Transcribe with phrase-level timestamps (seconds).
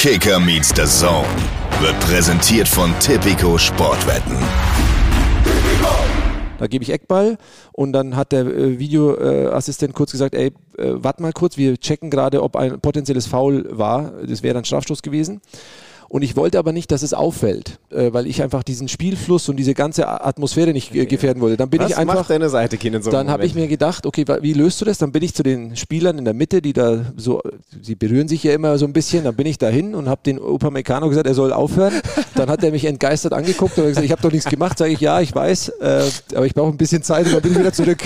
[0.00, 1.28] Kicker meets the Zone
[1.82, 4.34] wird präsentiert von Tipico Sportwetten.
[6.58, 7.36] Da gebe ich Eckball
[7.72, 12.08] und dann hat der äh, Videoassistent kurz gesagt, ey, äh, warte mal kurz, wir checken
[12.08, 14.12] gerade, ob ein potenzielles Foul war.
[14.26, 15.42] Das wäre dann Strafstoß gewesen.
[16.10, 19.56] Und ich wollte aber nicht, dass es auffällt, äh, weil ich einfach diesen Spielfluss und
[19.56, 21.56] diese ganze Atmosphäre nicht äh, gefährden wollte.
[21.56, 22.16] Dann bin Was ich einfach.
[22.16, 24.98] macht deine Seite in so dann habe ich mir gedacht, okay, wie löst du das?
[24.98, 27.40] Dann bin ich zu den Spielern in der Mitte, die da so,
[27.80, 29.22] sie berühren sich ja immer so ein bisschen.
[29.22, 31.94] Dann bin ich dahin und habe den Upamecano gesagt, er soll aufhören.
[32.34, 34.78] Dann hat er mich entgeistert angeguckt und hat gesagt, ich habe doch nichts gemacht.
[34.78, 36.02] Sage ich, ja, ich weiß, äh,
[36.34, 38.02] aber ich brauche ein bisschen Zeit und dann bin ich wieder zurück.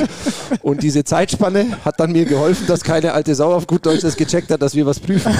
[0.60, 4.16] Und diese Zeitspanne hat dann mir geholfen, dass keine alte Sau auf gut Deutsch das
[4.16, 5.32] gecheckt hat, dass wir was prüfen.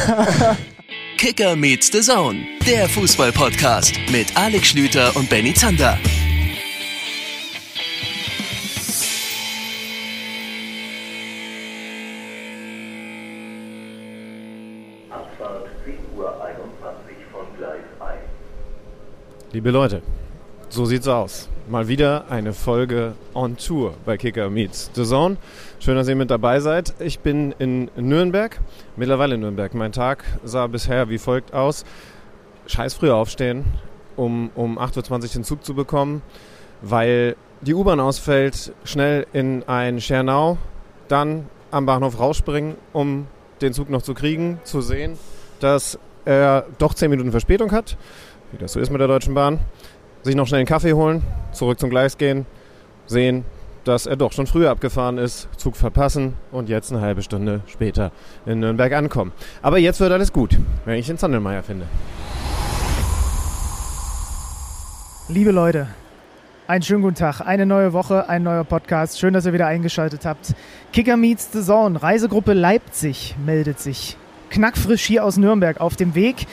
[1.17, 5.99] Kicker meets the Zone, der Fußball-Podcast mit Alex Schlüter und Benny Zander.
[15.11, 16.33] Abfahrt 10.21 Uhr
[17.33, 18.19] von Gleis 1.
[19.53, 20.03] Liebe Leute,
[20.69, 21.49] so sieht's aus.
[21.69, 25.37] Mal wieder eine Folge on Tour bei Kicker Meets The Zone.
[25.85, 26.95] Schön, dass ihr mit dabei seid.
[26.99, 28.59] Ich bin in Nürnberg,
[28.97, 29.75] mittlerweile in Nürnberg.
[29.75, 31.85] Mein Tag sah bisher wie folgt aus.
[32.67, 33.67] Scheiß früh aufstehen,
[34.17, 36.23] um, um 8.20 Uhr den Zug zu bekommen,
[36.81, 40.57] weil die U-Bahn ausfällt, schnell in ein Schernau,
[41.09, 43.27] dann am Bahnhof rausspringen, um
[43.61, 45.19] den Zug noch zu kriegen, zu sehen,
[45.61, 47.99] dass er doch 10 Minuten Verspätung hat,
[48.53, 49.61] wie das so ist mit der Deutschen Bahn,
[50.23, 52.47] sich noch schnell einen Kaffee holen, zurück zum Gleis gehen,
[53.05, 53.45] sehen,
[53.85, 58.13] dass er doch schon früher abgefahren ist, Zug verpassen und jetzt eine halbe Stunde später
[58.47, 59.33] in Nürnberg ankommen.
[59.63, 61.87] Aber jetzt wird alles gut, wenn ich den Sandelmeier finde.
[65.29, 65.89] Liebe Leute,
[66.67, 67.41] einen schönen guten Tag.
[67.41, 69.19] Eine neue Woche, ein neuer Podcast.
[69.19, 70.55] Schön, dass ihr wieder eingeschaltet habt.
[70.93, 72.03] Kicker meets the Zone.
[72.03, 74.17] Reisegruppe Leipzig meldet sich.
[74.51, 76.47] Knackfrisch hier aus Nürnberg auf dem Weg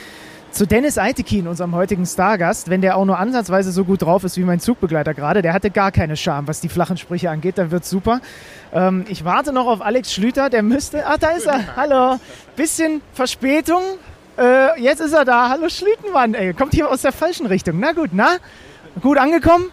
[0.52, 2.68] zu Dennis Eitekin, unserem heutigen Stargast.
[2.68, 5.70] Wenn der auch nur ansatzweise so gut drauf ist wie mein Zugbegleiter gerade, der hatte
[5.70, 8.20] gar keine Scham, was die flachen Sprüche angeht, dann wird's super.
[8.72, 11.04] Ähm, ich warte noch auf Alex Schlüter, der müsste.
[11.06, 11.76] Ach, da ist er.
[11.76, 12.20] Hallo.
[12.54, 13.82] Bisschen Verspätung.
[14.38, 15.48] Äh, jetzt ist er da.
[15.48, 16.52] Hallo Schlütenmann, ey.
[16.52, 17.80] Kommt hier aus der falschen Richtung.
[17.80, 18.36] Na gut, na?
[19.00, 19.66] Gut angekommen?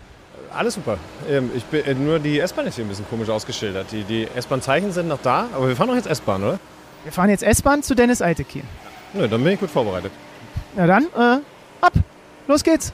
[0.56, 0.98] Alles super.
[1.30, 3.92] Ähm, ich bin, äh, nur die S-Bahn ist hier ein bisschen komisch ausgeschildert.
[3.92, 6.60] Die, die S-Bahn-Zeichen sind noch da, aber wir fahren doch jetzt S-Bahn, oder?
[7.04, 8.64] Wir fahren jetzt S-Bahn zu Dennis Eitekin.
[9.14, 10.12] Nö, dann bin ich gut vorbereitet.
[10.80, 11.44] Na dann, äh,
[11.82, 11.92] ab.
[12.48, 12.94] Los geht's.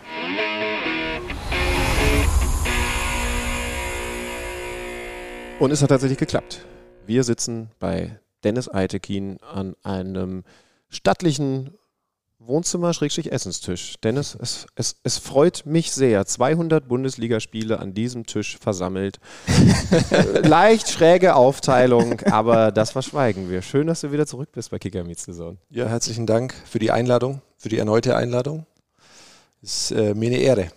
[5.60, 6.66] Und es hat tatsächlich geklappt.
[7.06, 10.46] Wir sitzen bei Dennis Eitekin an einem
[10.90, 11.78] stattlichen
[12.40, 13.98] Wohnzimmer-Essenstisch.
[14.04, 16.26] Dennis, es, es, es freut mich sehr.
[16.26, 19.20] 200 Bundesligaspiele an diesem Tisch versammelt.
[20.44, 23.62] Leicht schräge Aufteilung, aber das verschweigen wir.
[23.62, 25.58] Schön, dass du wieder zurück bist bei Kicker Meets Zone.
[25.70, 28.68] Ja, herzlichen Dank für die Einladung, für die erneute Einladung.
[29.64, 30.68] Ist äh, mir eine Ehre.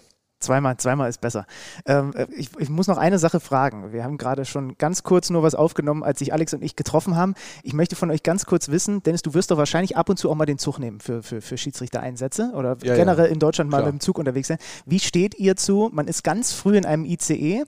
[0.41, 1.45] Zweimal, zweimal ist besser.
[1.85, 3.93] Ähm, äh, ich, ich muss noch eine Sache fragen.
[3.93, 7.15] Wir haben gerade schon ganz kurz nur was aufgenommen, als sich Alex und ich getroffen
[7.15, 7.35] haben.
[7.63, 10.31] Ich möchte von euch ganz kurz wissen, Dennis, du wirst doch wahrscheinlich ab und zu
[10.31, 13.33] auch mal den Zug nehmen für, für, für Schiedsrichtereinsätze oder Ja, generell ja.
[13.33, 13.93] in Deutschland mal Klar.
[13.93, 14.59] mit dem Zug unterwegs sein.
[14.87, 15.91] Wie steht ihr zu?
[15.93, 17.65] Man ist ganz früh in einem ICE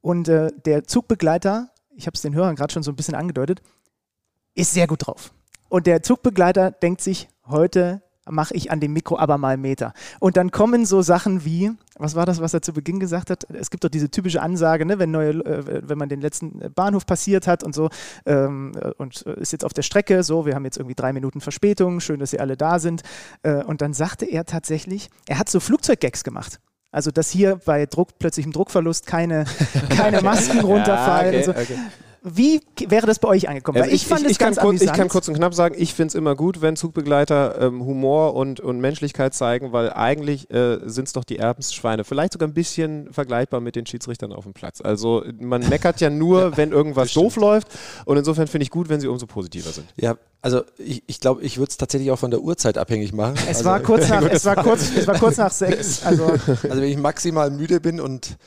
[0.00, 3.62] und äh, der Zugbegleiter, ich habe es den Hörern gerade schon so ein bisschen angedeutet,
[4.56, 5.32] ist sehr gut drauf.
[5.68, 9.92] Und der Zugbegleiter denkt sich, heute mache ich an dem Mikro aber mal einen Meter.
[10.20, 13.44] Und dann kommen so Sachen wie, was war das, was er zu Beginn gesagt hat?
[13.52, 17.06] Es gibt doch diese typische Ansage, ne, wenn, neue, äh, wenn man den letzten Bahnhof
[17.06, 17.90] passiert hat und so
[18.26, 21.12] ähm, äh, und äh, ist jetzt auf der Strecke, so, wir haben jetzt irgendwie drei
[21.12, 23.02] Minuten Verspätung, schön, dass ihr alle da sind.
[23.42, 26.60] Äh, und dann sagte er tatsächlich, er hat so Flugzeuggags gemacht.
[26.90, 29.46] Also, dass hier bei Druck, plötzlichem Druckverlust keine,
[29.90, 31.34] keine Masken runterfallen.
[31.34, 31.50] okay, und so.
[31.50, 31.78] okay.
[32.26, 33.76] Wie wäre das bei euch angekommen?
[33.76, 35.74] Also Weil ich, fand es ich, kann ganz kurz, ich kann kurz und knapp sagen,
[35.76, 40.50] ich finde es immer gut, wenn Zugbegleiter ähm, Humor und, und Menschlichkeit zeigen, weil eigentlich
[40.50, 42.02] äh, sind es doch die Erbsschweine.
[42.02, 44.80] Vielleicht sogar ein bisschen vergleichbar mit den Schiedsrichtern auf dem Platz.
[44.80, 47.68] Also man meckert ja nur, wenn irgendwas doof läuft.
[48.06, 49.86] Und insofern finde ich gut, wenn sie umso positiver sind.
[49.96, 53.34] Ja, also ich, ich glaube, ich würde es tatsächlich auch von der Uhrzeit abhängig machen.
[53.42, 56.02] Es also, war kurz nach, es war kurz, es war kurz nach sechs.
[56.02, 58.38] Also also wenn ich maximal müde bin und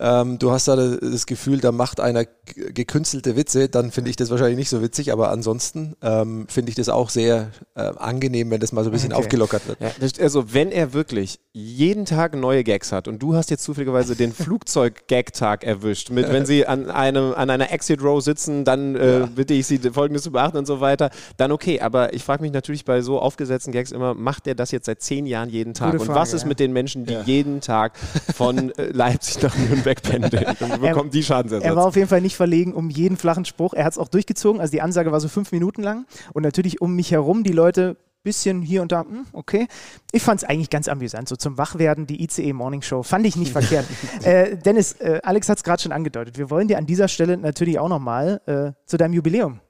[0.00, 2.24] ähm, du hast da das Gefühl, da macht einer
[2.54, 6.74] gekünstelte Witze, dann finde ich das wahrscheinlich nicht so witzig, aber ansonsten ähm, finde ich
[6.76, 9.20] das auch sehr äh, angenehm, wenn das mal so ein bisschen Okay.
[9.22, 9.80] aufgelockert wird.
[9.80, 13.62] Ja, das- also wenn er wirklich jeden Tag neue Gags hat und du hast jetzt
[13.64, 14.32] zufälligerweise den
[14.88, 19.66] Flugzeug-Gag-Tag erwischt, mit wenn sie an, einem, an einer Exit-Row sitzen, dann äh, bitte ich
[19.66, 21.80] sie folgendes zu beachten und so weiter, dann okay.
[21.80, 25.02] Aber ich frage mich natürlich bei so aufgesetzten Gags immer, macht er das jetzt seit
[25.02, 25.92] zehn Jahren jeden Tag?
[25.92, 26.48] Gute und Frage, was ist ja.
[26.48, 27.22] mit den Menschen, die Ja.
[27.22, 27.92] jeden Tag
[28.34, 31.66] von äh, Leipzig nach Nürnberg pendeln und bekommen die Schadensersatz?
[31.66, 33.74] er war auf jeden Fall nicht verlegen um jeden flachen Spruch.
[33.74, 34.60] Er hat es auch durchgezogen.
[34.60, 36.06] Also die Ansage war so fünf Minuten lang.
[36.32, 39.68] Und natürlich um mich herum die Leute bisschen hier und da, hm, okay.
[40.10, 43.36] Ich fand es eigentlich ganz amüsant, so zum Wachwerden, die ICE Morning Show, fand ich
[43.36, 43.86] nicht verkehrt.
[44.22, 47.36] Äh, Dennis, äh, Alex hat es gerade schon angedeutet, wir wollen dir an dieser Stelle
[47.36, 49.60] natürlich auch nochmal äh, zu deinem Jubiläum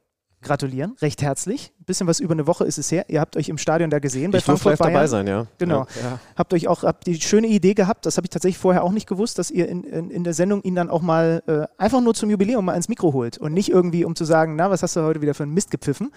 [0.44, 1.72] gratulieren, recht herzlich.
[1.80, 3.06] Ein bisschen was über eine Woche ist es her.
[3.08, 5.46] Ihr habt euch im Stadion da gesehen bei Ich Frankfurt live dabei sein, ja.
[5.58, 5.86] Genau.
[6.02, 6.20] Ja.
[6.36, 9.08] Habt euch auch habt die schöne Idee gehabt, das habe ich tatsächlich vorher auch nicht
[9.08, 12.14] gewusst, dass ihr in, in, in der Sendung ihn dann auch mal äh, einfach nur
[12.14, 14.94] zum Jubiläum mal ins Mikro holt und nicht irgendwie, um zu sagen, na, was hast
[14.96, 16.12] du heute wieder für einen Mist gepfiffen?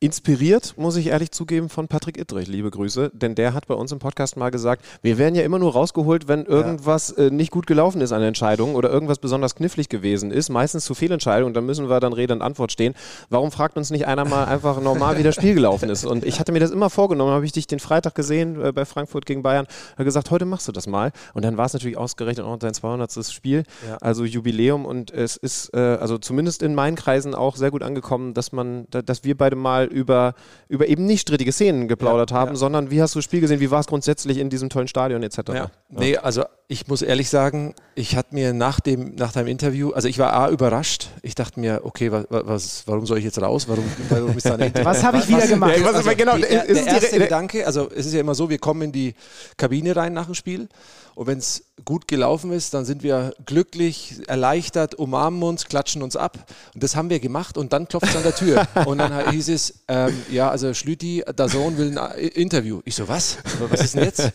[0.00, 3.90] Inspiriert, muss ich ehrlich zugeben, von Patrick Ittrich, liebe Grüße, denn der hat bei uns
[3.92, 7.66] im Podcast mal gesagt, wir werden ja immer nur rausgeholt, wenn irgendwas äh, nicht gut
[7.66, 11.64] gelaufen ist an der Entscheidung oder irgendwas besonders knifflig gewesen ist, meistens zu Fehlentscheidungen, dann
[11.64, 12.94] müssen wir dann Rede und Antwort stehen.
[13.30, 16.04] Warum fragt uns nicht einer mal einfach normal, wie das Spiel gelaufen ist?
[16.04, 18.84] Und ich hatte mir das immer vorgenommen, habe ich dich den Freitag gesehen äh, bei
[18.84, 21.12] Frankfurt gegen Bayern, habe gesagt, heute machst du das mal.
[21.32, 23.24] Und dann war es natürlich ausgerechnet auch dein 200.
[23.32, 23.96] Spiel, Ja.
[24.02, 28.34] also Jubiläum und es ist äh, also zumindest in meinen Kreisen auch sehr gut angekommen,
[28.34, 30.34] dass man, da, dass wir beide mal über,
[30.68, 32.56] über eben nicht strittige Szenen geplaudert Ja, haben, ja.
[32.56, 35.22] sondern wie hast du das Spiel gesehen, wie war es grundsätzlich in diesem tollen Stadion
[35.22, 35.38] etc.
[35.52, 35.70] Ja.
[35.90, 40.08] Nee, also ich muss ehrlich sagen, ich hatte mir nach dem nach deinem Interview, also
[40.08, 41.08] ich war A überrascht.
[41.22, 43.68] Ich dachte mir, okay, was, was, warum soll ich jetzt raus?
[43.68, 44.72] Warum, warum ist da ein?
[44.82, 45.76] Was habe ich wieder gemacht?
[45.76, 48.48] Ja, was- Also, genau, die, der die erste Gedanke, also es ist ja immer so,
[48.50, 49.14] wir kommen in die
[49.56, 50.68] Kabine rein nach dem Spiel
[51.14, 56.16] und wenn es gut gelaufen ist, dann sind wir glücklich, erleichtert, umarmen uns, klatschen uns
[56.16, 56.38] ab
[56.74, 59.48] und das haben wir gemacht und dann klopft es an der Tür und dann hieß
[59.50, 62.80] es, ähm, ja, also Schlüti, der Sohn will ein äh, Interview.
[62.84, 63.38] Ich so, was?
[63.68, 64.32] Was ist denn jetzt?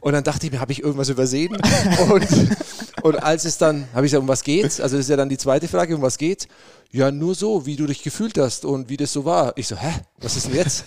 [0.00, 1.56] Und dann dachte ich mir, habe ich irgendwas übersehen?
[2.10, 2.26] Und,
[3.02, 4.80] und als es dann, habe ich gesagt, um was geht's?
[4.80, 6.48] Also das ist ja dann die zweite Frage, um was geht's?
[6.90, 9.52] Ja, nur so, wie du dich gefühlt hast und wie das so war.
[9.56, 10.84] Ich so, hä, was ist denn jetzt?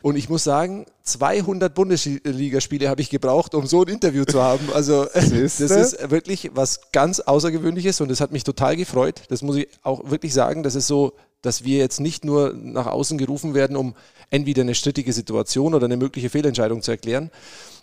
[0.00, 4.72] Und ich muss sagen, 200 Bundesligaspiele habe ich gebraucht, um so ein Interview zu haben.
[4.72, 9.22] Also das ist wirklich was ganz Außergewöhnliches und das hat mich total gefreut.
[9.28, 10.62] Das muss ich auch wirklich sagen.
[10.62, 11.12] Das ist so,
[11.42, 13.94] dass wir jetzt nicht nur nach außen gerufen werden, um
[14.30, 17.30] entweder eine strittige Situation oder eine mögliche Fehlentscheidung zu erklären.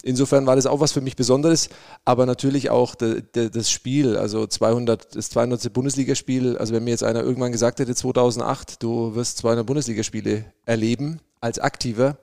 [0.01, 1.69] Insofern war das auch was für mich Besonderes,
[2.05, 5.71] aber natürlich auch de, de, das Spiel, also 200, das 200.
[5.73, 6.57] Bundesligaspiel.
[6.57, 11.59] Also wenn mir jetzt einer irgendwann gesagt hätte, 2008, du wirst 200 Bundesligaspiele erleben als
[11.59, 12.17] Aktiver,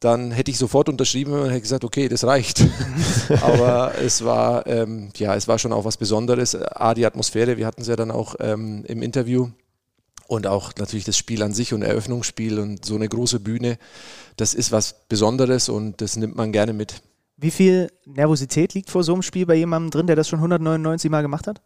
[0.00, 2.64] dann hätte ich sofort unterschrieben und hätte gesagt, okay, das reicht.
[3.40, 6.54] Aber es war, ähm, ja, es war schon auch was Besonderes.
[6.54, 9.48] A, die Atmosphäre, wir hatten es ja dann auch ähm, im Interview
[10.28, 13.78] und auch natürlich das Spiel an sich und Eröffnungsspiel und so eine große Bühne,
[14.36, 17.02] das ist was Besonderes und das nimmt man gerne mit.
[17.36, 21.10] Wie viel Nervosität liegt vor so einem Spiel bei jemandem drin, der das schon 199
[21.10, 21.60] Mal gemacht hat?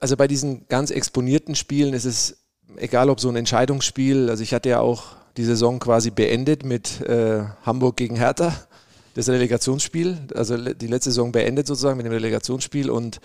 [0.00, 2.38] Also bei diesen ganz exponierten Spielen ist es
[2.76, 7.00] egal, ob so ein Entscheidungsspiel, also ich hatte ja auch die Saison quasi beendet mit
[7.02, 8.54] äh, Hamburg gegen Hertha,
[9.14, 13.20] das Relegationsspiel, also die letzte Saison beendet sozusagen mit dem Relegationsspiel und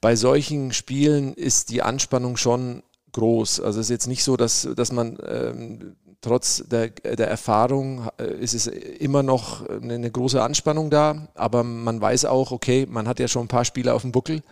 [0.00, 2.82] bei solchen Spielen ist die Anspannung schon
[3.18, 3.60] groß.
[3.60, 8.24] Also es ist jetzt nicht so, dass, dass man ähm, trotz der, der Erfahrung äh,
[8.24, 13.06] ist es immer noch eine, eine große Anspannung da, aber man weiß auch, okay, man
[13.06, 14.42] hat ja schon ein paar Spiele auf dem Buckel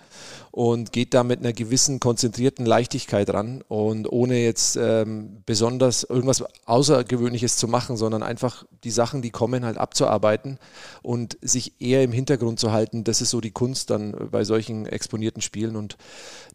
[0.56, 6.42] und geht da mit einer gewissen konzentrierten Leichtigkeit ran und ohne jetzt ähm, besonders irgendwas
[6.64, 10.58] Außergewöhnliches zu machen, sondern einfach die Sachen, die kommen, halt abzuarbeiten
[11.02, 13.04] und sich eher im Hintergrund zu halten.
[13.04, 15.98] Das ist so die Kunst dann bei solchen exponierten Spielen und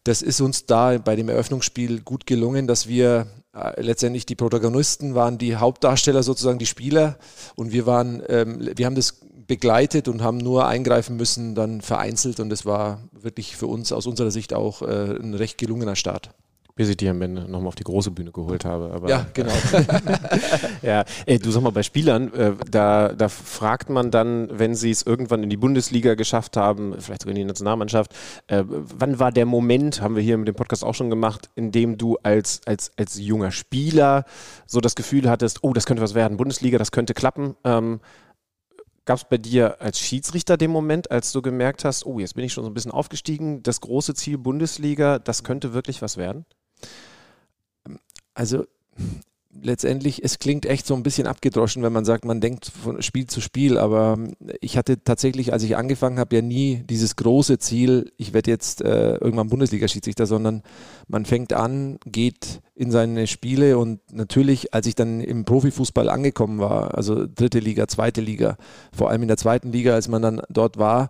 [0.03, 5.13] das ist uns da bei dem Eröffnungsspiel gut gelungen, dass wir äh, letztendlich die Protagonisten
[5.13, 7.19] waren, die Hauptdarsteller sozusagen, die Spieler
[7.53, 9.19] und wir waren, ähm, wir haben das
[9.51, 14.07] begleitet und haben nur eingreifen müssen, dann vereinzelt und es war wirklich für uns aus
[14.07, 16.29] unserer Sicht auch äh, ein recht gelungener Start.
[16.73, 18.91] Bis ich die am Ende nochmal auf die große Bühne geholt habe.
[18.93, 19.51] Aber Ja, genau.
[20.81, 24.89] Ja, ey, du sag mal, bei Spielern, äh, da, da fragt man dann, wenn sie
[24.89, 28.13] es irgendwann in die Bundesliga geschafft haben, vielleicht sogar in die Nationalmannschaft,
[28.47, 31.73] äh, wann war der Moment, haben wir hier mit dem Podcast auch schon gemacht, in
[31.73, 34.23] dem du als, als, als junger Spieler
[34.65, 37.55] so das Gefühl hattest, oh, das könnte was werden, Bundesliga, das könnte klappen.
[37.65, 37.99] Ähm,
[39.05, 42.45] Gab es bei dir als Schiedsrichter den Moment, als du gemerkt hast, oh, jetzt bin
[42.45, 46.45] ich schon so ein bisschen aufgestiegen, das große Ziel Bundesliga, das könnte wirklich was werden?
[48.33, 48.65] Also
[49.61, 53.27] letztendlich, es klingt echt so ein bisschen abgedroschen, wenn man sagt, man denkt von Spiel
[53.27, 54.17] zu Spiel, aber
[54.59, 58.81] ich hatte tatsächlich, als ich angefangen habe, ja nie dieses große Ziel, ich werde jetzt
[58.81, 60.63] äh, irgendwann Bundesliga-Schiedsrichter, sondern
[61.07, 66.59] man fängt an, geht in seine Spiele und natürlich, als ich dann im Profifußball angekommen
[66.59, 68.57] war, also dritte Liga, zweite Liga,
[68.91, 71.09] vor allem in der zweiten Liga, als man dann dort war,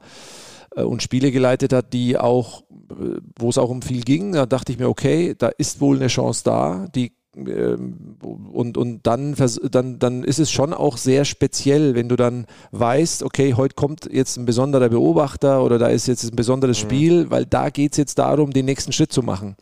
[0.75, 4.45] äh, und Spiele geleitet hat, die auch, äh, wo es auch um viel ging, da
[4.45, 9.36] dachte ich mir, okay, da ist wohl eine Chance da, die und, und dann,
[9.72, 14.10] dann, dann ist es schon auch sehr speziell, wenn du dann weißt, okay, heute kommt
[14.12, 17.98] jetzt ein besonderer Beobachter oder da ist jetzt ein besonderes Spiel, weil da geht es
[17.98, 19.56] jetzt darum, den nächsten Schritt zu machen.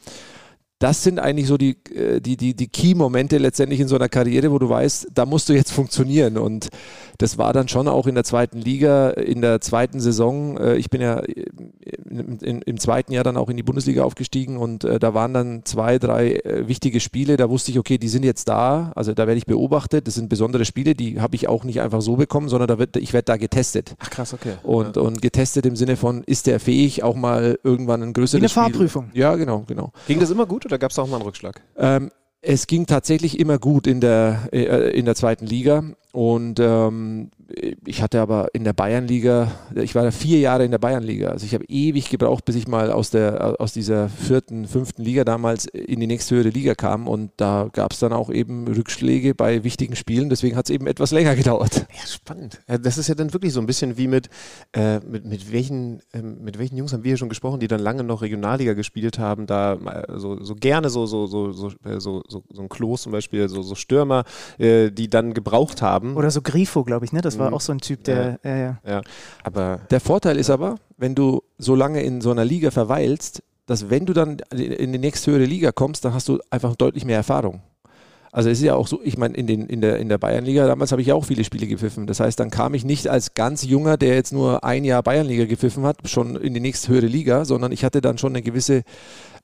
[0.80, 4.50] Das sind eigentlich so die, äh, die, die, die Key-Momente letztendlich in so einer Karriere,
[4.50, 6.38] wo du weißt, da musst du jetzt funktionieren.
[6.38, 6.70] Und
[7.18, 10.58] das war dann schon auch in der zweiten Liga, in der zweiten Saison.
[10.58, 11.22] Äh, ich bin ja
[12.10, 15.66] im, im zweiten Jahr dann auch in die Bundesliga aufgestiegen und äh, da waren dann
[15.66, 17.36] zwei, drei wichtige Spiele.
[17.36, 20.08] Da wusste ich, okay, die sind jetzt da, also da werde ich beobachtet.
[20.08, 22.96] Das sind besondere Spiele, die habe ich auch nicht einfach so bekommen, sondern da wird,
[22.96, 23.96] ich werde da getestet.
[24.00, 24.54] Ach krass, okay.
[24.64, 25.02] Und, ja.
[25.02, 28.50] und getestet im Sinne von, ist der fähig, auch mal irgendwann ein größeres Wie eine
[28.50, 28.64] Spiel.
[28.64, 29.10] Fahrprüfung.
[29.14, 29.92] Ja, genau, genau.
[30.08, 31.62] Ging das immer gut oder gab es auch mal einen Rückschlag?
[31.78, 32.12] Ähm,
[32.42, 35.84] es ging tatsächlich immer gut in der, äh, in der zweiten Liga.
[36.12, 37.30] Und ähm,
[37.86, 41.30] ich hatte aber in der Bayernliga, ich war da vier Jahre in der Bayernliga.
[41.30, 45.24] Also ich habe ewig gebraucht, bis ich mal aus, der, aus dieser vierten, fünften Liga
[45.24, 47.08] damals in die nächsthöhere Liga kam.
[47.08, 50.30] Und da gab es dann auch eben Rückschläge bei wichtigen Spielen.
[50.30, 51.86] Deswegen hat es eben etwas länger gedauert.
[52.00, 52.60] Ja, spannend.
[52.68, 54.30] Das ist ja dann wirklich so ein bisschen wie mit,
[54.74, 57.82] äh, mit, mit, welchen, äh, mit welchen Jungs haben wir hier schon gesprochen, die dann
[57.82, 62.00] lange noch Regionalliga gespielt haben, da äh, so, so gerne so, so, so, so, äh,
[62.00, 64.24] so, so, so ein Klos zum Beispiel, so, so Stürmer,
[64.58, 66.16] äh, die dann gebraucht haben haben.
[66.16, 67.22] Oder so Grifo, glaube ich, ne?
[67.22, 67.56] Das war mhm.
[67.56, 68.40] auch so ein Typ, der.
[68.44, 68.52] Ja.
[68.52, 69.02] Ja, ja.
[69.44, 73.90] Aber der Vorteil ist aber, wenn du so lange in so einer Liga verweilst, dass
[73.90, 77.62] wenn du dann in die nächsthöhere Liga kommst, dann hast du einfach deutlich mehr Erfahrung.
[78.32, 80.92] Also es ist ja auch so, ich meine, in, in der, in der Bayernliga, damals
[80.92, 82.06] habe ich ja auch viele Spiele gepfiffen.
[82.06, 85.46] Das heißt, dann kam ich nicht als ganz junger, der jetzt nur ein Jahr Bayernliga
[85.46, 88.84] gepfiffen hat, schon in die nächsthöhere Liga, sondern ich hatte dann schon eine gewisse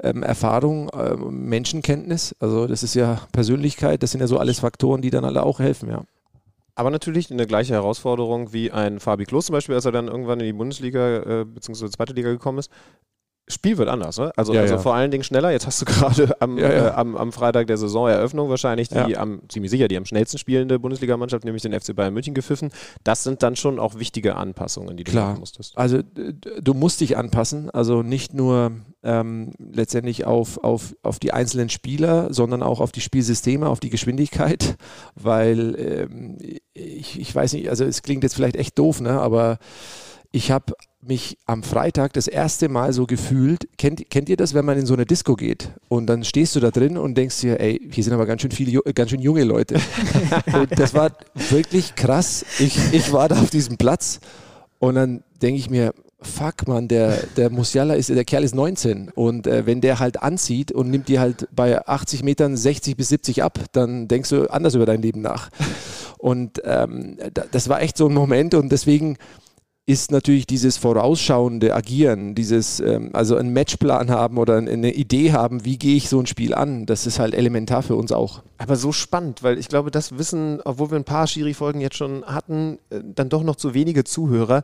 [0.03, 2.35] ähm, Erfahrung, äh, Menschenkenntnis.
[2.39, 5.59] Also das ist ja Persönlichkeit, das sind ja so alles Faktoren, die dann alle auch
[5.59, 6.03] helfen, ja.
[6.75, 10.41] Aber natürlich eine gleiche Herausforderung wie ein Fabi Klos zum Beispiel, als er dann irgendwann
[10.41, 11.89] in die Bundesliga äh, bzw.
[11.89, 12.70] zweite Liga gekommen ist.
[13.47, 14.31] Spiel wird anders, ne?
[14.35, 14.79] Also, ja, also ja.
[14.79, 15.51] vor allen Dingen schneller.
[15.51, 19.41] Jetzt hast du gerade am, ja, äh, am, am, Freitag der Saisoneröffnung wahrscheinlich die am,
[19.49, 22.71] ziemlich sicher die am schnellsten spielende Bundesligamannschaft, nämlich den FC Bayern München gepfiffen.
[23.03, 25.29] Das sind dann schon auch wichtige Anpassungen, die du Klar.
[25.29, 25.77] machen musstest.
[25.77, 28.71] Also du musst dich anpassen, also nicht nur
[29.03, 33.91] ähm, letztendlich auf, auf, auf die einzelnen Spieler, sondern auch auf die Spielsysteme, auf die
[33.91, 34.75] Geschwindigkeit,
[35.15, 36.37] weil ähm,
[36.73, 39.21] ich, ich weiß nicht, also es klingt jetzt vielleicht echt doof, ne?
[39.21, 39.59] aber
[40.31, 40.73] ich habe
[41.07, 44.85] mich am Freitag das erste Mal so gefühlt, kennt, kennt ihr das, wenn man in
[44.85, 48.03] so eine Disco geht und dann stehst du da drin und denkst dir, ey, hier
[48.03, 49.75] sind aber ganz schön viele, ganz schön junge Leute.
[50.53, 51.12] und das war
[51.50, 52.45] wirklich krass.
[52.59, 54.19] Ich, ich war da auf diesem Platz
[54.79, 59.09] und dann denke ich mir, fuck man, der, der Musiala ist, der Kerl ist 19
[59.09, 63.09] und äh, wenn der halt anzieht und nimmt dir halt bei 80 Metern 60 bis
[63.09, 65.50] 70 ab, dann denkst du anders über dein Leben nach.
[66.17, 67.17] Und ähm,
[67.51, 69.17] das war echt so ein Moment und deswegen
[69.87, 75.63] ist natürlich dieses vorausschauende Agieren, dieses ähm, also einen Matchplan haben oder eine Idee haben,
[75.63, 78.41] wie gehe ich so ein Spiel an, das ist halt elementar für uns auch.
[78.57, 82.25] Aber so spannend, weil ich glaube, das wissen, obwohl wir ein paar Schiri-Folgen jetzt schon
[82.25, 84.63] hatten, äh, dann doch noch zu wenige Zuhörer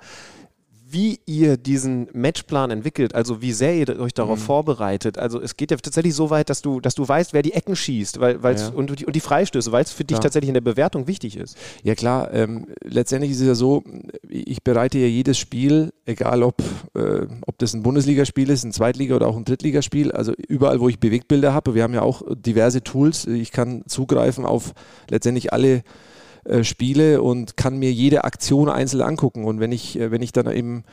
[0.92, 4.44] wie ihr diesen Matchplan entwickelt, also wie sehr ihr euch darauf mhm.
[4.44, 5.18] vorbereitet.
[5.18, 7.76] Also es geht ja tatsächlich so weit, dass du, dass du weißt, wer die Ecken
[7.76, 8.70] schießt weil, ja.
[8.70, 10.22] und, die, und die Freistöße, weil es für dich ja.
[10.22, 11.58] tatsächlich in der Bewertung wichtig ist.
[11.84, 13.84] Ja klar, ähm, letztendlich ist es ja so,
[14.28, 16.62] ich bereite ja jedes Spiel, egal ob,
[16.96, 20.90] äh, ob das ein Bundesligaspiel ist, ein Zweitliga- oder auch ein Drittligaspiel, also überall, wo
[20.90, 24.74] ich Bewegtbilder habe, wir haben ja auch diverse Tools, ich kann zugreifen auf
[25.10, 25.84] letztendlich alle
[26.46, 29.46] äh, Spiele und kann mir jede Aktion einzeln angucken.
[29.46, 30.84] Und wenn ich, äh, wenn ich dann eben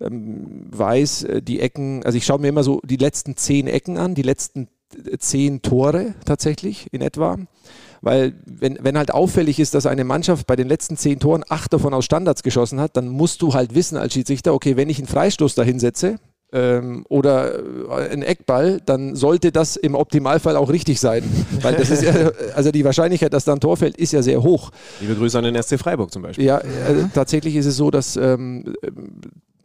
[0.00, 3.98] ähm, weiß, äh, die Ecken, also ich schaue mir immer so die letzten zehn Ecken
[3.98, 4.68] an, die letzten
[5.18, 7.38] zehn Tore tatsächlich in etwa.
[8.00, 11.72] Weil wenn, wenn halt auffällig ist, dass eine Mannschaft bei den letzten zehn Toren acht
[11.72, 14.98] davon aus Standards geschossen hat, dann musst du halt wissen als Schiedsrichter, okay, wenn ich
[14.98, 16.18] einen Freistoß dahin setze,
[16.54, 21.24] ähm, oder äh, ein Eckball, dann sollte das im Optimalfall auch richtig sein.
[21.60, 22.12] Weil das ist ja,
[22.54, 24.70] also die Wahrscheinlichkeit, dass da ein Tor fällt, ist ja sehr hoch.
[25.00, 26.44] Liebe Grüße an den SC Freiburg zum Beispiel.
[26.44, 28.72] Ja, äh, tatsächlich ist es so, dass ähm,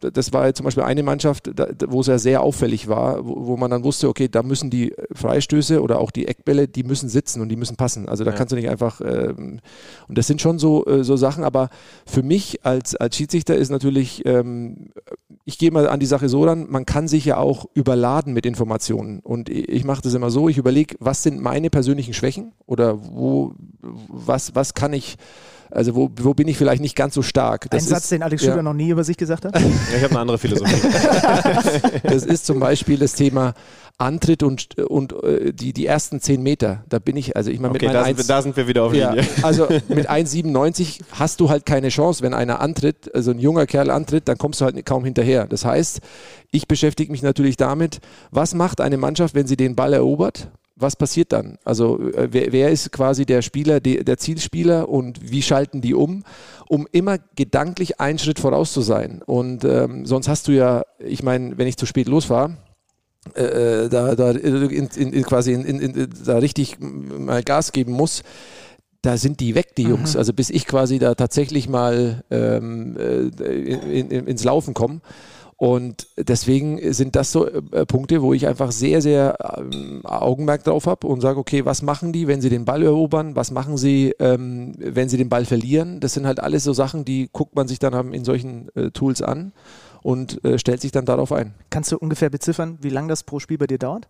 [0.00, 1.50] das war zum Beispiel eine Mannschaft,
[1.88, 5.82] wo es ja sehr auffällig war, wo, man dann wusste, okay, da müssen die Freistöße
[5.82, 8.08] oder auch die Eckbälle, die müssen sitzen und die müssen passen.
[8.08, 8.36] Also da ja.
[8.36, 9.60] kannst du nicht einfach, ähm,
[10.08, 11.68] und das sind schon so, äh, so Sachen, aber
[12.06, 14.90] für mich als, als Schiedsrichter ist natürlich, ähm,
[15.44, 18.46] ich gehe mal an die Sache so ran, man kann sich ja auch überladen mit
[18.46, 19.20] Informationen.
[19.20, 23.54] Und ich mache das immer so, ich überlege, was sind meine persönlichen Schwächen oder wo,
[23.80, 25.16] was, was kann ich
[25.70, 27.70] also wo, wo bin ich vielleicht nicht ganz so stark?
[27.70, 28.62] Das Ein Satz, den Alex Schüler ja.
[28.62, 29.58] noch nie über sich gesagt hat?
[29.58, 30.80] Ja, ich habe eine andere Philosophie.
[32.02, 33.54] das ist zum Beispiel das Thema
[34.00, 36.84] Antritt und, und äh, die, die ersten zehn Meter.
[36.88, 38.84] Da bin ich, also ich meine, okay, mit da, sind wir, da sind wir wieder
[38.84, 39.16] auf Linie.
[39.16, 43.66] Ja, also mit 1,97 hast du halt keine Chance, wenn einer antritt, also ein junger
[43.66, 45.46] Kerl antritt, dann kommst du halt kaum hinterher.
[45.46, 46.00] Das heißt,
[46.50, 48.00] ich beschäftige mich natürlich damit,
[48.30, 50.48] was macht eine Mannschaft, wenn sie den Ball erobert?
[50.80, 51.58] Was passiert dann?
[51.64, 55.94] Also äh, wer, wer, ist quasi der Spieler, der, der, Zielspieler und wie schalten die
[55.94, 56.24] um,
[56.68, 59.22] um immer gedanklich einen Schritt voraus zu sein?
[59.24, 62.56] Und ähm, sonst hast du ja, ich meine, wenn ich zu spät losfahre,
[63.34, 68.22] äh, da, da, in, in, quasi in, in, da richtig mal Gas geben muss,
[69.02, 70.14] da sind die weg, die Jungs.
[70.14, 70.18] Mhm.
[70.18, 75.00] Also bis ich quasi da tatsächlich mal ähm, äh, in, in, ins Laufen komme.
[75.60, 80.86] Und deswegen sind das so äh, Punkte, wo ich einfach sehr, sehr ähm, Augenmerk drauf
[80.86, 83.36] habe und sage, okay, was machen die, wenn sie den Ball erobern?
[83.36, 86.00] Was machen sie, ähm, wenn sie den Ball verlieren?
[86.00, 89.20] Das sind halt alles so Sachen, die guckt man sich dann in solchen äh, Tools
[89.20, 89.52] an
[90.02, 91.52] und äh, stellt sich dann darauf ein.
[91.68, 94.08] Kannst du ungefähr beziffern, wie lange das pro Spiel bei dir dauert?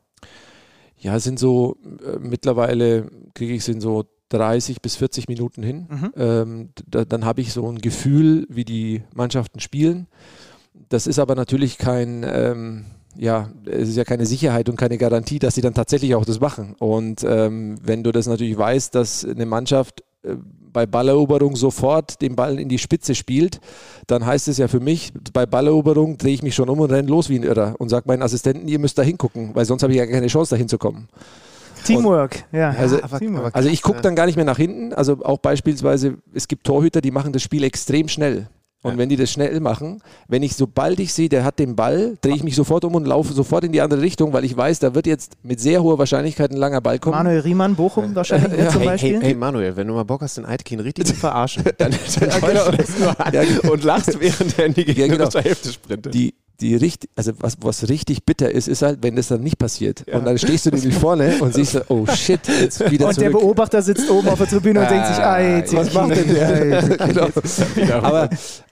[0.99, 5.65] Ja, es sind so, äh, mittlerweile kriege ich es in so 30 bis 40 Minuten
[5.65, 5.89] hin.
[5.91, 6.13] Mhm.
[6.17, 10.07] Ähm, da, dann habe ich so ein Gefühl, wie die Mannschaften spielen.
[10.89, 12.85] Das ist aber natürlich kein, ähm,
[13.17, 16.41] ja, es ist ja keine Sicherheit und keine Garantie, dass sie dann tatsächlich auch das
[16.41, 16.75] machen.
[16.79, 20.35] Und ähm, wenn du das natürlich weißt, dass eine Mannschaft äh,
[20.73, 23.61] bei Balleroberung sofort den Ball in die Spitze spielt,
[24.07, 27.09] dann heißt es ja für mich, bei Balleroberung drehe ich mich schon um und renne
[27.09, 29.93] los wie ein Irrer und sage meinen Assistenten, ihr müsst da hingucken, weil sonst habe
[29.93, 31.09] ich ja keine Chance, da hinzukommen.
[31.85, 32.71] Teamwork, ja.
[32.71, 33.55] Also- aber, Teamwork.
[33.55, 34.93] Also ich gucke dann gar nicht mehr nach hinten.
[34.93, 38.49] Also auch beispielsweise, es gibt Torhüter, die machen das Spiel extrem schnell.
[38.83, 38.99] Und Ja.
[38.99, 42.35] wenn die das schnell machen, wenn ich, sobald ich sehe, der hat den Ball, drehe
[42.35, 44.95] ich mich sofort um und laufe sofort in die andere Richtung, weil ich weiß, da
[44.95, 47.15] wird jetzt mit sehr hoher Wahrscheinlichkeit ein langer Ball kommen.
[47.17, 48.71] Manuel Riemann, Bochum wahrscheinlich Ja.
[48.71, 49.13] zum Hey, Beispiel.
[49.17, 52.29] hey, hey Manuel, wenn du mal Bock hast, den Aitken richtig zu verarschen, dann, dann
[52.29, 52.71] Ja, schreibst du genau.
[52.71, 53.73] das nur an Ja, genau.
[53.73, 55.31] und lachst, während er in die Ja, genau.
[55.31, 56.15] Hälfte sprintet.
[56.15, 59.59] Die, die richtig, also was, was richtig bitter ist, ist halt, wenn das dann nicht
[59.59, 60.05] passiert.
[60.07, 60.19] Ja.
[60.19, 63.31] Und dann stehst du nämlich vorne und siehst so, oh shit, jetzt wieder Und der
[63.31, 63.43] zurück.
[63.43, 66.83] Beobachter sitzt oben auf der Tribüne und denkt sich, ei, was macht denn der?
[67.75, 68.03] genau.
[68.03, 68.31] Aber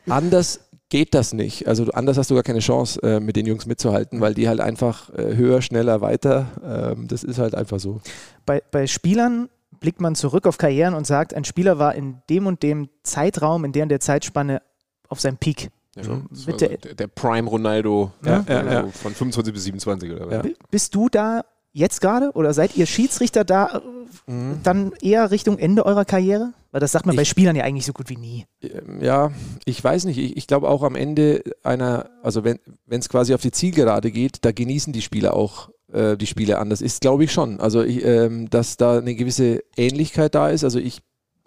[0.08, 1.66] anders geht das nicht.
[1.66, 4.60] Also anders hast du gar keine Chance, äh, mit den Jungs mitzuhalten, weil die halt
[4.60, 6.94] einfach äh, höher, schneller, weiter.
[6.96, 8.00] Ähm, das ist halt einfach so.
[8.46, 9.48] bei, bei Spielern
[9.80, 13.64] blickt man zurück auf Karrieren und sagt, ein Spieler war in dem und dem Zeitraum,
[13.64, 14.62] in der und der Zeitspanne
[15.08, 15.70] auf seinem Peak.
[15.98, 16.26] Ja, schon.
[16.30, 20.46] Das Mit der- der, Prime Ronaldo Ja, äh, ja, von 25 bis 27 oder was.
[20.70, 23.82] Bist du da jetzt gerade oder seid ihr Schiedsrichter da
[24.26, 26.52] äh, dann eher Richtung Ende eurer Karriere?
[26.70, 28.44] Weil das sagt man bei Ich- Spielern ja eigentlich so gut wie nie.
[28.62, 29.30] Ähm, Ja,
[29.64, 30.18] ich weiß nicht.
[30.18, 32.58] Ich, ich glaube auch am Ende einer, also wenn
[32.90, 36.68] es quasi auf die Zielgerade geht, da genießen die Spieler auch äh, die Spiele an.
[36.68, 37.60] Das ist, glaube ich, schon.
[37.60, 40.62] Also ich, ähm, dass da eine gewisse Ähnlichkeit da ist.
[40.64, 41.00] Also ich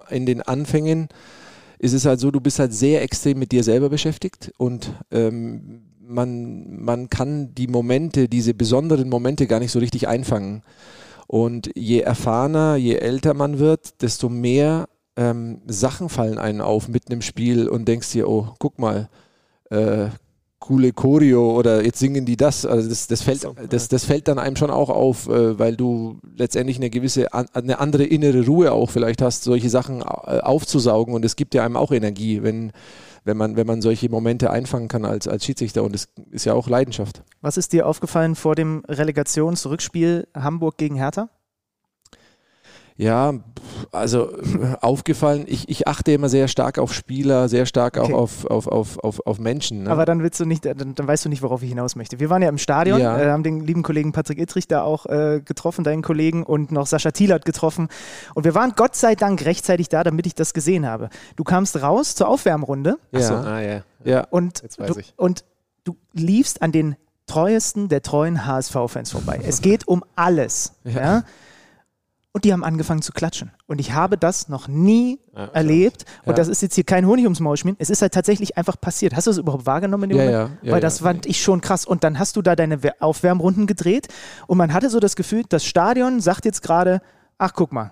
[0.09, 1.09] in den Anfängen
[1.81, 5.81] ist es halt so, du bist halt sehr extrem mit dir selber beschäftigt und ähm,
[5.99, 10.61] man, man kann die Momente, diese besonderen Momente gar nicht so richtig einfangen.
[11.25, 17.13] Und je erfahrener, je älter man wird, desto mehr ähm, Sachen fallen einen auf mitten
[17.13, 19.09] im Spiel und denkst dir, oh, guck mal,
[19.71, 20.09] äh,
[20.61, 22.65] coole Choreo oder jetzt singen die das.
[22.65, 26.19] Also das, das, fällt, das, das fällt dann einem schon auch auf, äh, weil du
[26.37, 31.13] letztendlich eine gewisse, an, eine andere innere Ruhe auch vielleicht hast, solche Sachen äh, aufzusaugen
[31.13, 32.71] und es gibt ja einem auch Energie, wenn,
[33.25, 36.53] wenn, man, wenn man solche Momente einfangen kann als, als Schiedsrichter und das ist ja
[36.53, 37.23] auch Leidenschaft.
[37.41, 41.29] Was ist dir aufgefallen vor dem Relegationsrückspiel Hamburg gegen Hertha?
[42.97, 43.33] Ja,
[43.91, 48.13] also äh, aufgefallen, ich, ich achte immer sehr stark auf Spieler, sehr stark Okay.
[48.13, 49.83] auch auf, auf, auf, auf, auf Menschen.
[49.83, 49.89] Ne?
[49.89, 52.19] Aber dann willst du nicht, dann, dann weißt du nicht, worauf ich hinaus möchte.
[52.19, 53.19] Wir waren ja im Stadion, Ja.
[53.19, 56.85] äh, haben den lieben Kollegen Patrick Ittrich da auch äh, getroffen, deinen Kollegen, und noch
[56.87, 57.87] Sascha Thielert getroffen.
[58.35, 61.09] Und wir waren Gott sei Dank rechtzeitig da, damit ich das gesehen habe.
[61.35, 63.81] Du kamst raus zur Aufwärmrunde ja, Achso, ah, ja.
[64.03, 64.27] ja.
[64.29, 65.13] und, Jetzt weiß du, ich.
[65.17, 65.43] und
[65.83, 66.95] du liefst an den
[67.27, 69.39] treuesten der treuen HSV-Fans vorbei.
[69.43, 70.73] Es geht um alles.
[70.83, 70.91] Ja.
[70.91, 71.23] Ja.
[72.33, 73.51] Und die haben angefangen zu klatschen.
[73.67, 76.05] Und ich habe das noch nie Ja, erlebt.
[76.23, 76.33] Und Ja.
[76.35, 77.75] das ist jetzt hier kein Honig ums Maul schmieren.
[77.79, 79.13] Es ist halt tatsächlich einfach passiert.
[79.15, 80.59] Hast du das überhaupt wahrgenommen in dem Ja, Moment?
[80.63, 81.85] Weil das fand ich schon krass.
[81.85, 84.07] Und dann hast du da deine Aufwärmrunden gedreht
[84.47, 87.01] und man hatte so das Gefühl, das Stadion sagt jetzt gerade,
[87.37, 87.91] ach guck mal,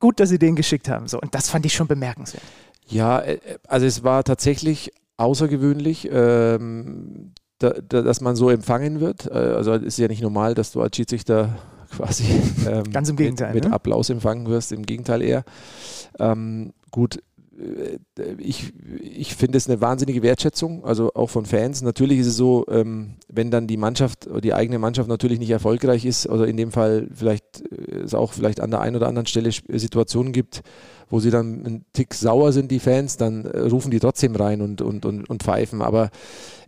[0.00, 1.06] gut, dass sie den geschickt haben.
[1.06, 1.20] So.
[1.20, 2.42] Und das fand ich schon bemerkenswert.
[2.86, 9.26] Ja, äh, also es war tatsächlich außergewöhnlich, ähm, da, da, dass man so empfangen wird.
[9.26, 11.58] Äh, also es ist ja nicht normal, dass du als Schiedsrichter
[11.90, 12.24] quasi
[12.68, 13.74] ähm, Ganz im Gegenteil, mit, mit ne?
[13.74, 15.44] Applaus empfangen wirst, im Gegenteil eher.
[16.18, 17.22] Ähm, gut,
[18.38, 21.82] ich, ich finde es eine wahnsinnige Wertschätzung, also auch von Fans.
[21.82, 26.04] Natürlich ist es so, ähm, wenn dann die Mannschaft, die eigene Mannschaft natürlich nicht erfolgreich
[26.04, 29.26] ist, oder in dem Fall vielleicht äh, es auch vielleicht an der einen oder anderen
[29.26, 30.62] Stelle Sp- Situationen gibt,
[31.08, 34.60] wo sie dann einen Tick sauer sind, die Fans, dann äh, rufen die trotzdem rein
[34.60, 35.82] und, und, und, und pfeifen.
[35.82, 36.10] Aber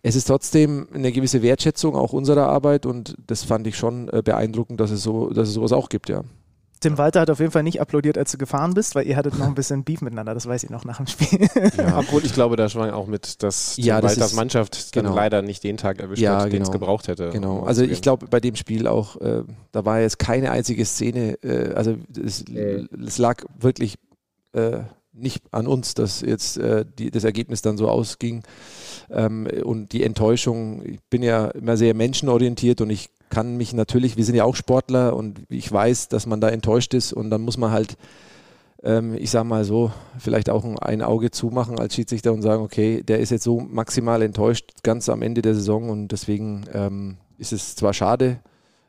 [0.03, 4.22] es ist trotzdem eine gewisse Wertschätzung auch unserer Arbeit und das fand ich schon äh,
[4.24, 6.22] beeindruckend, dass es so, dass es sowas auch gibt, ja.
[6.81, 9.38] Tim Walter hat auf jeden Fall nicht applaudiert, als du gefahren bist, weil ihr hattet
[9.38, 10.35] noch ein bisschen Beef miteinander.
[10.35, 11.49] Das weiß ich noch nach dem Spiel.
[11.77, 11.99] Ja.
[11.99, 15.05] Obwohl ich glaube, da schwang auch mit, dass Ja, ja, das Walters ist- Mannschaft dann
[15.05, 15.17] genau.
[15.17, 16.79] leider nicht den Tag erwischt Ja, hat, den es genau.
[16.81, 17.31] gebraucht hätte.
[17.31, 20.85] Genau, um also ich glaube bei dem Spiel auch, äh, da war jetzt keine einzige
[20.85, 23.97] Szene, äh, also es, es lag wirklich
[24.53, 24.81] äh,
[25.12, 28.45] nicht an uns, dass jetzt äh, die, das Ergebnis dann so ausging
[29.11, 30.83] ähm, und die Enttäuschung.
[30.87, 34.57] Ich bin ja immer sehr menschenorientiert und ich kann mich natürlich, wir sind ja auch
[34.57, 37.97] Sportler und ich weiß, dass man da enttäuscht ist und dann muss man halt,
[38.83, 42.62] ähm, ich sag mal so, vielleicht auch ein, ein Auge zumachen als Schiedsrichter und sagen,
[42.62, 47.17] okay, der ist jetzt so maximal enttäuscht, ganz am Ende der Saison und deswegen ähm,
[47.38, 48.38] ist es zwar schade,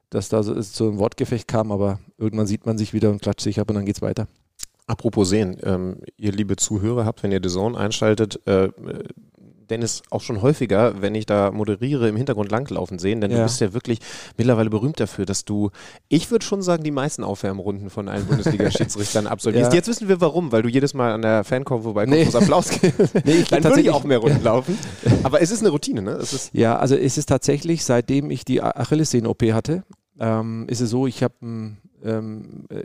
[0.10, 3.42] dass da so, zu einem Wortgefecht kam, aber irgendwann sieht man sich wieder und klatscht
[3.42, 4.28] sich ab und dann geht's weiter.
[4.88, 8.70] Apropos sehen, ähm, ihr liebe Zuhörer habt, wenn ihr The Zone einschaltet, äh,
[9.70, 13.38] Dennis auch schon häufiger, wenn ich da moderiere, im Hintergrund langlaufen sehen, denn Ja.
[13.38, 14.00] du bist ja wirklich
[14.38, 15.72] mittlerweile berühmt dafür, dass du,
[16.08, 19.72] ich würde schon sagen, die meisten Aufwärmrunden von allen Bundesliga-Schiedsrichtern absolvierst.
[19.72, 19.76] Ja.
[19.78, 22.30] Jetzt wissen wir warum, weil du jedes Mal an der Fankurve vorbeikommst, Nee.
[22.32, 22.36] nee.
[22.38, 22.98] Applaus gibst.
[22.98, 24.78] Nee, ich Dann würde ich tatsächlich- auch mehr Runden laufen.
[25.24, 26.20] Aber es ist eine Routine, ne?
[26.54, 29.84] Ja, also es ist tatsächlich, seitdem ich die Achillessehnen-OP hatte,
[30.20, 31.89] ähm, ist es so, ich habe einen ähm,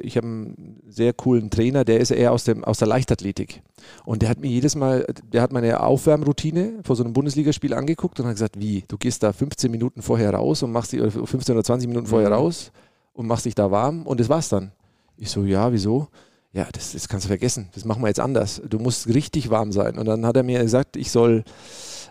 [0.02, 3.62] ich hab einen sehr coolen Trainer, der ist eher aus, dem, aus der Leichtathletik.
[4.04, 8.18] Und der hat mir jedes Mal, der hat meine Aufwärmroutine vor so einem Bundesligaspiel angeguckt
[8.20, 11.10] und hat gesagt, wie, du gehst da 15 Minuten vorher raus und machst die, oder
[11.10, 12.34] 15 oder 20 Minuten vorher Mhm.
[12.34, 12.72] raus
[13.12, 14.72] und machst dich da warm und das war's dann.
[15.16, 16.08] Ich so, ja, wieso?
[16.52, 17.68] Ja, das, das kannst du vergessen.
[17.74, 18.62] Das machen wir jetzt anders.
[18.68, 19.98] Du musst richtig warm sein.
[19.98, 21.42] Und dann hat er mir gesagt, ich soll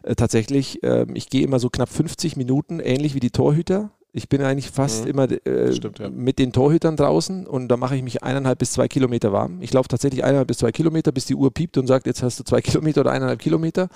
[0.04, 3.92] äh, tatsächlich, ähm, ich gehe immer so knapp 50 Minuten, ähnlich wie die Torhüter.
[4.16, 5.10] Ich bin eigentlich fast Mhm.
[5.10, 6.08] immer äh, Stimmt, ja.
[6.10, 9.58] mit den Torhütern draußen und da mache ich mich eineinhalb bis zwei Kilometer warm.
[9.62, 12.40] Ich laufe tatsächlich eineinhalb bis zwei Kilometer, bis die Uhr piept und sagt, jetzt hast
[12.40, 13.90] du zwei Kilometer oder eineinhalb Kilometer.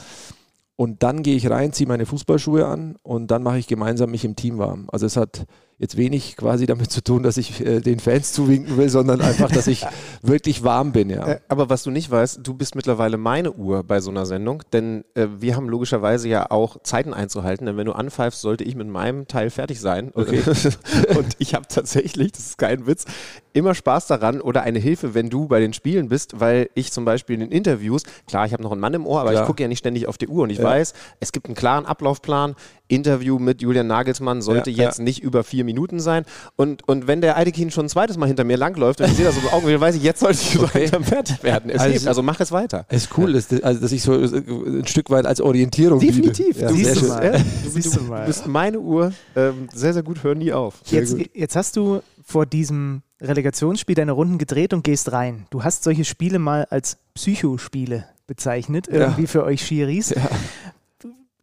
[0.75, 4.25] Und dann gehe ich rein, ziehe meine Fußballschuhe an und dann mache ich gemeinsam mich
[4.25, 4.87] im Team warm.
[4.91, 5.45] Also es hat
[5.79, 9.51] jetzt wenig quasi damit zu tun, dass ich äh, den Fans zuwinken will, sondern einfach,
[9.51, 9.85] dass ich
[10.23, 11.27] wirklich warm bin, ja.
[11.27, 14.63] Äh, aber was du nicht weißt, du bist mittlerweile meine Uhr bei so einer Sendung,
[14.73, 18.75] denn äh, wir haben logischerweise ja auch Zeiten einzuhalten, denn wenn du anpfeifst, sollte ich
[18.75, 20.11] mit meinem Teil fertig sein.
[20.15, 20.41] Okay.
[21.15, 23.05] Und ich habe tatsächlich, das ist kein Witz,
[23.53, 27.05] immer Spaß daran oder eine Hilfe, wenn du bei den Spielen bist, weil ich zum
[27.05, 29.43] Beispiel in den Interviews, klar, ich habe noch einen Mann im Ohr, aber Klar.
[29.43, 30.63] ich gucke ja nicht ständig auf die Uhr und ich Ja.
[30.63, 32.55] weiß, es gibt einen klaren Ablaufplan.
[32.87, 36.25] Interview mit Julian Nagelsmann sollte Ja, jetzt nicht über vier Minuten sein.
[36.55, 39.25] Und, und wenn der Eidekin schon ein zweites Mal hinter mir langläuft und ich sehe
[39.25, 40.79] das so im Augenblick, dann weiß ich, jetzt sollte ich so Okay.
[40.79, 41.69] langsam fertig werden.
[41.69, 42.85] Es Also- also mach es weiter.
[42.89, 46.59] Es ist cool, dass, also, dass ich so äh, ein Stück weit als Orientierung Definitiv.
[46.59, 47.23] Ja, Du Siehst du mal.
[47.35, 48.21] Ja, Siehst du mal.
[48.21, 49.13] Du bist meine Uhr.
[49.35, 50.23] Ähm, sehr, sehr gut.
[50.23, 50.75] Hör nie auf.
[50.83, 51.29] Sehr Jetzt, gut.
[51.35, 55.45] jetzt hast du vor diesem Relegationsspiel deine Runden gedreht und gehst rein.
[55.49, 60.09] Du hast solche Spiele mal als Psychospiele bezeichnet, irgendwie für euch Schiris.
[60.11, 60.17] Ja.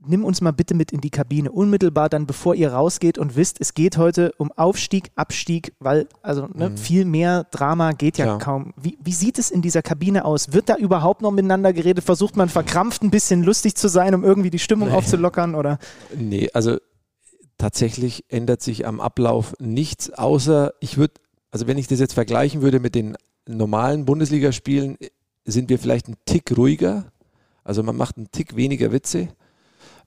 [0.07, 3.61] Nimm uns mal bitte mit in die Kabine, unmittelbar dann, bevor ihr rausgeht und wisst,
[3.61, 8.39] es geht heute um Aufstieg, Abstieg, weil also ne, viel mehr Drama geht ja Klar.
[8.39, 8.75] kaum.
[8.81, 10.53] Wie, wie sieht es in dieser Kabine aus?
[10.53, 12.05] Wird da überhaupt noch miteinander geredet?
[12.05, 14.95] Versucht man verkrampft ein bisschen lustig zu sein, um irgendwie die Stimmung Nee.
[14.95, 15.55] aufzulockern?
[15.55, 15.79] Oder?
[16.17, 16.79] Nee, also
[17.59, 21.15] tatsächlich ändert sich am Ablauf nichts, außer ich würde,
[21.51, 24.97] also wenn ich das jetzt vergleichen würde mit den normalen Bundesligaspielen,
[25.45, 27.05] sind wir vielleicht ein Tick ruhiger.
[27.63, 29.29] Also man macht einen Tick weniger Witze.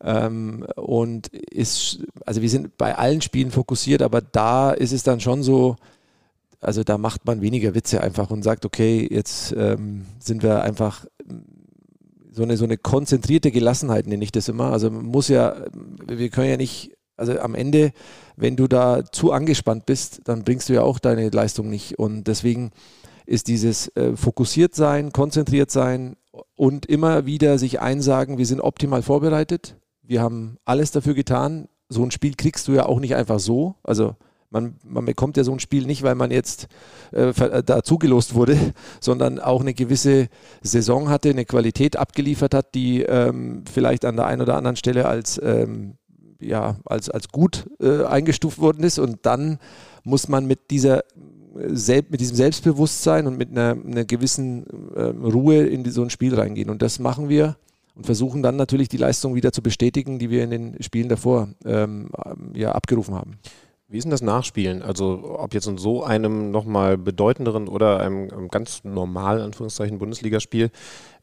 [0.04, 5.20] Ähm, und ist, also wir sind bei allen Spielen fokussiert, aber da ist es dann
[5.20, 5.76] schon so,
[6.60, 11.06] also da macht man weniger Witze einfach und sagt, okay, jetzt ähm, sind wir einfach
[12.32, 14.72] so eine, so eine konzentrierte Gelassenheit, nenne ich das immer.
[14.72, 15.56] Also man muss ja,
[16.06, 17.92] wir können ja nicht, also am Ende,
[18.36, 21.98] wenn du da zu angespannt bist, dann bringst du ja auch deine Leistung nicht.
[21.98, 22.72] Und deswegen
[23.26, 26.16] ist dieses äh, fokussiert sein, konzentriert sein
[26.56, 29.76] und immer wieder sich einsagen, wir sind optimal vorbereitet.
[30.08, 31.68] Wir haben alles dafür getan.
[31.90, 33.76] So ein Spiel kriegst du ja auch nicht einfach so.
[33.84, 34.16] Also
[34.50, 36.68] man, man bekommt ja so ein Spiel nicht, weil man jetzt
[37.12, 38.58] äh, äh, da zugelost wurde,
[39.02, 40.30] sondern auch eine gewisse
[40.62, 45.08] Saison hatte, eine Qualität abgeliefert hat, die ähm, vielleicht an der einen oder anderen Stelle
[45.08, 45.96] als, ähm,
[46.40, 49.00] ja, als, als gut äh, eingestuft worden ist.
[49.00, 49.60] Und dann
[50.06, 51.04] muss man mit dieser
[51.58, 54.66] äh, mit diesem Selbstbewusstsein und mit einer, einer gewissen
[54.96, 56.70] ähm, Ruhe in so ein Spiel reingehen.
[56.70, 57.58] Und das machen wir
[57.98, 61.50] und versuchen dann natürlich die Leistung wieder zu bestätigen, die wir in den Spielen davor
[61.66, 62.10] ähm,
[62.54, 63.40] ja, abgerufen haben.
[63.90, 64.82] Wie ist denn das Nachspielen?
[64.82, 70.72] Also ob jetzt in so einem nochmal bedeutenderen oder einem ganz normalen, Anführungszeichen, Bundesligaspiel.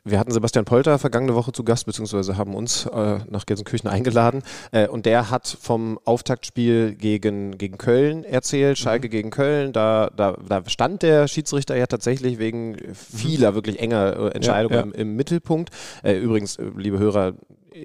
[0.06, 4.42] Wir hatten Sebastian Polter vergangene Woche zu Gast, beziehungsweise haben uns äh, nach Gelsenkirchen eingeladen.
[4.70, 9.72] Äh, und der hat vom Auftaktspiel gegen, gegen Köln erzählt, Schalke gegen Köln.
[9.72, 14.80] Da, da, da stand der Schiedsrichter ja tatsächlich wegen vieler wirklich enger äh, Entscheidungen Ja,
[14.80, 14.92] ja.
[14.92, 15.70] Im, im Mittelpunkt.
[16.02, 17.32] Äh, übrigens, äh, liebe Hörer,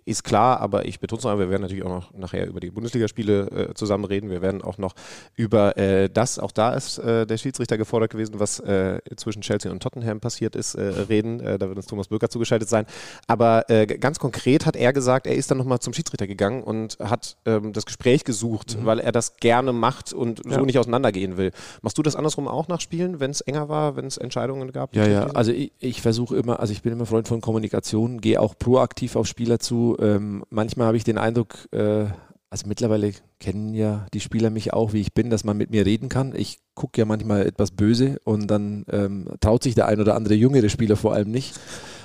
[0.06, 2.60] ist klar, aber ich betone es noch, einmal, wir werden natürlich auch noch nachher über
[2.60, 4.30] die Bundesligaspiele äh, zusammen reden.
[4.30, 4.94] Wir werden auch noch
[5.36, 9.72] über äh, das, auch da ist äh, der Schiedsrichter gefordert gewesen, was äh, zwischen Chelsea
[9.72, 11.40] und Tottenham passiert ist, äh, reden.
[11.40, 12.86] Äh, da wird uns Thomas Böker zugeschaltet sein.
[13.28, 13.64] Aber
[14.00, 17.74] ganz konkret hat er gesagt, er ist dann nochmal zum Schiedsrichter gegangen und hat ähm,
[17.74, 20.62] das Gespräch gesucht, weil er das gerne macht und so Ja.
[20.62, 21.52] nicht auseinandergehen will.
[21.82, 24.96] Machst du das andersrum auch nach Spielen, wenn es enger war, wenn es Entscheidungen gab?
[24.96, 28.40] Ja, ja, also ich, ich versuche immer, also ich bin immer Freund von Kommunikation, gehe
[28.40, 29.79] auch proaktiv auf Spieler zu.
[30.00, 32.06] Ähm, manchmal habe ich den Eindruck, äh,
[32.50, 35.86] also mittlerweile kennen ja die Spieler mich auch, wie ich bin, dass man mit mir
[35.86, 36.34] reden kann.
[36.36, 40.34] Ich gucke ja manchmal etwas böse und dann ähm, traut sich der ein oder andere
[40.34, 41.60] jüngere Spieler vor allem nicht.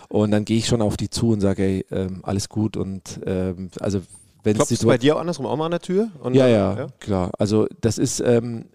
[0.09, 2.77] Und dann gehe ich schon auf die zu und sage, ey, ähm, alles gut.
[2.77, 4.01] Und ähm, also
[4.43, 6.09] wenn du bei dir auch andersrum auch mal an der Tür?
[6.23, 7.31] Und ja, dann- ja, klar.
[7.39, 8.67] Also das ist, ähm,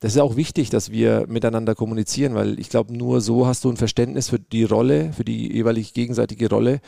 [0.00, 3.68] das ist auch wichtig, dass wir miteinander kommunizieren, weil ich glaube, nur so hast du
[3.70, 6.80] ein Verständnis für die Rolle, für die jeweilig gegenseitige Rolle.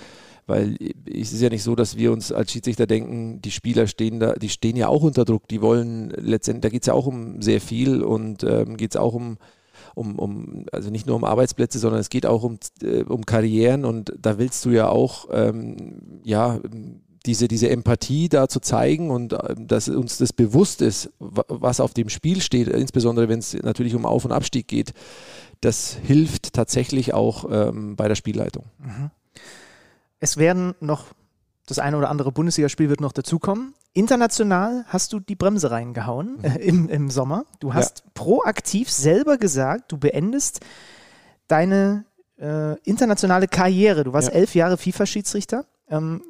[0.46, 0.76] Weil
[1.06, 4.34] es ist ja nicht so, dass wir uns als Schiedsrichter denken, die Spieler stehen da,
[4.34, 7.40] die stehen ja auch unter Druck, die wollen letztendlich, da geht es ja auch um
[7.40, 9.38] sehr viel und ähm, geht es auch um,
[9.94, 13.84] um, um, also nicht nur um Arbeitsplätze, sondern es geht auch um, äh, um Karrieren
[13.84, 16.58] und da willst du ja auch, ähm, ja,
[17.26, 21.78] diese, diese Empathie da zu zeigen und äh, dass uns das bewusst ist, wa- was
[21.80, 24.94] auf dem Spiel steht, insbesondere wenn es natürlich um Auf- und Abstieg geht,
[25.60, 28.64] das hilft tatsächlich auch ähm, bei der Spielleitung.
[30.20, 31.06] Es werden noch
[31.66, 33.74] das eine oder andere Bundesligaspiel wird noch dazukommen.
[33.92, 36.44] International hast du die Bremse reingehauen Mhm.
[36.44, 37.44] äh, im, im Sommer.
[37.60, 40.60] Du hast proaktiv selber gesagt, du beendest
[41.48, 42.04] deine
[42.38, 44.04] äh, internationale Karriere.
[44.04, 44.34] Du warst Ja.
[44.34, 45.64] elf Jahre FIFA-Schiedsrichter.
[45.88, 46.22] Ähm,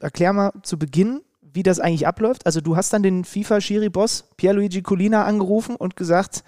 [0.00, 2.44] erklär mal zu Beginn, wie das eigentlich abläuft.
[2.46, 6.44] Also du hast dann den FIFA-Schiri-Boss Pierluigi Colina angerufen und gesagt,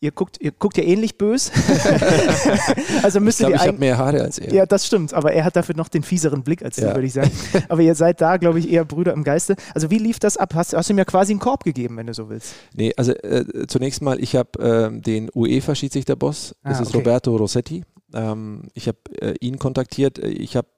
[0.00, 1.50] ihr guckt, ihr guckt ja ähnlich bös.
[3.02, 4.52] also Ich müsst ihr glaube, die ich habe mehr Haare als er.
[4.52, 6.94] ja, das stimmt, aber er hat dafür noch den fieseren Blick als du, Ja.
[6.94, 7.30] würde ich sagen.
[7.68, 9.56] Aber ihr seid da, glaube ich, eher Brüder im Geiste.
[9.74, 10.54] Also wie lief das ab?
[10.54, 12.54] Hast, hast du mir quasi einen Korb gegeben, wenn du so willst?
[12.74, 16.98] Nee, also äh, zunächst mal, ich habe ähm, den UEFA-Schiedsrichterboss, das Ah, ist okay.
[16.98, 17.84] Roberto Rossetti.
[18.14, 20.18] Ähm, ich habe äh, ihn kontaktiert.
[20.18, 20.68] Ich habe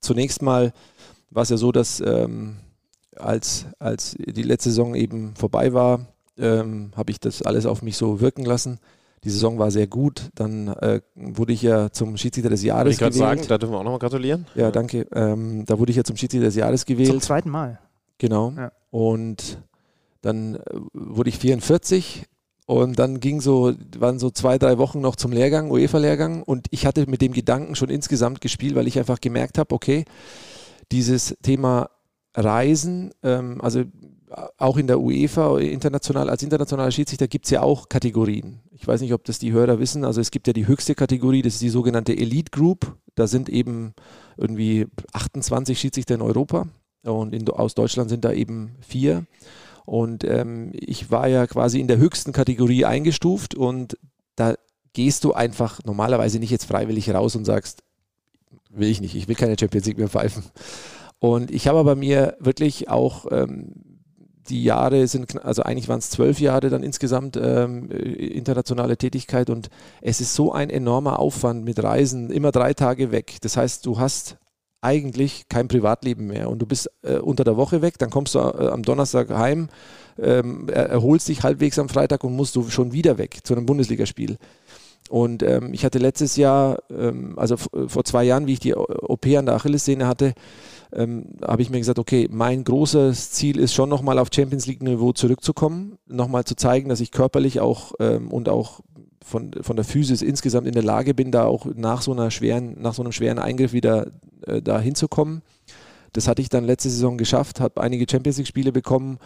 [0.00, 0.72] zunächst mal,
[1.30, 2.56] war es ja so, dass ähm,
[3.16, 6.06] als, als die letzte Saison eben vorbei war,
[6.38, 8.78] ähm, habe ich das alles auf mich so wirken lassen.
[9.24, 10.30] Die Saison war sehr gut.
[10.34, 13.38] Dann äh, wurde ich ja zum Schiedsrichter des Jahres ich gerade gewählt.
[13.38, 14.46] sagen, da dürfen wir auch nochmal gratulieren.
[14.54, 15.06] ja, danke.
[15.14, 17.22] Ähm, da wurde ich ja zum Schiedsrichter des Jahres Zum gewählt.
[17.22, 17.78] zweiten Mal.
[18.18, 18.52] Genau.
[18.56, 18.72] Ja.
[18.90, 19.58] Und
[20.22, 20.60] dann äh,
[20.92, 22.24] wurde ich 44
[22.66, 26.86] und dann ging so, waren so zwei, drei Wochen noch zum Lehrgang, UEFA-Lehrgang und ich
[26.86, 30.04] hatte mit dem Gedanken schon insgesamt gespielt, weil ich einfach gemerkt habe, okay,
[30.90, 31.90] dieses Thema
[32.34, 33.82] Reisen, ähm, also
[34.58, 38.60] auch in der UEFA international, als internationaler Schiedsrichter gibt es ja auch Kategorien.
[38.70, 40.04] Ich weiß nicht, ob das die Hörer wissen.
[40.04, 42.96] Also es gibt ja die höchste Kategorie, das ist die sogenannte Elite Group.
[43.14, 43.94] Da sind eben
[44.36, 46.66] irgendwie 28 Schiedsrichter in Europa
[47.04, 49.26] und in, aus Deutschland sind da eben vier.
[49.84, 53.98] Und ähm, ich war ja quasi in der höchsten Kategorie eingestuft und
[54.36, 54.54] da
[54.92, 57.82] gehst du einfach normalerweise nicht jetzt freiwillig raus und sagst,
[58.70, 60.44] will ich nicht, ich will keine Champions League mehr pfeifen.
[61.18, 63.91] Und ich habe aber mir wirklich auch ähm,
[64.48, 69.50] die Jahre sind, also eigentlich waren es zwölf Jahre dann insgesamt ähm, äh, internationale Tätigkeit
[69.50, 69.68] und
[70.00, 73.36] es ist so ein enormer Aufwand mit Reisen, immer drei Tage weg.
[73.42, 74.36] Das heißt, du hast
[74.80, 78.40] eigentlich kein Privatleben mehr und du bist äh, unter der Woche weg, dann kommst du
[78.40, 79.68] äh, am Donnerstag heim,
[80.18, 83.64] ähm, er, erholst dich halbwegs am Freitag und musst du schon wieder weg zu einem
[83.64, 84.38] Bundesligaspiel.
[85.08, 89.26] Und ähm, ich hatte letztes Jahr, ähm, also vor zwei Jahren, wie ich die OP
[89.26, 90.32] an der Achillessehne hatte,
[90.94, 95.12] ähm, habe ich mir gesagt, okay, mein großes Ziel ist schon nochmal auf Champions League-Niveau
[95.12, 98.80] zurückzukommen, nochmal zu zeigen, dass ich körperlich auch ähm, und auch
[99.24, 102.80] von, von der Physis insgesamt in der Lage bin, da auch nach so einer schweren,
[102.80, 104.08] nach so einem schweren Eingriff wieder
[104.46, 105.42] äh, da hinzukommen.
[106.12, 109.18] Das hatte ich dann letzte Saison geschafft, habe einige Champions League-Spiele bekommen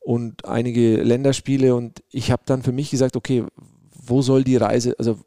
[0.00, 3.44] und einige Länderspiele und ich habe dann für mich gesagt, okay,
[4.08, 5.18] wo soll die Reise, also,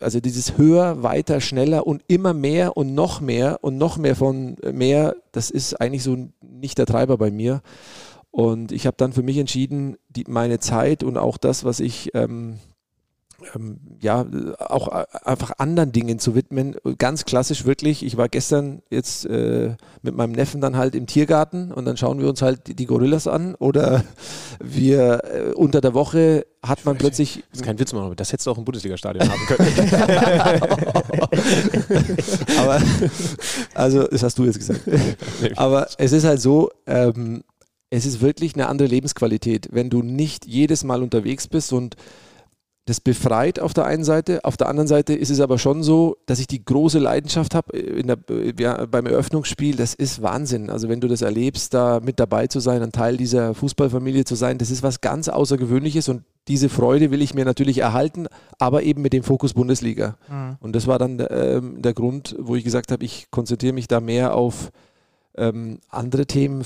[0.00, 4.56] also dieses höher, weiter, schneller und immer mehr und noch mehr und noch mehr von
[4.72, 7.62] mehr, das ist eigentlich so nicht der Treiber bei mir.
[8.30, 12.14] Und ich habe dann für mich entschieden, die, meine Zeit und auch das, was ich
[12.14, 12.58] ähm,
[14.00, 14.26] ja
[14.58, 16.76] auch äh, einfach anderen Dingen zu widmen.
[16.98, 18.04] Ganz klassisch wirklich.
[18.04, 22.20] Ich war gestern jetzt äh, mit meinem Neffen dann halt im Tiergarten und dann schauen
[22.20, 24.04] wir uns halt die, Gorillas an oder
[24.60, 28.48] wir äh, unter der Woche hat man plötzlich Das ist kein Witz, Mann, das hättest
[28.48, 29.68] du auch im Bundesliga-Stadion haben können.
[32.58, 32.82] aber
[33.74, 34.80] also das hast du jetzt gesagt.
[35.56, 37.44] Aber es ist halt so, ähm,
[37.90, 41.96] es ist wirklich eine andere Lebensqualität, wenn du nicht jedes Mal unterwegs bist und
[42.88, 44.44] das befreit auf der einen Seite.
[44.44, 47.76] Auf der anderen Seite ist es aber schon so, dass ich die große Leidenschaft habe
[47.76, 48.18] in der,
[48.58, 49.76] ja, beim Eröffnungsspiel.
[49.76, 50.70] Das ist Wahnsinn.
[50.70, 54.36] Also wenn du das erlebst, da mit dabei zu sein, ein Teil dieser Fußballfamilie zu
[54.36, 58.26] sein, das ist was ganz Außergewöhnliches und diese Freude will ich mir natürlich erhalten,
[58.58, 60.16] aber eben mit dem Fokus Bundesliga.
[60.60, 64.00] Und das war dann ähm, der Grund, wo ich gesagt habe, ich konzentriere mich da
[64.00, 64.70] mehr auf
[65.36, 66.64] ähm, andere Themen,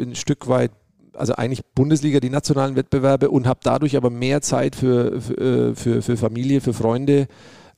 [0.00, 0.70] ein Stück weit,
[1.18, 5.74] also eigentlich Bundesliga, die nationalen Wettbewerbe und habe dadurch aber mehr Zeit für, für, äh,
[5.74, 7.28] für, für Familie, für Freunde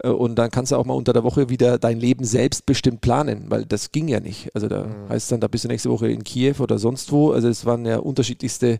[0.03, 3.67] Und dann kannst du auch mal unter der Woche wieder dein Leben selbstbestimmt planen, weil
[3.67, 4.49] das ging ja nicht.
[4.55, 7.33] Also da heißt dann, da bist du nächste Woche in Kiew oder sonst wo.
[7.33, 8.79] Also es waren ja unterschiedlichste,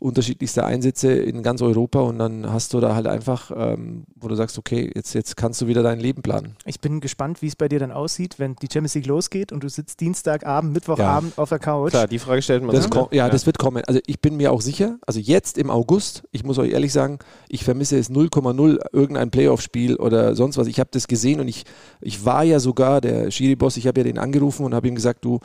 [0.00, 4.34] unterschiedlichste Einsätze in ganz Europa und dann hast du da halt einfach, ähm, wo du
[4.34, 6.56] sagst, okay, jetzt, jetzt kannst du wieder dein Leben planen.
[6.66, 9.62] Ich bin gespannt, wie es bei dir dann aussieht, wenn die Champions League losgeht und
[9.62, 11.90] du sitzt Dienstagabend, Mittwochabend auf der Couch.
[11.90, 12.92] Klar, die Frage stellt man Das sich.
[12.92, 13.82] kom- ja, das wird kommen.
[13.86, 17.18] Also ich bin mir auch sicher, also jetzt im August, ich muss euch ehrlich sagen,
[17.48, 20.66] ich vermisse es 0,0 irgendein Playoff-Spiel oder sonst was.
[20.66, 21.64] Ich habe das gesehen und ich,
[22.00, 25.24] ich war ja sogar der Schiri-Boss, ich habe ja den angerufen und habe ihm gesagt,
[25.24, 25.40] du,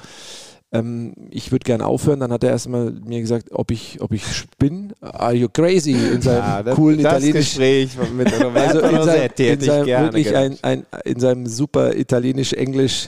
[0.71, 2.19] ähm, ich würde gerne aufhören.
[2.19, 4.89] Dann hat er erstmal mir gesagt, ob ich, ob ich spinne.
[5.01, 5.91] Are you crazy?
[5.91, 7.45] In seinem Ja, das, coolen das Italienisch.
[7.45, 11.19] Gespräch mit Also in seinem, Rossetti in hätte ich seinem gerne wirklich ein, ein, in
[11.19, 13.07] seinem super italienisch-englisch.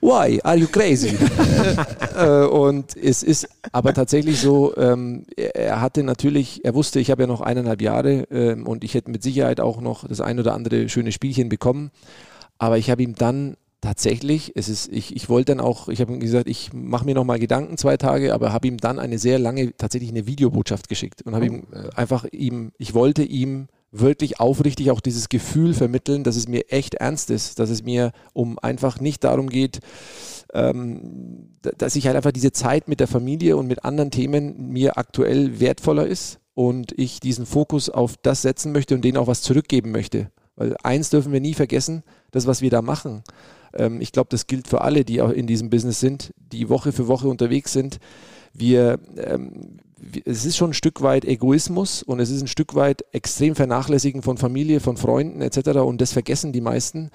[0.00, 1.16] Why are you crazy?
[2.16, 7.22] äh, und es ist aber tatsächlich so, ähm, er, hatte natürlich, er wusste, ich habe
[7.22, 10.54] ja noch eineinhalb Jahre ähm, und ich hätte mit Sicherheit auch noch das ein oder
[10.54, 11.90] andere schöne Spielchen bekommen.
[12.58, 16.12] Aber ich habe ihm dann tatsächlich, es ist, ich, ich wollte dann auch, ich habe
[16.12, 19.18] ihm gesagt, ich mache mir noch mal Gedanken zwei Tage, aber habe ihm dann eine
[19.18, 23.68] sehr lange, tatsächlich eine Videobotschaft geschickt und habe ihm äh, einfach ihm, ich wollte ihm
[24.00, 28.12] wirklich aufrichtig auch dieses Gefühl vermitteln, dass es mir echt ernst ist, dass es mir
[28.32, 29.80] um einfach nicht darum geht,
[30.54, 34.98] ähm, dass ich halt einfach diese Zeit mit der Familie und mit anderen Themen mir
[34.98, 39.42] aktuell wertvoller ist und ich diesen Fokus auf das setzen möchte und denen auch was
[39.42, 40.30] zurückgeben möchte.
[40.56, 43.22] Weil eins dürfen wir nie vergessen, das, was wir da machen.
[43.74, 46.92] Ähm, ich glaube, das gilt für alle, die auch in diesem Business sind, die Woche
[46.92, 47.98] für Woche unterwegs sind.
[48.54, 49.78] Wir, ähm,
[50.24, 54.22] es ist schon ein Stück weit Egoismus und es ist ein Stück weit extrem Vernachlässigen
[54.22, 55.80] von Familie, von Freunden etc.
[55.80, 57.10] Und das vergessen die meisten.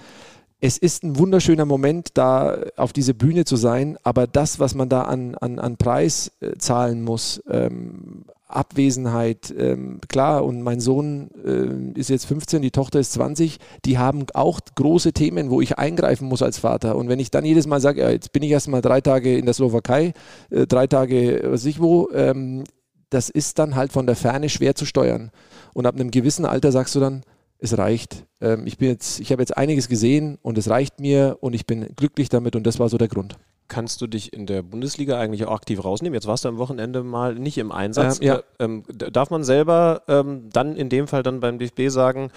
[0.60, 4.90] Es ist ein wunderschöner Moment, da auf diese Bühne zu sein, aber das, was man
[4.90, 11.30] da an, an, an Preis äh, zahlen muss, ähm, Abwesenheit, ähm, klar, und mein Sohn
[11.46, 15.78] äh, ist jetzt 15, die Tochter ist 20, die haben auch große Themen, wo ich
[15.78, 16.96] eingreifen muss als Vater.
[16.96, 19.38] Und wenn ich dann jedes Mal sage, ja, jetzt bin ich erst mal drei Tage
[19.38, 20.14] in der Slowakei,
[20.50, 22.64] äh, drei Tage, was weiß ich wo, ähm,
[23.10, 25.32] das ist dann halt von der Ferne schwer zu steuern.
[25.74, 27.24] Und ab einem gewissen Alter sagst du dann,
[27.60, 28.26] es reicht.
[28.42, 32.30] Ähm, ich ich habe jetzt einiges gesehen und es reicht mir und ich bin glücklich
[32.30, 33.38] damit und das war so der Grund.
[33.72, 36.14] Kannst du dich in der Bundesliga eigentlich auch aktiv rausnehmen?
[36.14, 38.20] Jetzt warst du am Wochenende mal nicht im Einsatz.
[38.20, 38.36] Ähm, ja.
[38.36, 42.32] Äh, ähm, darf man selber ähm, dann in dem Fall dann beim DFB sagen,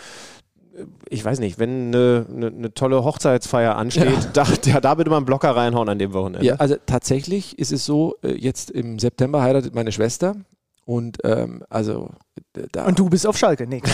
[0.77, 5.11] äh, ich weiß nicht, wenn eine, eine, eine tolle Hochzeitsfeier ansteht, da, da, da bitte
[5.11, 6.47] mal einen Blocker reinhauen an dem Wochenende.
[6.47, 10.37] Ja, also tatsächlich ist es so, äh, jetzt im September heiratet meine Schwester
[10.85, 12.11] und ähm, also
[12.73, 13.67] da, Und du bist auf Schalke.
[13.67, 13.93] Nee, ich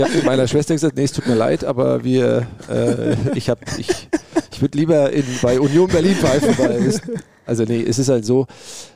[0.00, 4.08] habe meiner Schwester gesagt, nee, es tut mir leid, aber wir, äh, ich habe, ich,
[4.52, 7.00] ich würde lieber in, bei Union Berlin pfeifen, weil es,
[7.44, 8.46] also nee, es ist halt so,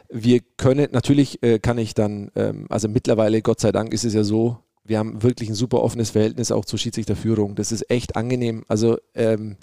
[0.09, 4.15] wir können, natürlich äh, kann ich dann, ähm, also mittlerweile, Gott sei Dank, ist es
[4.15, 7.55] ja so, wir haben wirklich ein super offenes Verhältnis auch zur Schiedsrichterführung.
[7.55, 8.65] Das ist echt angenehm.
[8.69, 9.57] Also ähm,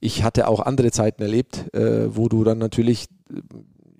[0.00, 3.40] ich hatte auch andere Zeiten erlebt, äh, wo du dann natürlich, äh,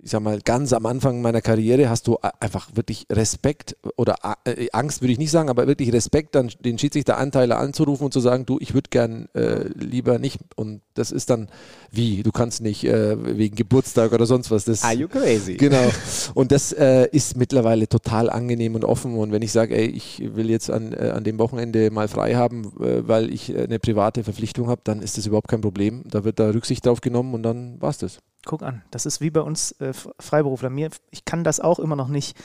[0.03, 4.67] ich sag mal, ganz am Anfang meiner Karriere hast du einfach wirklich Respekt oder äh,
[4.73, 8.45] Angst würde ich nicht sagen, aber wirklich Respekt, dann den Schiedsrichteranteile anzurufen und zu sagen,
[8.45, 10.39] du, ich würde gern äh, lieber nicht.
[10.57, 11.47] Und das ist dann
[11.89, 14.65] wie, du kannst nicht äh, wegen Geburtstag oder sonst was.
[14.65, 15.55] Das, Are you crazy?
[15.55, 15.89] Genau.
[16.33, 19.15] Und das äh, ist mittlerweile total angenehm und offen.
[19.17, 22.35] Und wenn ich sage, ey, ich will jetzt an, äh, an dem Wochenende mal frei
[22.35, 26.03] haben, äh, weil ich eine private Verpflichtung habe, dann ist das überhaupt kein Problem.
[26.09, 28.19] Da wird da Rücksicht drauf genommen und dann war's das.
[28.45, 30.69] Guck an, das ist wie bei uns äh, Freiberufler.
[30.69, 32.37] Mir, ich kann das auch immer noch nicht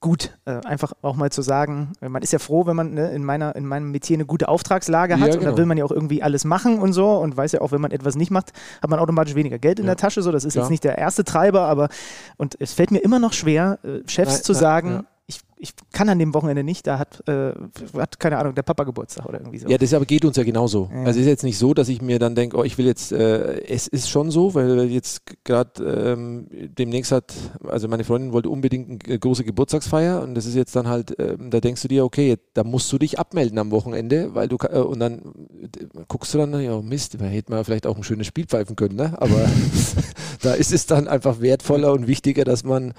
[0.00, 3.10] gut, äh, einfach auch mal zu sagen, äh, man ist ja froh, wenn man ne,
[3.12, 5.56] in, meiner, in meinem Metier eine gute Auftragslage hat Ja, und da genau.
[5.56, 7.90] will man ja auch irgendwie alles machen und so und weiß ja auch, wenn man
[7.90, 9.92] etwas nicht macht, hat man automatisch weniger Geld in Ja.
[9.92, 10.20] der Tasche.
[10.20, 10.64] So, das ist Klar.
[10.64, 11.88] jetzt nicht der erste Treiber, aber
[12.36, 15.04] und es fällt mir immer noch schwer, äh, Chefs Nein, zu nein, sagen, ja.
[15.26, 17.54] Ich, ich kann an dem Wochenende nicht, da hat, äh,
[17.96, 19.68] hat keine Ahnung, der Papa Geburtstag oder irgendwie so.
[19.68, 20.90] Ja, das aber geht uns ja genauso.
[20.92, 20.98] Ja.
[21.04, 23.10] Also es ist jetzt nicht so, dass ich mir dann denke, oh, ich will jetzt,
[23.10, 27.32] äh, es ist schon so, weil jetzt gerade ähm, demnächst hat,
[27.66, 31.50] also meine Freundin wollte unbedingt eine große Geburtstagsfeier und das ist jetzt dann halt, ähm,
[31.50, 34.78] da denkst du dir, okay, da musst du dich abmelden am Wochenende, weil du, äh,
[34.78, 35.20] und dann
[35.62, 38.76] äh, guckst du dann, ja Mist, da hätte man vielleicht auch ein schönes Spiel pfeifen
[38.76, 39.14] können, ne?
[39.16, 39.48] aber
[40.42, 42.92] da ist es dann einfach wertvoller und wichtiger, dass man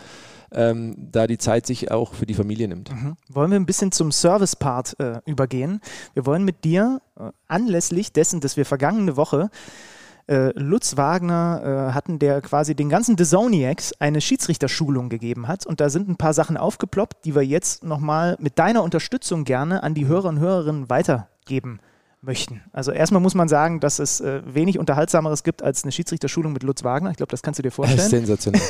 [0.56, 2.92] ähm, da die Zeit sich auch für die Familie nimmt.
[2.92, 3.16] Mhm.
[3.30, 5.82] Wollen wir ein bisschen zum Service-Part äh, übergehen?
[6.14, 9.50] Wir wollen mit dir äh, anlässlich dessen, dass wir vergangene Woche
[10.28, 15.66] äh, Lutz Wagner äh, hatten, der quasi den ganzen Desoniacs eine Schiedsrichterschulung gegeben hat.
[15.66, 19.84] Und da sind ein paar Sachen aufgeploppt, die wir jetzt nochmal mit deiner Unterstützung gerne
[19.84, 21.80] an die Hörer und Hörerinnen weitergeben
[22.22, 22.62] möchten.
[22.74, 26.64] Also erstmal muss man sagen, dass es äh, wenig Unterhaltsameres gibt als eine Schiedsrichterschulung mit
[26.64, 27.12] Lutz Wagner.
[27.12, 28.10] Ich glaube, das kannst du dir vorstellen.
[28.10, 28.62] Sensationell.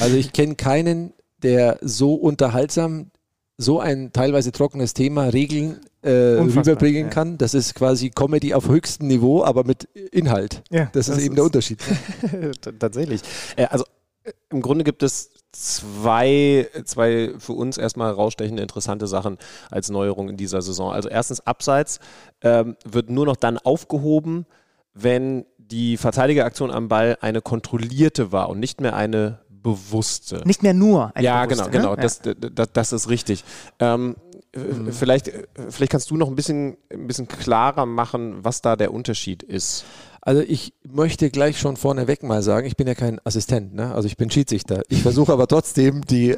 [0.00, 1.12] also ich kenne keinen,
[1.44, 3.10] der so unterhaltsam
[3.56, 7.08] so ein teilweise trockenes Thema, Regeln äh, rüberbringen ja.
[7.10, 7.38] kann.
[7.38, 10.62] Das ist quasi Comedy auf höchstem Niveau, aber mit Inhalt.
[10.70, 11.78] Ja, das, ist eben der Unterschied.
[12.78, 13.22] Tatsächlich.
[13.56, 13.84] Äh, also
[14.24, 19.38] äh, im Grunde gibt es zwei, zwei für uns erstmal rausstechende interessante Sachen
[19.70, 20.92] als Neuerung in dieser Saison.
[20.92, 22.00] Also erstens, Abseits
[22.42, 24.46] ähm, wird nur noch dann aufgehoben,
[24.94, 30.42] wenn die Verteidigeraktion am Ball eine kontrollierte war und nicht mehr eine bewusste.
[30.44, 31.96] Nicht mehr nur ein ja, Bewusster, genau, genau.
[31.96, 32.02] ne?
[32.02, 32.20] Das,
[32.54, 33.42] das, das ist richtig.
[33.80, 34.14] Ähm,
[34.52, 34.92] äh, Mhm.
[34.92, 38.94] vielleicht, äh, vielleicht kannst du noch ein bisschen, ein bisschen klarer machen, was da der
[38.94, 39.84] Unterschied ist.
[40.20, 43.92] Also ich möchte gleich schon vorneweg mal sagen, ich bin ja kein Assistent, ne?
[43.94, 44.80] also ich bin Schiedsrichter.
[44.88, 46.36] Ich versuche aber trotzdem die,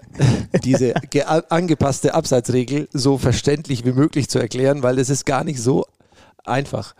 [0.64, 5.60] diese ge- angepasste Abseitsregel so verständlich wie möglich zu erklären, weil es ist gar nicht
[5.62, 5.84] so
[6.44, 6.94] einfach.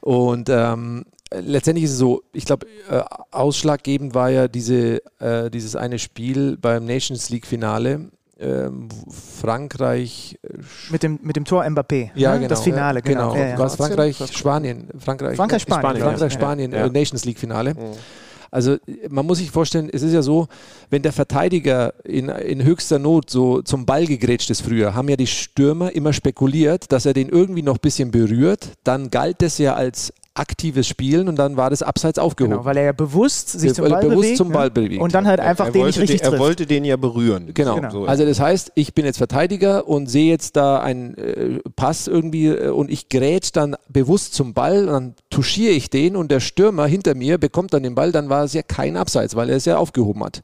[0.00, 5.76] Und ähm, letztendlich ist es so, ich glaube, äh, ausschlaggebend war ja diese, äh, dieses
[5.76, 8.10] eine Spiel beim Nations League Finale.
[8.42, 8.88] Ähm,
[9.44, 10.48] Frankreich, äh,
[10.90, 12.10] Mit dem, mit dem Tor Mbappé.
[12.14, 12.38] ja, ne?
[12.38, 12.48] genau.
[12.48, 13.34] Das Finale, genau.
[13.34, 13.58] Ja, ja.
[13.58, 14.88] Was Frankreich, Spanien.
[14.98, 16.32] Frankreich, Frankreich, Spanien, Spanien, Frankreich.
[16.32, 16.86] Spanien, Ja.
[16.86, 17.74] äh, Nations League Finale.
[18.50, 18.78] Also
[19.08, 20.48] man muss sich vorstellen, es ist ja so,
[20.88, 25.16] wenn der Verteidiger in, in höchster Not so zum Ball gegrätscht ist früher, haben ja
[25.16, 28.70] die Stürmer immer spekuliert, dass er den irgendwie noch ein bisschen berührt.
[28.84, 32.52] Dann galt das ja als aktives Spielen und dann war das abseits aufgehoben.
[32.52, 34.36] Genau, weil er ja bewusst sich zum Ball bewusst bewegt.
[34.36, 34.54] zum ne?
[34.54, 35.02] Ball bewegt.
[35.02, 36.42] Und dann halt einfach er den wollte nicht richtig den, Er trifft.
[36.42, 37.50] wollte den ja berühren.
[37.52, 37.74] Genau.
[37.76, 37.90] Genau.
[37.90, 42.06] So, Also das heißt, ich bin jetzt Verteidiger und sehe jetzt da einen äh, Pass
[42.06, 46.30] irgendwie äh, und ich grätsch dann bewusst zum Ball und dann touchiere ich den und
[46.30, 49.50] der Stürmer hinter mir bekommt dann den Ball, dann war es ja kein Abseits, weil
[49.50, 50.42] er es ja aufgehoben hat.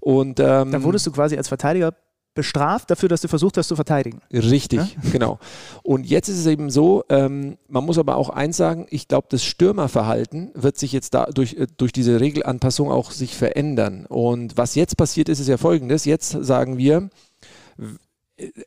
[0.00, 1.94] Und ähm, Dann wurdest du quasi als Verteidiger
[2.34, 4.20] bestraft dafür, dass du versucht hast zu verteidigen.
[4.32, 4.80] Richtig,
[5.12, 5.38] genau.
[5.82, 9.28] Und jetzt ist es eben so, ähm, man muss aber auch eins sagen, ich glaube,
[9.30, 14.06] das Stürmerverhalten wird sich jetzt da durch, äh, durch diese Regelanpassung auch sich verändern.
[14.06, 16.04] Und was jetzt passiert ist, ist ja folgendes.
[16.04, 17.08] Jetzt sagen wir,
[17.76, 17.96] w-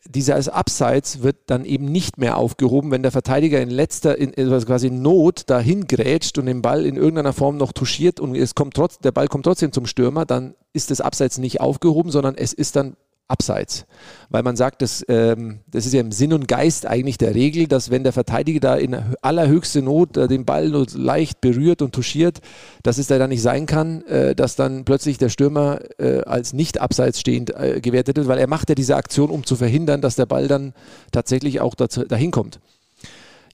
[0.07, 4.65] dieses Abseits wird dann eben nicht mehr aufgehoben, wenn der Verteidiger in letzter, in, also
[4.65, 8.55] quasi in Not dahin grätscht und den Ball in irgendeiner Form noch touchiert und es
[8.55, 12.35] kommt trotz, der Ball kommt trotzdem zum Stürmer, dann ist das Abseits nicht aufgehoben, sondern
[12.35, 12.95] es ist dann
[13.29, 13.85] Abseits.
[14.29, 17.67] Weil man sagt, das, ähm, das ist ja im Sinn und Geist eigentlich der Regel,
[17.67, 21.93] dass wenn der Verteidiger da in allerhöchste Not äh, den Ball nur leicht berührt und
[21.93, 22.39] touchiert,
[22.83, 26.53] dass es da dann nicht sein kann, äh, dass dann plötzlich der Stürmer äh, als
[26.53, 29.99] nicht abseits stehend äh, gewertet wird, weil er macht ja diese Aktion, um zu verhindern,
[30.01, 30.73] dass der Ball dann
[31.11, 32.59] tatsächlich auch dazu, dahin kommt.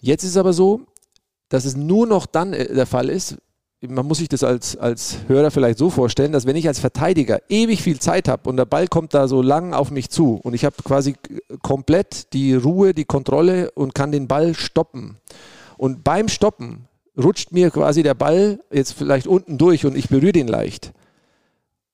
[0.02, 0.82] Jetzt ist es aber so,
[1.50, 3.38] dass es nur noch dann äh, der Fall ist,
[3.88, 7.42] man muss sich das als, als Hörer vielleicht so vorstellen, dass wenn ich als Verteidiger
[7.50, 10.54] ewig viel Zeit habe und der Ball kommt da so lang auf mich zu und
[10.54, 11.16] ich habe quasi
[11.62, 15.18] komplett die Ruhe, die Kontrolle und kann den Ball stoppen.
[15.78, 20.32] Und beim Stoppen rutscht mir quasi der Ball jetzt vielleicht unten durch und ich berühre
[20.32, 20.94] den leicht.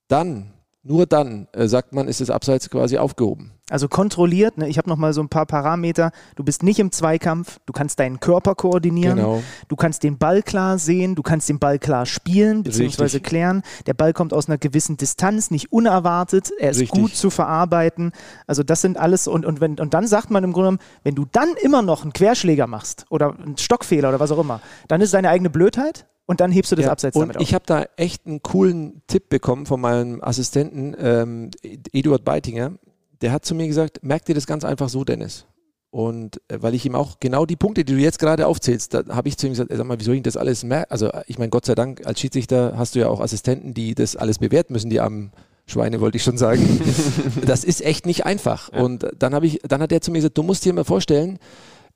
[0.08, 0.52] Dann,
[0.82, 3.52] nur dann, äh, sagt man, ist das Abseits quasi aufgehoben.
[3.68, 4.68] Also kontrolliert, ne?
[4.68, 6.10] ich habe nochmal so ein paar Parameter.
[6.34, 9.42] Du bist nicht im Zweikampf, du kannst deinen Körper koordinieren, Genau.
[9.68, 13.20] du kannst den Ball klar sehen, du kannst den Ball klar spielen bzw.
[13.20, 13.62] Klären.
[13.86, 17.00] Der Ball kommt aus einer gewissen Distanz, nicht unerwartet, er ist Richtig.
[17.00, 18.10] gut zu verarbeiten.
[18.46, 21.14] Also das sind alles und, und, wenn, und dann sagt man im Grunde genommen, wenn
[21.14, 25.00] du dann immer noch einen Querschläger machst oder einen Stockfehler oder was auch immer, dann
[25.00, 27.42] ist es deine eigene Blödheit und dann hebst du das Ja, Abseits damit auf.
[27.42, 31.50] ich habe da echt einen coolen Tipp bekommen von meinem Assistenten, ähm,
[31.92, 32.74] Eduard Beitinger.
[33.20, 35.46] Der hat zu mir gesagt, merk dir das ganz einfach so, Dennis.
[35.90, 39.02] Und äh, weil ich ihm auch genau die Punkte, die du jetzt gerade aufzählst, da
[39.08, 40.92] habe ich zu ihm gesagt, sag mal, wie soll ich das alles merken?
[40.92, 44.14] Also ich meine, Gott sei Dank, als Schiedsrichter hast du ja auch Assistenten, die das
[44.14, 45.32] alles bewerten müssen, die armen
[45.66, 46.80] Schweine, wollte ich schon sagen.
[47.44, 48.68] das ist echt nicht einfach.
[48.68, 51.40] Und dann habe ich, dann hat er zu mir gesagt, du musst dir mal vorstellen,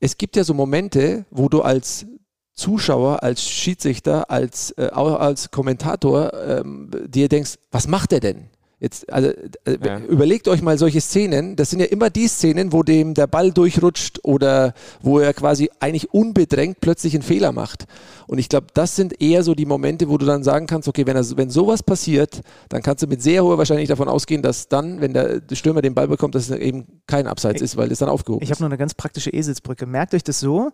[0.00, 2.04] es gibt ja so Momente, wo du als
[2.54, 8.44] Zuschauer, als Schiedsrichter, als, äh, auch als Kommentator ähm, dir denkst, was macht er denn?
[8.80, 9.28] Jetzt, also,
[9.64, 9.98] äh, Ja.
[9.98, 11.56] überlegt euch mal solche Szenen.
[11.56, 15.70] Das sind ja immer die Szenen, wo dem der Ball durchrutscht oder wo er quasi
[15.80, 17.86] eigentlich unbedrängt plötzlich einen Fehler macht.
[18.26, 21.06] Und ich glaube, das sind eher so die Momente, wo du dann sagen kannst, okay,
[21.06, 24.68] wenn, er, wenn sowas passiert, dann kannst du mit sehr hoher Wahrscheinlichkeit davon ausgehen, dass
[24.68, 28.00] dann, wenn der Stürmer den Ball bekommt, dass es eben kein Abseits ist, weil es
[28.00, 28.56] dann aufgehoben Ich ist.
[28.56, 29.86] habe noch eine ganz praktische Eselsbrücke.
[29.86, 30.72] Merkt euch das so.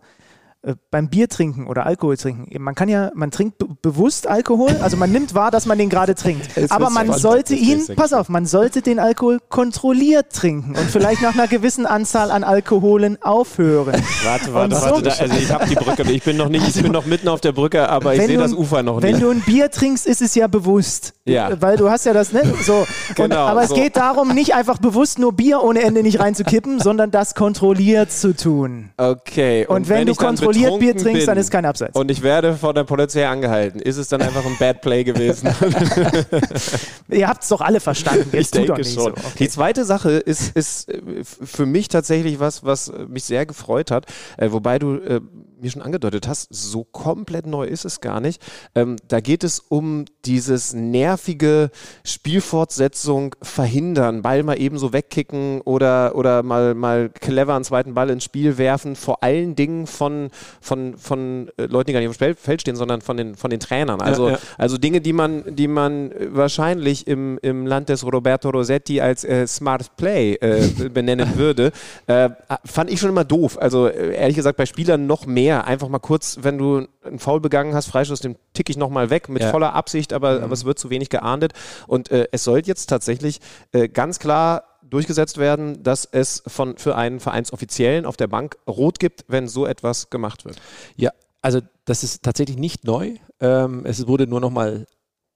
[0.63, 4.77] Äh, Beim Bier trinken oder Alkohol trinken, man kann ja, man trinkt be bewusst Alkohol,
[4.83, 6.49] also man nimmt wahr, dass man den gerade trinkt.
[6.71, 7.23] Aber man spannend.
[7.23, 11.87] sollte ihn, pass auf, man sollte den Alkohol kontrolliert trinken und vielleicht nach einer gewissen
[11.87, 13.95] Anzahl an Alkoholen aufhören.
[14.25, 15.03] Warte, warte, so- warte.
[15.03, 16.03] Da, also ich habe die Brücke.
[16.11, 18.37] Ich bin noch nicht, ich bin noch mitten auf der Brücke, aber ich Wenn sehe
[18.37, 19.23] du- das Ufer noch Wenn nicht.
[19.23, 21.15] du ein Bier trinkst, ist es ja bewusst.
[21.33, 21.51] Ja.
[21.61, 22.43] Weil du hast ja das, ne?
[22.63, 22.87] So.
[23.17, 23.75] Genau, und, aber so.
[23.75, 28.13] es geht darum, nicht einfach bewusst nur Bier ohne Ende nicht reinzukippen, sondern das kontrolliert
[28.13, 28.91] zu tun.
[28.97, 29.67] Okay.
[29.67, 31.99] Und, wenn du ich dann kontrolliert Bier trinkst, dann ist kein Abseits.
[31.99, 33.81] Und ich werde von der Polizei angehalten.
[33.81, 35.49] Ist es dann einfach ein Bad Play gewesen?
[37.09, 38.29] Ihr habt es doch alle verstanden.
[38.33, 39.15] Jetzt ich denke nicht schon.
[39.15, 39.23] so.
[39.39, 43.91] Die zweite Sache ist, ist äh, für mich tatsächlich was, was äh, mich sehr gefreut
[43.91, 44.07] hat,
[44.37, 45.21] äh, wobei du äh,
[45.63, 48.43] mir schon angedeutet hast, so komplett neu ist es gar nicht.
[48.75, 51.71] Ähm, da geht es um dieses nervige
[52.05, 58.11] Spielfortsetzung verhindern, Ball mal eben so wegkicken oder, oder mal, mal clever einen zweiten Ball
[58.11, 60.31] ins Spiel werfen, vor allen Dingen von,
[60.61, 63.51] von, von äh, Leuten, die gar nicht auf dem Feld- stehen, sondern von den, von
[63.51, 64.01] den Trainern.
[64.01, 64.39] Also, ja.
[64.59, 69.47] also Dinge, die man, die man wahrscheinlich im, im Land des Roberto Rossetti als äh,
[69.47, 71.73] Smart Play äh, benennen würde,
[72.07, 72.31] äh,
[72.65, 73.59] fand ich schon immer doof.
[73.61, 75.50] Also äh, ehrlich gesagt bei Spielern noch mehr.
[75.59, 79.29] Einfach mal kurz, wenn du einen Foul begangen hast, Freistoß, den tick ich nochmal weg
[79.29, 79.51] mit Ja.
[79.51, 81.53] voller Absicht, aber, aber es wird zu wenig geahndet.
[81.87, 83.41] Und äh, es soll jetzt tatsächlich
[83.73, 88.99] äh, ganz klar durchgesetzt werden, dass es von, für einen Vereinsoffiziellen auf der Bank rot
[88.99, 90.57] gibt, wenn so etwas gemacht wird.
[90.97, 91.11] Ja,
[91.43, 93.15] also das ist tatsächlich nicht neu.
[93.41, 94.87] Ähm, es wurde nur nochmal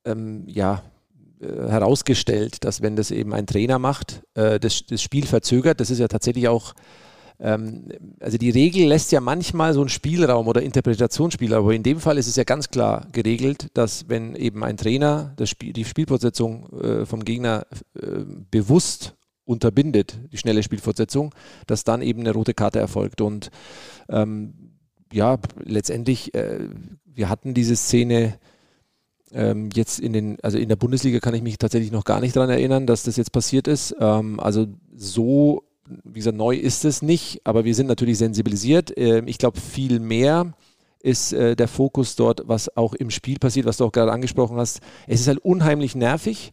[0.05, 0.83] ähm, ja,
[1.41, 5.81] äh, herausgestellt, dass wenn das eben ein Trainer macht, äh, das, das Spiel verzögert.
[5.81, 6.75] Das ist ja tatsächlich auch,
[7.41, 7.89] ähm,
[8.21, 12.19] also die Regel lässt ja manchmal so einen Spielraum oder Interpretationsspielraum, aber in dem Fall
[12.19, 16.69] ist es ja ganz klar geregelt, dass wenn eben ein Trainer das Spiel, die Spielfortsetzung
[16.81, 19.15] äh, vom Gegner äh, bewusst
[19.45, 21.35] unterbindet, die schnelle Spielfortsetzung,
[21.67, 23.21] dass dann eben eine rote Karte erfolgt.
[23.21, 23.51] Und
[24.09, 24.55] ähm,
[25.13, 26.69] ja, letztendlich, äh,
[27.05, 28.39] wir hatten diese Szene
[29.33, 32.37] ähm, jetzt in den, also in der Bundesliga kann ich mich tatsächlich noch gar nicht
[32.37, 33.95] daran erinnern, dass das jetzt passiert ist.
[33.99, 38.93] Ähm, also so, wie gesagt, neu ist es nicht, aber wir sind natürlich sensibilisiert.
[38.97, 40.55] Ähm, ich glaube, viel mehr
[41.05, 44.57] ist äh, der Fokus dort, was auch im Spiel passiert, was du auch gerade angesprochen
[44.57, 44.81] hast.
[45.07, 46.53] Es ist halt unheimlich nervig,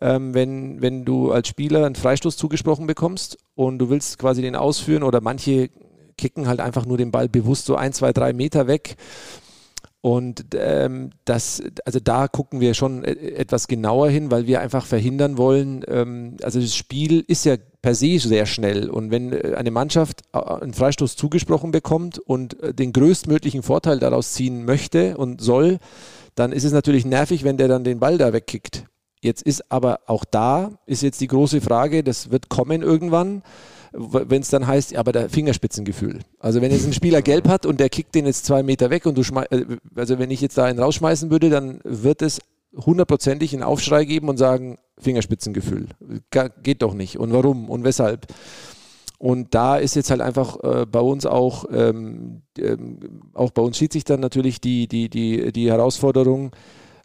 [0.00, 4.56] ähm, wenn, wenn du als Spieler einen Freistoß zugesprochen bekommst und du willst quasi den
[4.56, 5.68] ausführen oder manche
[6.16, 8.96] kicken halt einfach nur den Ball bewusst so ein, zwei, drei Meter weg.
[10.02, 14.84] Und ähm, das, also da gucken wir schon äh, etwas genauer hin, weil wir einfach
[14.84, 19.54] verhindern wollen, ähm, also das Spiel ist ja per se sehr schnell und wenn äh,
[19.56, 25.16] eine Mannschaft äh, einen Freistoß zugesprochen bekommt und äh, den größtmöglichen Vorteil daraus ziehen möchte
[25.16, 25.78] und soll,
[26.34, 28.86] dann ist es natürlich nervig, wenn der dann den Ball da wegkickt.
[29.20, 33.44] Jetzt ist aber auch da, ist jetzt die große Frage, das wird kommen irgendwann,
[33.92, 36.20] wenn es dann heißt, ja, aber der Fingerspitzengefühl.
[36.38, 39.06] Also wenn jetzt ein Spieler gelb hat und der kickt den jetzt zwei Meter weg
[39.06, 39.50] und du schmeißt,
[39.94, 42.40] also wenn ich jetzt da einen rausschmeißen würde, dann wird es
[42.74, 45.88] hundertprozentig einen Aufschrei geben und sagen, Fingerspitzengefühl.
[46.62, 47.18] Geht doch nicht.
[47.18, 48.26] Und warum und weshalb?
[49.18, 52.98] Und da ist jetzt halt einfach äh, bei uns auch, ähm, ähm,
[53.34, 56.52] auch bei uns schied sich dann natürlich die, die, die, die Herausforderung,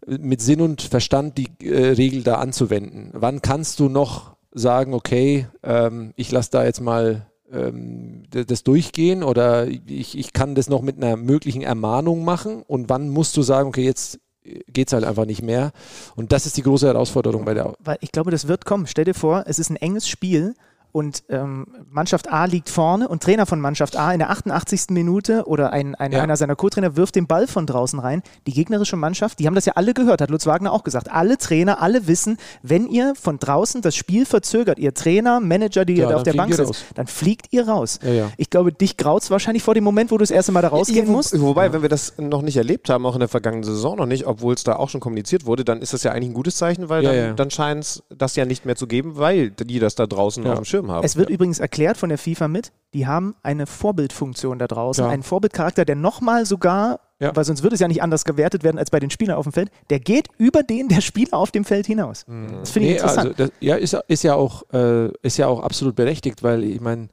[0.07, 3.11] mit Sinn und Verstand die äh, Regel da anzuwenden.
[3.13, 9.23] Wann kannst du noch sagen, okay, ähm, ich lasse da jetzt mal ähm, das durchgehen
[9.23, 13.41] oder ich, ich kann das noch mit einer möglichen Ermahnung machen und wann musst du
[13.41, 14.19] sagen, okay, jetzt
[14.67, 15.71] geht es halt einfach nicht mehr.
[16.15, 18.87] Und das ist die große Herausforderung bei der Weil ich glaube, das wird kommen.
[18.87, 20.55] Stell dir vor, es ist ein enges Spiel
[20.97, 24.85] und ähm, Mannschaft A liegt vorne und Trainer von Mannschaft A in der 88.
[24.89, 26.23] Minute oder ein, ein, Ja.
[26.23, 28.23] einer seiner Co-Trainer wirft den Ball von draußen rein.
[28.47, 31.11] Die gegnerische Mannschaft, die haben das ja alle gehört, hat Lutz Wagner auch gesagt.
[31.11, 35.93] Alle Trainer, alle wissen, wenn ihr von draußen das Spiel verzögert, ihr Trainer, Manager, die
[35.93, 37.99] Ja, ihr da auf der Bank sitzt, dann fliegt ihr raus.
[38.01, 38.31] Ja.
[38.37, 41.07] Ich glaube, dich graut wahrscheinlich vor dem Moment, wo du das erste Mal da rausgehen
[41.07, 41.39] wo- musst.
[41.39, 44.25] Wobei, wenn wir das noch nicht erlebt haben, auch in der vergangenen Saison noch nicht,
[44.25, 46.89] obwohl es da auch schon kommuniziert wurde, dann ist das ja eigentlich ein gutes Zeichen,
[46.89, 50.07] weil dann, dann scheint es das ja nicht mehr zu geben, weil die das da
[50.07, 51.03] draußen auf dem Schirm haben.
[51.05, 55.09] Es wird übrigens erklärt von der FIFA mit, die haben eine Vorbildfunktion da draußen, Ja.
[55.09, 57.35] einen Vorbildcharakter, der nochmal sogar, Ja.
[57.35, 59.51] weil sonst würde es ja nicht anders gewertet werden als bei den Spielern auf dem
[59.53, 62.25] Feld, der geht über den der Spieler auf dem Feld hinaus.
[62.59, 63.27] Das finde ich Nee, interessant.
[63.29, 66.79] also das, ja, ist, ist, ja auch, äh, ist ja auch absolut berechtigt, weil ich
[66.81, 67.09] meine,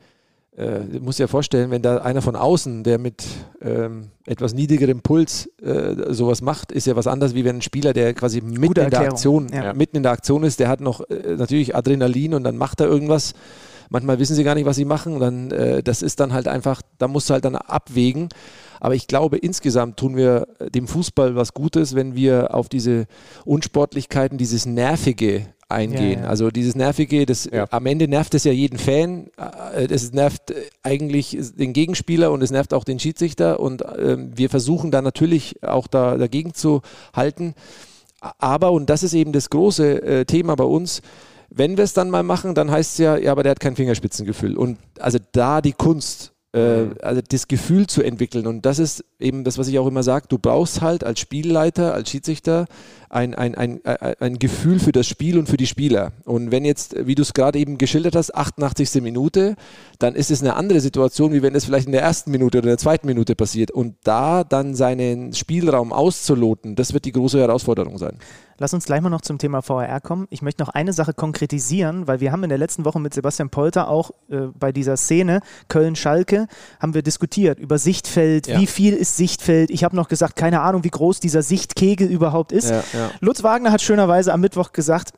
[0.57, 3.25] äh, musst dir vorstellen, wenn da einer von außen, der mit
[3.61, 7.93] ähm, etwas niedrigerem Puls äh, sowas macht, ist ja was anderes, wie wenn ein Spieler,
[7.93, 9.01] der quasi mitten Gute in der.
[9.01, 9.73] Aktion, Ja.
[9.75, 12.87] mitten in der Aktion ist, der hat noch äh, natürlich Adrenalin und dann macht er
[12.87, 13.35] irgendwas.
[13.91, 15.19] Manchmal wissen sie gar nicht, was sie machen.
[15.21, 18.29] Dann, äh, das ist dann halt einfach, da musst du halt dann abwägen.
[18.81, 23.07] Aber ich glaube, insgesamt tun wir dem Fußball was Gutes, wenn wir auf diese
[23.45, 26.21] Unsportlichkeiten, dieses Nervige eingehen.
[26.21, 26.29] Ja, ja.
[26.29, 27.67] Also dieses Nervige, das Ja.
[27.71, 29.27] am Ende nervt es ja jeden Fan.
[29.75, 33.61] Äh, Es nervt äh, eigentlich den Gegenspieler und es nervt auch den Schiedsrichter.
[33.61, 36.81] Und ähm, wir versuchen da natürlich auch da, dagegen zu
[37.15, 37.55] halten.
[38.39, 41.03] Aber, und das ist eben das große äh, Thema bei uns,
[41.51, 43.77] wenn wir es dann mal machen, dann heißt es ja, ja, aber der hat kein
[43.77, 44.57] Fingerspitzengefühl.
[44.57, 48.47] Und also da die Kunst äh, also das Gefühl zu entwickeln.
[48.47, 50.27] Und das ist eben das, was ich auch immer sage.
[50.29, 52.67] Du brauchst halt als Spielleiter, als Schiedsrichter
[53.11, 56.13] ein, ein, ein, ein, ein Gefühl für das Spiel und für die Spieler.
[56.25, 59.03] Und wenn jetzt, wie du es gerade eben geschildert hast, 88.
[59.03, 59.57] Minute,
[59.99, 62.69] dann ist es eine andere Situation, wie wenn es vielleicht in der ersten Minute oder
[62.69, 63.71] der zweiten Minute passiert.
[63.71, 68.19] Und da dann seinen Spielraum auszuloten, das wird die große Herausforderung sein.
[68.59, 70.27] Lass uns gleich mal noch zum Thema VAR kommen.
[70.31, 73.51] Ich möchte noch eine Sache konkretisieren, weil wir haben in der letzten Woche mit Sebastian
[73.51, 76.47] Polter auch äh, bei dieser Szene Köln-Schalke
[76.81, 78.61] haben wir diskutiert über Sichtfeld, Ja.
[78.61, 79.71] wie viel ist Sichtfeld.
[79.71, 82.71] Ich habe noch gesagt, keine Ahnung, wie groß dieser Sichtkegel überhaupt ist.
[82.71, 83.11] Ja, ja.
[83.21, 85.13] Lutz Wagner hat schönerweise am Mittwoch gesagt,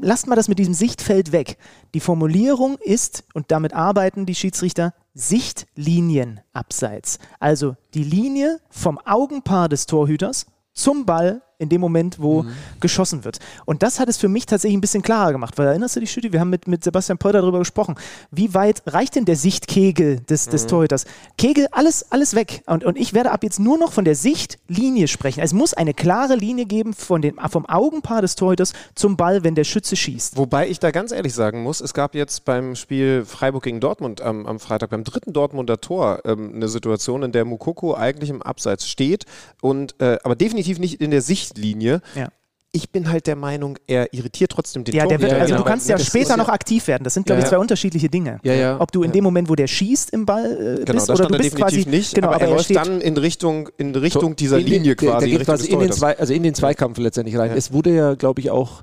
[0.00, 1.58] lasst mal das mit diesem Sichtfeld weg.
[1.94, 7.18] Die Formulierung ist, und damit arbeiten die Schiedsrichter, Sichtlinien abseits.
[7.40, 12.50] Also die Linie vom Augenpaar des Torhüters zum Ball in dem Moment, wo Mhm.
[12.80, 13.38] geschossen wird.
[13.64, 16.10] Und das hat es für mich tatsächlich ein bisschen klarer gemacht, weil erinnerst du dich,
[16.10, 17.96] Stüdi, wir haben mit, mit Sebastian Polter darüber gesprochen,
[18.30, 20.68] wie weit reicht denn der Sichtkegel des, des Mhm.
[20.68, 21.04] Torhüters?
[21.36, 22.62] Kegel, alles, alles weg.
[22.66, 25.40] Und, und ich werde ab jetzt nur noch von der Sichtlinie sprechen.
[25.40, 29.54] Es muss eine klare Linie geben von den, vom Augenpaar des Torhüters zum Ball, wenn
[29.56, 30.36] der Schütze schießt.
[30.36, 34.20] Wobei ich da ganz ehrlich sagen muss, es gab jetzt beim Spiel Freiburg gegen Dortmund
[34.20, 38.42] am, am Freitag, beim dritten Dortmunder Tor, ähm, eine Situation, in der Mukoko eigentlich im
[38.42, 39.26] Abseits steht,
[39.60, 42.00] und, äh, aber definitiv nicht in der Sichtlinie.
[42.14, 42.28] Ja.
[42.70, 45.40] Ich bin halt der Meinung, er irritiert trotzdem den Ja, der wird, Torhüter.
[45.40, 45.64] also genau.
[45.64, 47.02] du kannst ja Das später noch aktiv werden.
[47.02, 47.56] Das sind, glaube Ja, ich, ja.
[47.56, 48.40] zwei unterschiedliche Dinge.
[48.42, 48.80] Ja, ja.
[48.80, 51.38] Ob du in dem Moment, wo der schießt im Ball äh, Genau, bist, oder du
[51.38, 54.66] bist quasi nicht, genau, aber er er läuft dann in Richtung, in Richtung dieser In
[54.66, 55.30] den- Linie der, quasi.
[55.30, 57.50] In quasi in den, zwei, also in den Zweikampf letztendlich rein.
[57.50, 57.56] Ja.
[57.56, 58.82] Es wurde ja, glaube ich, auch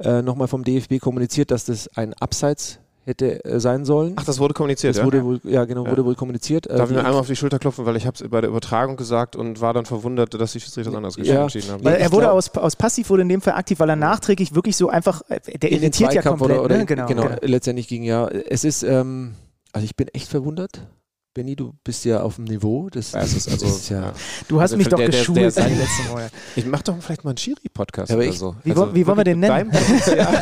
[0.00, 2.78] äh, nochmal vom DFB kommuniziert, dass das ein Abseits
[3.10, 4.14] hätte äh, sein sollen.
[4.16, 5.04] Ach, das wurde kommuniziert, das ja?
[5.04, 5.90] wurde wohl, ja genau, Ja.
[5.90, 6.66] wurde wohl kommuniziert.
[6.66, 8.48] Äh, Darf ich mir einmal auf die Schulter klopfen, weil ich habe es bei der
[8.50, 11.42] Übertragung gesagt und war dann verwundert, dass die Schiedsrichter das anders Ja.
[11.42, 11.84] entschieden haben.
[11.84, 14.76] weil er wurde aus, aus Passiv wurde in dem Fall aktiv, weil er nachträglich wirklich
[14.76, 16.50] so einfach, äh, der irritiert ja komplett.
[16.52, 16.86] oder, oder ne?
[16.86, 17.36] genau, genau, genau.
[17.42, 18.28] letztendlich ging ja.
[18.28, 19.34] Es ist, ähm,
[19.72, 20.86] also ich bin echt verwundert.
[21.32, 22.88] Benny, du bist ja auf dem Niveau.
[22.90, 24.12] Das, Ja, ist also- das ja.
[24.48, 26.32] Du hast Also mich doch der- der- geschult der- in den letzten Monaten.
[26.56, 28.56] Ich mach doch vielleicht mal einen Schiri-Podcast oder ich- so.
[28.64, 30.40] Wie wollen- wie wollen wir den Potenzial.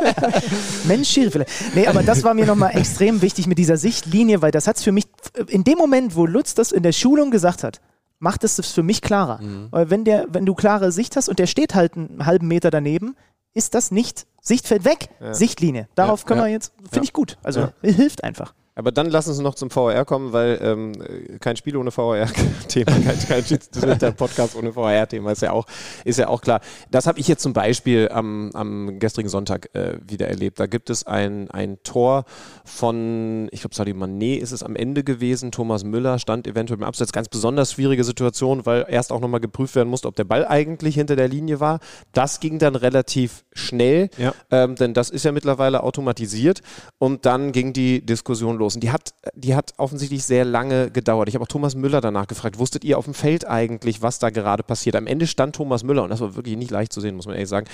[0.84, 1.50] Mensch, Schiri vielleicht.
[1.74, 4.82] Nee, aber das war mir nochmal extrem wichtig mit dieser Sichtlinie, weil das hat es
[4.82, 5.04] für mich,
[5.48, 7.80] in dem Moment, wo Lutz das in der Schulung gesagt hat,
[8.18, 9.42] macht es das für mich klarer.
[9.42, 9.68] Mhm.
[9.70, 12.70] Weil wenn, der, wenn du klare Sicht hast und der steht halt einen halben Meter
[12.70, 13.14] daneben,
[13.52, 15.34] ist das nicht Sichtfeld weg, Ja.
[15.34, 15.88] Sichtlinie.
[15.96, 16.46] Darauf Ja, können ja.
[16.46, 17.02] wir jetzt, finde Ja.
[17.02, 17.36] ich gut.
[17.42, 17.72] Also Ja.
[17.82, 18.54] hilft einfach.
[18.80, 20.92] Aber dann lass uns noch zum VAR kommen, weil ähm,
[21.38, 25.66] kein Spiel ohne VAR-Thema, kein, kein Schiedsrichter-Podcast ohne VAR-Thema ist ja auch,
[26.06, 26.62] ist ja auch klar.
[26.90, 30.58] Das habe ich jetzt zum Beispiel am, am gestrigen Sonntag äh, wieder erlebt.
[30.60, 32.24] Da gibt es ein, ein Tor
[32.64, 35.52] von, ich glaube, Sadio Mané ist es am Ende gewesen.
[35.52, 37.12] Thomas Müller stand eventuell im Abseits.
[37.12, 40.94] Ganz besonders schwierige Situation, weil erst auch nochmal geprüft werden musste, ob der Ball eigentlich
[40.94, 41.80] hinter der Linie war.
[42.12, 44.32] Das ging dann relativ schnell, Ja.
[44.50, 46.62] ähm, denn das ist ja mittlerweile automatisiert.
[46.96, 48.69] Und dann ging die Diskussion los.
[48.76, 51.28] Und die hat, die hat offensichtlich sehr lange gedauert.
[51.28, 54.30] Ich habe auch Thomas Müller danach gefragt, wusstet ihr auf dem Feld eigentlich, was da
[54.30, 54.96] gerade passiert?
[54.96, 57.34] Am Ende stand Thomas Müller, und das war wirklich nicht leicht zu sehen, muss man
[57.34, 57.66] ehrlich sagen,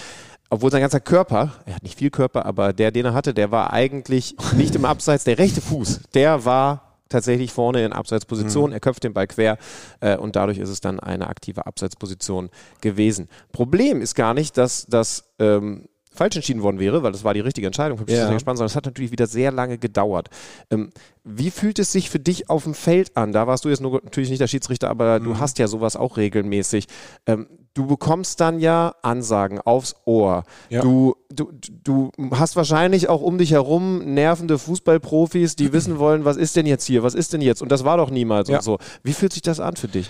[0.50, 3.50] obwohl sein ganzer Körper, er hat nicht viel Körper, aber der, den er hatte, der
[3.50, 8.72] war eigentlich nicht im Abseits, der rechte Fuß, der war tatsächlich vorne in Abseitsposition.
[8.72, 9.58] Er köpft den Ball quer
[10.00, 13.28] äh, und dadurch ist es dann eine aktive Abseitsposition gewesen.
[13.52, 17.40] Problem ist gar nicht, dass das ähm, falsch entschieden worden wäre, weil das war die
[17.40, 18.34] richtige Entscheidung vom Schiedsrichter Ja.
[18.36, 20.28] gespannt, sondern es hat natürlich wieder sehr lange gedauert.
[20.70, 20.90] Ähm,
[21.24, 23.32] wie fühlt es sich für dich auf dem Feld an?
[23.32, 25.24] Da warst du jetzt nur, natürlich nicht der Schiedsrichter, aber Mhm.
[25.24, 26.86] du hast ja sowas auch regelmäßig.
[27.26, 30.44] Ähm, du bekommst dann ja Ansagen aufs Ohr.
[30.70, 30.80] Ja.
[30.82, 31.50] Du, du,
[31.84, 36.66] du hast wahrscheinlich auch um dich herum nervende Fußballprofis, die wissen wollen, was ist denn
[36.66, 37.60] jetzt hier, was ist denn jetzt?
[37.60, 38.58] Und das war doch niemals Ja.
[38.58, 38.78] und so.
[39.02, 40.08] Wie fühlt sich das an für dich?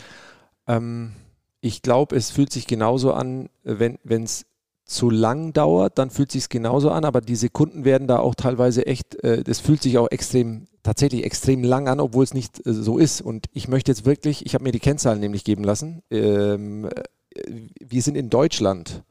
[0.68, 1.12] Ähm,
[1.60, 4.44] ich glaube, es fühlt sich genauso an, wenn es
[4.86, 8.86] zu lang dauert, dann fühlt sich genauso an, aber die Sekunden werden da auch teilweise
[8.86, 12.72] echt, äh, das fühlt sich auch extrem, tatsächlich extrem lang an, obwohl es nicht äh,
[12.72, 13.20] so ist.
[13.20, 16.02] Und ich möchte jetzt wirklich, ich habe mir die Kennzahlen nämlich geben lassen.
[16.10, 17.42] Ähm, äh,
[17.80, 19.02] wir sind in Deutschland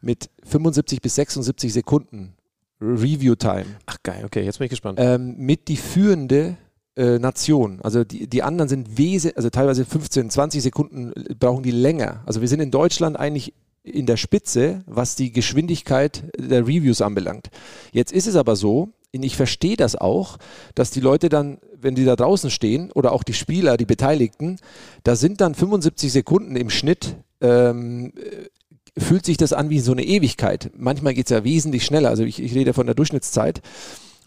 [0.00, 2.34] mit 75 bis 76 Sekunden
[2.80, 4.98] Review Time Ach geil, okay, jetzt bin ich gespannt.
[5.00, 6.56] ähm, mit die führende
[6.96, 7.80] äh, Nation.
[7.82, 12.22] Also die, die anderen sind wesentlich, also teilweise 15, 20 Sekunden brauchen die länger.
[12.26, 13.54] Also wir sind in Deutschland eigentlich
[13.84, 17.50] in der Spitze, was die Geschwindigkeit der Reviews anbelangt.
[17.92, 20.38] Jetzt ist es aber so, und ich verstehe das auch,
[20.74, 24.58] dass die Leute dann, wenn die da draußen stehen oder auch die Spieler, die Beteiligten,
[25.04, 29.92] da sind dann 75 Sekunden im Schnitt, ähm, äh, fühlt sich das an wie so
[29.92, 30.70] eine Ewigkeit.
[30.76, 33.60] Manchmal geht es ja wesentlich schneller, also ich, ich rede von der Durchschnittszeit.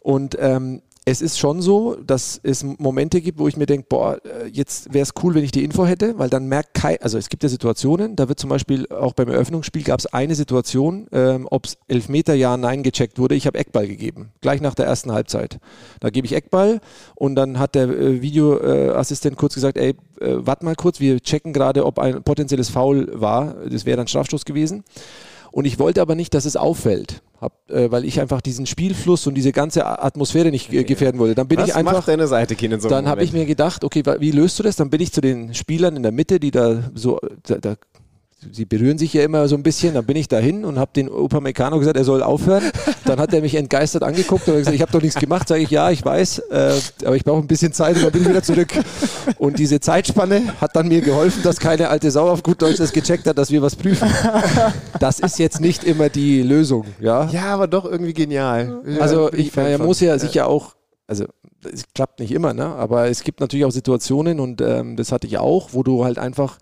[0.01, 4.17] Und ähm, es ist schon so, dass es Momente gibt, wo ich mir denke, boah,
[4.25, 7.19] äh, jetzt wäre es cool, wenn ich die Info hätte, weil dann merkt kein, also
[7.19, 11.05] es gibt ja Situationen, da wird zum Beispiel auch beim Eröffnungsspiel gab es eine Situation,
[11.11, 13.35] ähm, ob es Elfmeter ja, nein gecheckt wurde.
[13.35, 15.59] Ich habe Eckball gegeben, gleich nach der ersten Halbzeit.
[15.99, 16.81] Da gebe ich Eckball
[17.13, 19.89] und dann hat der äh, Videoassistent kurz gesagt, ey,
[20.19, 23.55] äh, warte mal kurz, wir checken gerade, ob ein potenzielles Foul war.
[23.69, 24.83] Das wäre dann Strafstoß gewesen.
[25.55, 29.25] Und ich wollte aber nicht, dass es auffällt, hab, äh, weil ich einfach diesen Spielfluss
[29.25, 31.33] und diese ganze Atmosphäre nicht äh, gefährden wollte.
[31.33, 31.93] Dann bin Was ich einfach.
[31.93, 34.75] macht deine Seite in so dann habe ich mir gedacht, okay, wie löst du das?
[34.75, 37.75] Dann bin ich zu den Spielern in der Mitte, die da so, da, da
[38.51, 41.09] sie berühren sich ja immer so ein bisschen, dann bin ich dahin und habe den
[41.09, 42.63] Upamecano gesagt, er soll aufhören.
[43.05, 45.47] Dann hat er mich entgeistert angeguckt und gesagt, ich habe doch nichts gemacht.
[45.47, 46.73] Sage ich, ja, ich weiß, äh,
[47.05, 48.69] aber ich brauche ein bisschen Zeit und dann bin ich wieder zurück.
[49.37, 52.93] Und diese Zeitspanne hat dann mir geholfen, dass keine alte Sau auf gut Deutsch das
[52.93, 54.09] gecheckt hat, dass wir was prüfen.
[54.99, 57.29] Das ist jetzt nicht immer die Lösung, ja.
[57.29, 58.81] Ja, aber doch irgendwie genial.
[58.99, 59.85] Also Ja, ich, er von.
[59.87, 60.75] muss ja sicher auch,
[61.07, 61.25] also
[61.71, 62.65] es klappt nicht immer, ne?
[62.65, 66.19] aber es gibt natürlich auch Situationen und ähm, das hatte ich auch, wo du halt
[66.19, 66.57] einfach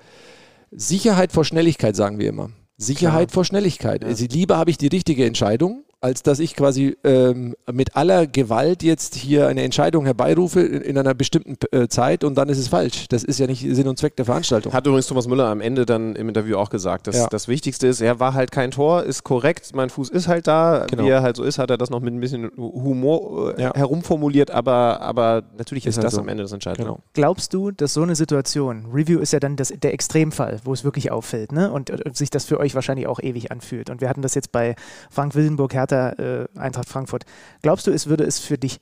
[0.76, 2.51] Sicherheit vor Schnelligkeit, sagen wir immer.
[2.78, 4.03] Sicherheit vor Schnelligkeit.
[4.03, 8.84] Also lieber habe ich die richtige Entscheidung, als dass ich quasi ähm, mit aller Gewalt
[8.84, 12.68] jetzt hier eine Entscheidung herbeirufe in, in einer bestimmten äh, Zeit und dann ist es
[12.68, 13.08] falsch.
[13.08, 14.74] Das ist ja nicht Sinn und Zweck der Veranstaltung.
[14.74, 17.28] Hat übrigens Thomas Müller am Ende dann im Interview auch gesagt, dass Ja.
[17.28, 20.86] das Wichtigste ist, er war halt kein Tor, ist korrekt, mein Fuß ist halt da,
[20.89, 21.04] Genau.
[21.06, 23.74] wie er halt so ist, hat er das noch mit ein bisschen Humor äh, Ja.
[23.74, 26.22] herumformuliert, aber, aber natürlich ist, Ist halt das so.
[26.22, 26.84] am Ende das Entscheidende.
[26.84, 26.99] Genau.
[27.14, 30.84] Glaubst du, dass so eine Situation, Review ist ja dann das, der Extremfall, wo es
[30.84, 31.72] wirklich auffällt, ne?
[31.72, 33.89] Und, und sich das für euch wahrscheinlich auch ewig anfühlt.
[33.89, 34.76] Und wir hatten das jetzt bei
[35.10, 37.25] Frank Willenburg, Hertha, äh, Eintracht Frankfurt.
[37.61, 38.79] Glaubst du, es würde es für dich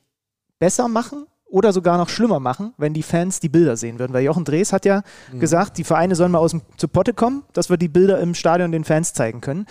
[0.59, 4.13] besser machen oder sogar noch schlimmer machen, wenn die Fans die Bilder sehen würden?
[4.13, 5.03] Weil Jochen Drees hat ja
[5.37, 8.33] gesagt, die Vereine sollen mal aus dem zu Potte kommen, dass wir die Bilder im
[8.35, 9.65] Stadion den Fans zeigen können.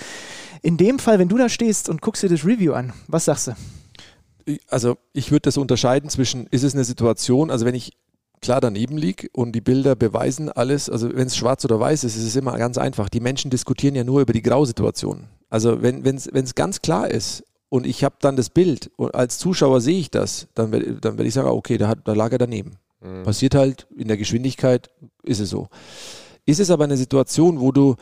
[0.63, 3.49] In dem Fall, wenn du da stehst und guckst dir das Review an, was sagst
[3.49, 3.53] du?
[4.69, 7.93] also ich würde das unterscheiden zwischen, ist es eine Situation, also wenn ich
[8.41, 12.17] klar daneben liege und die Bilder beweisen alles, also wenn es schwarz oder weiß ist,
[12.17, 13.09] ist es immer ganz einfach.
[13.09, 15.29] Die Menschen diskutieren ja nur über die Grausituation.
[15.51, 19.81] Also wenn es ganz klar ist und ich habe dann das Bild und als Zuschauer
[19.81, 22.39] sehe ich das, dann werde dann werd ich sagen, okay, da, hat, da lag er
[22.39, 22.77] daneben.
[23.25, 24.91] Passiert halt in der Geschwindigkeit,
[25.23, 25.69] ist es so.
[26.45, 27.97] Ist es aber eine Situation, wo du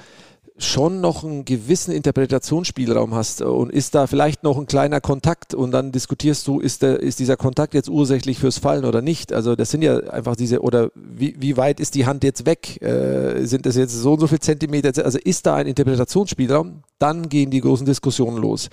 [0.59, 5.71] schon noch einen gewissen Interpretationsspielraum hast und ist da vielleicht noch ein kleiner Kontakt und
[5.71, 9.33] dann diskutierst du, ist, der, ist dieser Kontakt jetzt ursächlich fürs Fallen oder nicht?
[9.33, 12.83] Also das sind ja einfach diese, oder wie, wie weit ist die Hand jetzt weg?
[12.83, 15.05] Äh, sind das jetzt so und so viele Zentimeter?
[15.05, 16.83] Also ist da ein Interpretationsspielraum?
[16.99, 18.69] Dann gehen die großen Diskussionen los.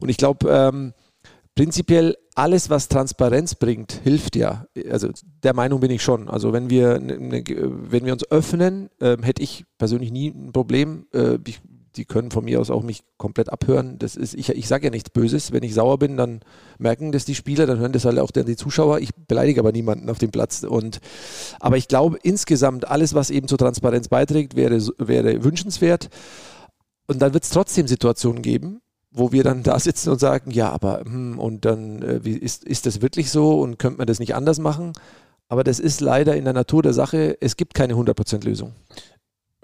[0.00, 0.92] Und ich glaube, ähm,
[1.54, 4.66] prinzipiell alles, was Transparenz bringt, hilft ja.
[4.90, 5.10] Also
[5.42, 6.28] der Meinung bin ich schon.
[6.28, 10.52] Also wenn wir, ne, ne, wenn wir uns öffnen, ähm, hätte ich persönlich nie ein
[10.52, 11.06] Problem.
[11.12, 11.60] Äh, ich,
[11.96, 13.98] die können von mir aus auch mich komplett abhören.
[13.98, 15.50] Das ist, ich, ich sage ja nichts Böses.
[15.50, 16.38] Wenn ich sauer bin, dann
[16.78, 19.00] merken das die Spieler, dann hören das halt auch die Zuschauer.
[19.00, 20.62] Ich beleidige aber niemanden auf dem Platz.
[20.62, 21.00] Und,
[21.58, 26.08] aber ich glaube insgesamt, alles, was eben zur Transparenz beiträgt, wäre, wäre wünschenswert.
[27.08, 28.80] Und dann wird es trotzdem Situationen geben,
[29.18, 32.64] wo wir dann da sitzen und sagen, ja, aber hm, und dann äh, wie, ist,
[32.64, 34.92] ist das wirklich so und könnte man das nicht anders machen?
[35.48, 38.72] Aber das ist leider in der Natur der Sache, es gibt keine 100% Lösung.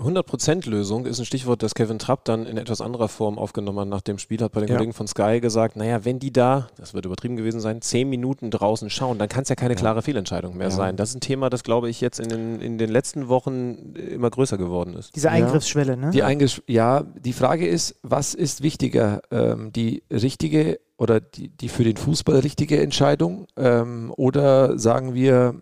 [0.04, 3.88] 100% Lösung ist ein Stichwort, das Kevin Trapp dann in etwas anderer Form aufgenommen hat
[3.88, 4.76] nach dem Spiel, hat bei den Ja.
[4.76, 8.50] Kollegen von Sky gesagt, naja, wenn die da, das wird übertrieben gewesen sein, zehn Minuten
[8.50, 10.74] draußen schauen, dann kann es ja keine klare Fehlentscheidung mehr Ja.
[10.74, 10.96] sein.
[10.96, 14.30] Das ist ein Thema, das glaube ich jetzt in den, in den letzten Wochen immer
[14.30, 15.14] größer geworden ist.
[15.16, 15.32] Diese Ja.
[15.32, 16.10] Eingriffsschwelle, ne?
[16.10, 19.20] Die Eingesch ja, die Frage ist, was ist wichtiger?
[19.30, 23.46] Ähm, die richtige oder die, die für den Fußball richtige Entscheidung?
[23.56, 25.54] Ähm, oder sagen wir,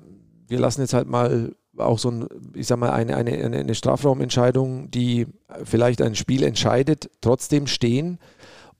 [0.48, 1.52] wir lassen jetzt halt mal
[1.86, 5.26] auch so ein, ich sag mal, eine, eine, eine Strafraumentscheidung, die
[5.64, 8.18] vielleicht ein Spiel entscheidet, trotzdem stehen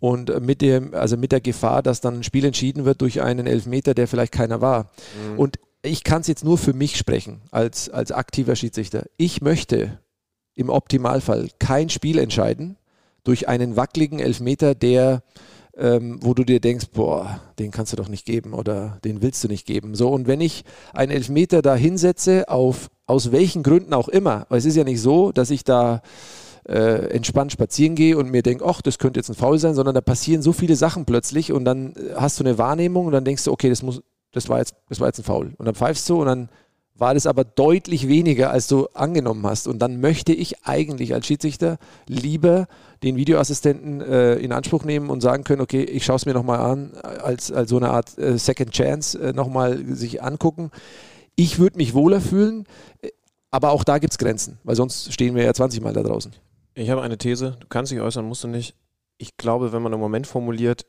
[0.01, 3.47] und mit dem, also mit der Gefahr, dass dann ein Spiel entschieden wird durch einen
[3.47, 4.91] Elfmeter, der vielleicht keiner war.
[5.37, 9.07] Und ich kann es jetzt nur für mich sprechen, als, als aktiver Schiedsrichter.
[9.17, 9.99] Ich möchte
[10.55, 12.77] im Optimalfall kein Spiel entscheiden
[13.25, 15.23] durch einen wackeligen Elfmeter, der,
[15.77, 19.43] ähm, wo du dir denkst, boah, den kannst du doch nicht geben oder den willst
[19.43, 19.95] du nicht geben.
[19.95, 24.59] So, und wenn ich einen Elfmeter da hinsetze, auf, aus welchen Gründen auch immer, weil
[24.59, 26.03] es ist ja nicht so, dass ich da
[26.69, 29.95] äh, entspannt spazieren gehe und mir denke, ach, das könnte jetzt ein Foul sein, sondern
[29.95, 33.25] da passieren so viele Sachen plötzlich und dann äh, hast du eine Wahrnehmung und dann
[33.25, 34.03] denkst du, okay, das muss,
[34.33, 35.55] das war jetzt, das war jetzt ein Foul.
[35.57, 36.49] Und dann pfeifst du und dann
[37.03, 39.67] war das aber deutlich weniger, als du angenommen hast.
[39.67, 42.69] Und dann möchte ich eigentlich als Schiedsrichter lieber
[43.03, 46.61] den Videoassistenten äh, in Anspruch nehmen und sagen können, okay, ich schaue es mir nochmal
[46.61, 50.71] an, als, als so eine Art äh, Second Chance äh, nochmal sich angucken.
[51.35, 52.67] Ich würde mich wohler fühlen,
[53.01, 53.09] äh,
[53.51, 56.31] aber auch da gibt es Grenzen, weil sonst stehen wir ja 20 Mal da draußen.
[56.75, 58.77] Ich habe eine These, du kannst dich äußern, musst du nicht.
[59.19, 60.87] Ich glaube, wenn man im Moment formuliert,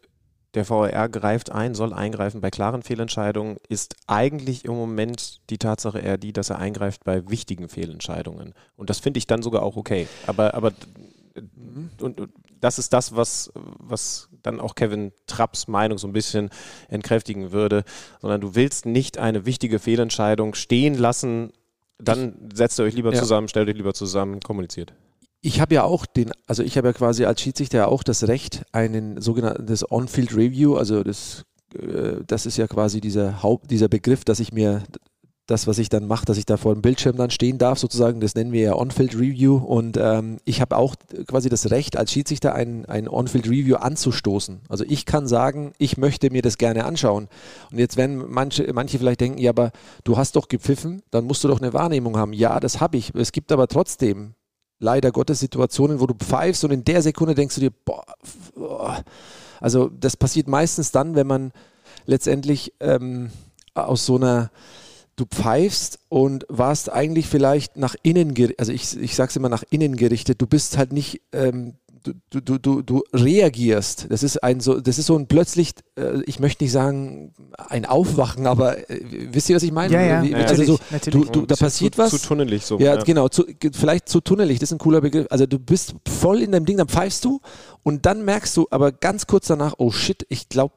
[0.54, 6.00] der VAR greift ein, soll eingreifen bei klaren Fehlentscheidungen, ist eigentlich im Moment die Tatsache
[6.00, 8.54] eher die, dass er eingreift bei wichtigen Fehlentscheidungen.
[8.76, 10.08] Und das finde ich dann sogar auch okay.
[10.28, 10.72] Aber, aber
[12.00, 12.30] und, und
[12.62, 16.50] das ist das, was, was dann auch Kevin Trapps Meinung so ein bisschen
[16.88, 17.84] entkräftigen würde,
[18.22, 21.52] sondern du willst nicht eine wichtige Fehlentscheidung stehen lassen,
[21.98, 23.20] dann setzt ihr euch lieber Ja.
[23.20, 24.94] zusammen, stellt euch lieber zusammen, kommuniziert.
[25.46, 28.30] Ich habe ja auch den, also ich habe ja quasi als Schiedsrichter ja auch das
[28.30, 31.44] Recht, einen sogenannten das On-Field Review, also das,
[31.78, 34.84] äh, das ist ja quasi dieser Haupt, dieser Begriff, dass ich mir
[35.46, 38.22] das, was ich dann mache, dass ich da vor dem Bildschirm dann stehen darf, sozusagen,
[38.22, 39.58] das nennen wir ja On-Field Review.
[39.58, 40.96] Und ähm, ich habe auch
[41.28, 44.62] quasi das Recht, als Schiedsrichter ein, ein On-Field Review anzustoßen.
[44.70, 47.28] Also ich kann sagen, ich möchte mir das gerne anschauen.
[47.70, 49.74] Und jetzt werden manche, manche vielleicht denken, ja, aber
[50.06, 52.32] du hast doch gepfiffen, dann musst du doch eine Wahrnehmung haben.
[52.32, 53.14] Ja, das habe ich.
[53.14, 54.36] Es gibt aber trotzdem
[54.84, 58.04] leider Gottes Situationen, wo du pfeifst und in der Sekunde denkst du dir, boah,
[58.54, 59.04] boah.
[59.60, 61.52] also das passiert meistens dann, wenn man
[62.06, 63.32] letztendlich ähm,
[63.74, 64.52] aus so einer
[65.16, 69.64] du pfeifst und warst eigentlich vielleicht nach innen, gerichtet, also ich, ich sag's immer nach
[69.70, 74.08] innen gerichtet, du bist halt nicht, ähm, du, du, du, du, du reagierst.
[74.10, 77.86] Das ist ein so, das ist so ein plötzlich, äh, ich möchte nicht sagen ein
[77.86, 79.02] Aufwachen, aber äh,
[79.32, 79.94] wisst ihr, was ich meine?
[79.94, 81.30] Ja, ja, Wie, natürlich, also so, natürlich.
[81.30, 82.12] du, du, da passiert zu, was.
[82.12, 82.80] Zu tunnelig so.
[82.80, 85.28] Ja, genau, zu, vielleicht zu tunnelig, das ist ein cooler Begriff.
[85.30, 87.40] Also du bist voll in deinem Ding, dann pfeifst du
[87.84, 90.74] und dann merkst du aber ganz kurz danach, oh shit, ich glaube,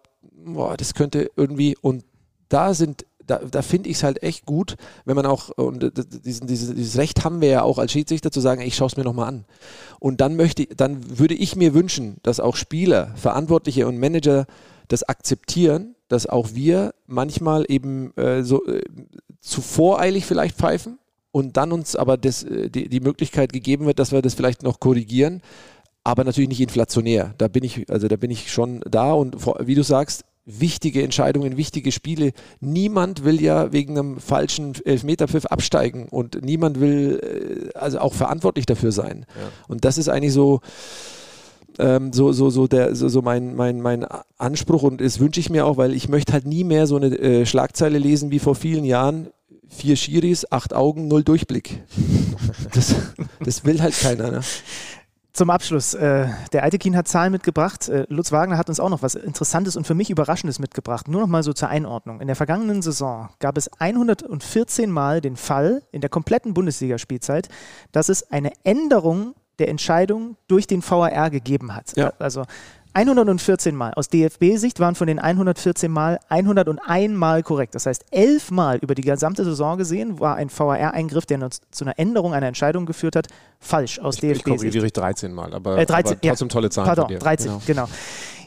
[0.76, 2.04] das könnte irgendwie und
[2.48, 5.90] da sind da, da finde ich es halt echt gut, wenn man auch, und d-
[6.24, 8.96] diesen, dieses, dieses Recht haben wir ja auch als Schiedsrichter zu sagen, ich schaue es
[8.96, 9.44] mir nochmal an.
[9.98, 14.46] Und dann möchte dann würde ich mir wünschen, dass auch Spieler, Verantwortliche und Manager
[14.88, 18.80] das akzeptieren, dass auch wir manchmal eben äh, so äh,
[19.40, 20.98] zu voreilig vielleicht pfeifen
[21.32, 24.62] und dann uns aber das, äh, die, die Möglichkeit gegeben wird, dass wir das vielleicht
[24.62, 25.42] noch korrigieren,
[26.04, 27.34] aber natürlich nicht inflationär.
[27.38, 31.56] Da bin ich, also da bin ich schon da und wie du sagst, wichtige Entscheidungen,
[31.56, 32.32] wichtige Spiele.
[32.60, 38.64] Niemand will ja wegen einem falschen Elfmeterpfiff absteigen und niemand will äh, also auch verantwortlich
[38.64, 39.26] dafür sein.
[39.68, 40.60] Und das ist eigentlich so,
[41.78, 44.06] ähm, so, so, so, der, so, so mein, mein, mein
[44.38, 47.08] Anspruch und das wünsche ich mir auch, weil ich möchte halt nie mehr so eine
[47.18, 49.28] äh, Schlagzeile lesen wie vor vielen Jahren.
[49.68, 51.82] Vier Schiris, acht Augen, null Durchblick.
[52.72, 52.94] Das,
[53.40, 54.30] das will halt keiner.
[54.30, 54.40] Ne?
[55.36, 57.90] Zum Abschluss, äh, der Altekin hat Zahlen mitgebracht.
[57.90, 61.08] Äh, Lutz Wagner hat uns auch noch was Interessantes und für mich Überraschendes mitgebracht.
[61.08, 62.22] Nur noch mal so zur Einordnung.
[62.22, 67.50] In der vergangenen Saison gab es 114 Mal den Fall in der kompletten Bundesligaspielzeit,
[67.92, 71.94] dass es eine Änderung der Entscheidung durch den VAR gegeben hat.
[71.98, 72.14] Ja.
[72.18, 72.44] Also
[72.96, 73.92] 114 Mal.
[73.94, 77.74] Aus DFB-Sicht waren von den 114 Mal 101 Mal korrekt.
[77.74, 81.84] Das heißt, 11 Mal über die gesamte Saison gesehen war ein VAR-Eingriff, der uns zu
[81.84, 83.26] einer Änderung einer Entscheidung geführt hat,
[83.60, 84.58] falsch aus Ich, ich DFB-Sicht.
[84.60, 86.52] korrigiere ich 13 Mal, aber, Äh, 13, aber trotzdem ja.
[86.52, 87.18] tolle Zahlen Pardon, von dir.
[87.18, 87.60] 13, Genau.
[87.66, 87.88] genau.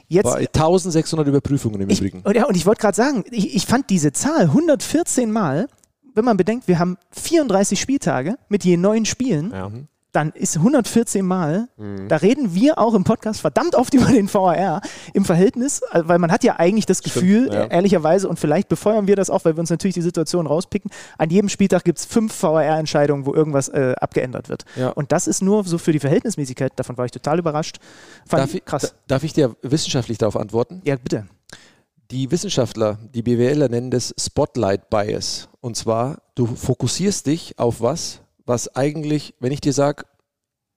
[0.08, 2.22] Jetzt, War 1600 Überprüfungen im ich, Übrigen.
[2.24, 5.68] und, ja, und ich wollte gerade sagen, ich, ich fand diese Zahl 114 Mal,
[6.16, 9.72] wenn man bedenkt, wir haben 34 Spieltage mit je neun Spielen, Ja.
[10.12, 12.08] Dann ist 114 Mal, Mhm.
[12.08, 14.82] da reden wir auch im Podcast verdammt oft über den VAR
[15.14, 17.66] im Verhältnis, äh, weil man hat ja eigentlich das Gefühl, ja.
[17.66, 20.90] äh, ehrlicherweise, und vielleicht befeuern wir das auch, weil wir uns natürlich die Situation rauspicken,
[21.18, 24.66] an jedem Spieltag gibt es fünf VAR-Entscheidungen, wo irgendwas äh, abgeändert wird.
[24.76, 24.90] Ja.
[24.90, 27.78] Und das ist nur so für die Verhältnismäßigkeit, davon war ich total überrascht.
[28.26, 28.82] Fand Darf ich krass.
[28.82, 30.82] da- darf ich dir wissenschaftlich darauf antworten?
[30.86, 31.28] Ja, bitte.
[32.12, 35.50] Die Wissenschaftler, die BWLer nennen das Spotlight Bias.
[35.62, 40.04] Und zwar, du fokussierst dich auf was, was eigentlich, wenn ich dir sage,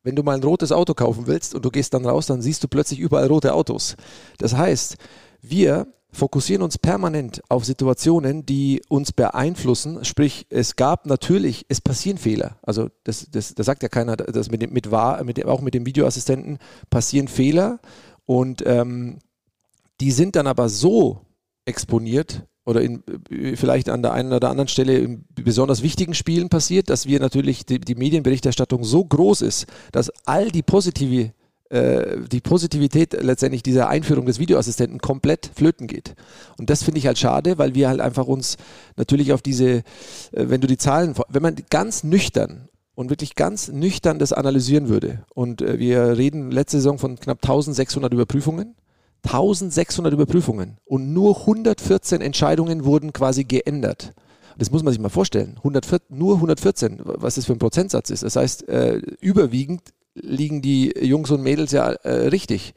[0.04, 2.62] wenn du mal ein rotes Auto kaufen willst und du gehst dann raus, dann siehst
[2.62, 3.96] du plötzlich überall rote Autos.
[4.38, 4.96] Das heißt,
[5.40, 10.04] wir fokussieren uns permanent auf Situationen, die uns beeinflussen.
[10.04, 12.58] Sprich, es gab natürlich, es passieren Fehler.
[12.62, 16.58] Also das, das, das sagt ja keiner, dass mit mit, mit auch mit dem Videoassistenten
[16.90, 17.80] passieren Fehler
[18.26, 19.18] und ähm,
[20.00, 21.22] die sind dann aber so
[21.64, 26.48] exponiert oder in, äh, vielleicht an der einen oder anderen Stelle in besonders wichtigen Spielen
[26.48, 31.32] passiert, dass wir natürlich die, die Medienberichterstattung so groß ist, dass all die positive
[31.72, 36.14] äh, die Positivität letztendlich dieser Einführung des Videoassistenten komplett flöten geht.
[36.58, 38.58] Und das finde ich halt schade, weil wir halt einfach uns
[38.96, 39.82] natürlich auf diese, äh,
[40.32, 45.24] wenn du die Zahlen, wenn man ganz nüchtern und wirklich ganz nüchtern das analysieren würde
[45.34, 48.74] und wir reden letzte Saison von knapp 1600 Überprüfungen,
[49.24, 54.14] 1600 Überprüfungen und nur 114 Entscheidungen wurden quasi geändert.
[54.58, 55.54] Das muss man sich mal vorstellen.
[55.58, 58.22] 114, nur 114, was das für ein Prozentsatz ist.
[58.22, 59.82] Das heißt, äh, überwiegend
[60.14, 62.74] liegen die Jungs und Mädels ja äh, richtig.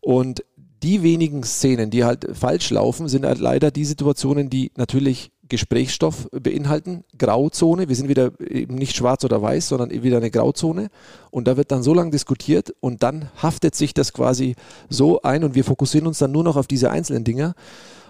[0.00, 0.44] Und
[0.82, 6.28] die wenigen Szenen, die halt falsch laufen, sind halt leider die Situationen, die natürlich Gesprächsstoff
[6.30, 7.88] beinhalten, Grauzone.
[7.88, 10.88] Wir sind wieder eben nicht schwarz oder weiß, sondern wieder eine Grauzone.
[11.30, 14.56] Und da wird dann so lange diskutiert und dann haftet sich das quasi
[14.88, 17.54] so ein und wir fokussieren uns dann nur noch auf diese einzelnen Dinger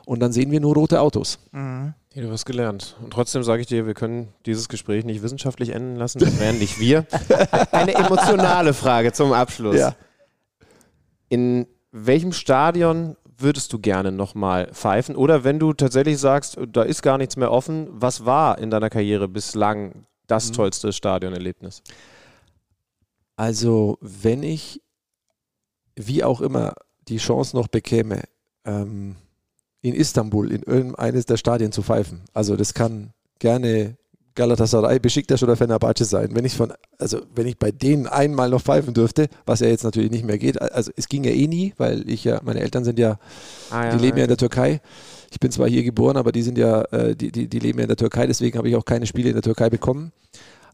[0.06, 1.38] und dann sehen wir nur rote Autos.
[1.52, 1.92] Mhm.
[2.14, 2.96] Ja, du hast gelernt.
[3.02, 6.18] Und trotzdem sage ich dir, wir können dieses Gespräch nicht wissenschaftlich enden lassen.
[6.18, 7.06] Das wären nicht wir.
[7.72, 9.76] Eine emotionale Frage zum Abschluss.
[9.76, 9.94] Ja.
[11.28, 15.16] In welchem Stadion würdest du gerne nochmal pfeifen?
[15.16, 18.90] Oder wenn du tatsächlich sagst, da ist gar nichts mehr offen, was war in deiner
[18.90, 20.54] Karriere bislang das Mhm.
[20.54, 21.82] tollste Stadionerlebnis?
[23.36, 24.80] Also, wenn ich
[25.94, 26.74] wie auch immer
[27.08, 28.22] die Chance noch bekäme,
[28.64, 29.16] ähm,
[29.82, 33.96] in Istanbul in irgendeines der Stadien zu pfeifen, also das kann gerne
[34.36, 36.28] Galatasaray, Besiktas oder Fenerbahce sein.
[36.32, 39.82] Wenn ich von, also wenn ich bei denen einmal noch pfeifen dürfte, was ja jetzt
[39.82, 42.84] natürlich nicht mehr geht, also es ging ja eh nie, weil ich ja, meine Eltern
[42.84, 43.18] sind ja,
[43.70, 44.80] Ah, die leben ja in der Türkei.
[45.32, 47.84] Ich bin zwar hier geboren, aber die sind ja, äh, die, die, die leben ja
[47.84, 50.12] in der Türkei, deswegen habe ich auch keine Spiele in der Türkei bekommen.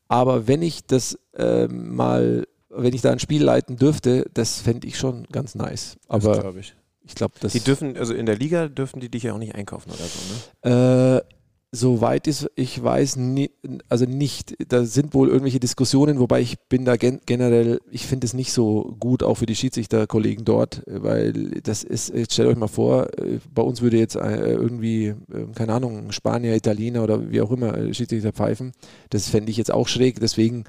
[0.09, 4.87] Aber wenn ich das ähm, mal, wenn ich da ein Spiel leiten dürfte, das fände
[4.87, 5.97] ich schon ganz nice.
[6.09, 6.75] Aber glaube ich.
[7.03, 7.53] ich glaube, das.
[7.53, 10.69] Die dürfen, also in der Liga dürfen die dich ja auch nicht einkaufen oder so,
[10.69, 11.23] ne?
[11.25, 11.32] Äh,
[11.75, 13.51] soweit ich weiß, ni
[13.89, 18.27] also nicht, da sind wohl irgendwelche Diskussionen, wobei ich bin da gen generell, ich finde
[18.27, 22.59] es nicht so gut, auch für die Schiedsrichterkollegen dort, weil das ist, jetzt stellt euch
[22.59, 25.15] mal vor, äh, bei uns würde jetzt äh, irgendwie, äh,
[25.55, 28.73] keine Ahnung, Spanier, Italiener oder wie auch immer äh, Schiedsrichter pfeifen,
[29.09, 30.65] das fände ich jetzt auch schräg, deswegen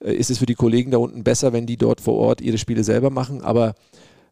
[0.00, 2.82] ist es für die Kollegen da unten besser, wenn die dort vor Ort ihre Spiele
[2.82, 3.74] selber machen, aber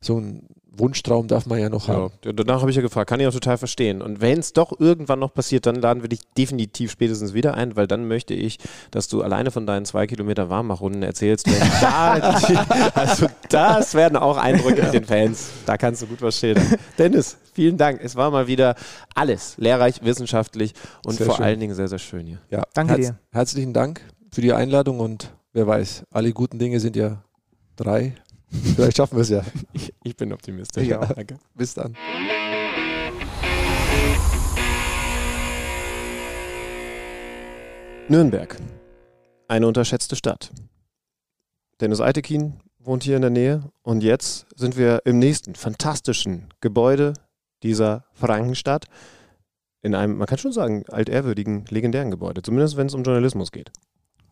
[0.03, 2.13] so ein Wunschtraum darf man ja noch haben.
[2.25, 4.01] Ja, danach habe ich ja gefragt, kann ich auch total verstehen.
[4.01, 7.77] Und wenn es doch irgendwann noch passiert, dann laden wir dich definitiv spätestens wieder ein,
[7.77, 8.59] weil dann möchte ich,
[8.91, 11.47] dass du alleine von deinen zwei Kilometer Warmmachrunden erzählst.
[11.83, 12.13] Da,
[12.95, 15.51] also das werden auch Eindrücke mit den Fans.
[15.67, 16.67] Da kannst du gut was schildern.
[16.99, 18.01] Dennis, vielen Dank.
[18.03, 18.77] Es war mal wieder
[19.15, 20.75] alles lehrreich, wissenschaftlich
[21.05, 21.45] und Sehr vor schön.
[21.45, 22.39] allen Dingen sehr, sehr schön hier.
[22.51, 23.19] Ja, Danke dir.
[23.31, 24.01] Herzlichen Dank
[24.31, 27.23] für die Einladung und wer weiß, alle guten Dinge sind ja
[27.77, 28.15] drei.
[28.53, 29.45] Vielleicht schaffen wir es ja.
[29.73, 30.87] Ich, ich bin optimistisch.
[30.87, 31.05] Ja.
[31.15, 31.39] Danke.
[31.55, 31.97] Bis dann.
[38.09, 38.57] Nürnberg.
[39.49, 40.51] Eine unterschätzte Stadt.
[41.81, 47.15] Dennis Eitekin wohnt hier in der Nähe und jetzt sind wir im nächsten fantastischen Gebäude
[47.63, 48.87] dieser Frankenstadt.
[49.83, 52.43] In einem, man kann schon sagen, altehrwürdigen, legendären Gebäude.
[52.43, 53.73] Zumindest wenn es um Journalismus geht.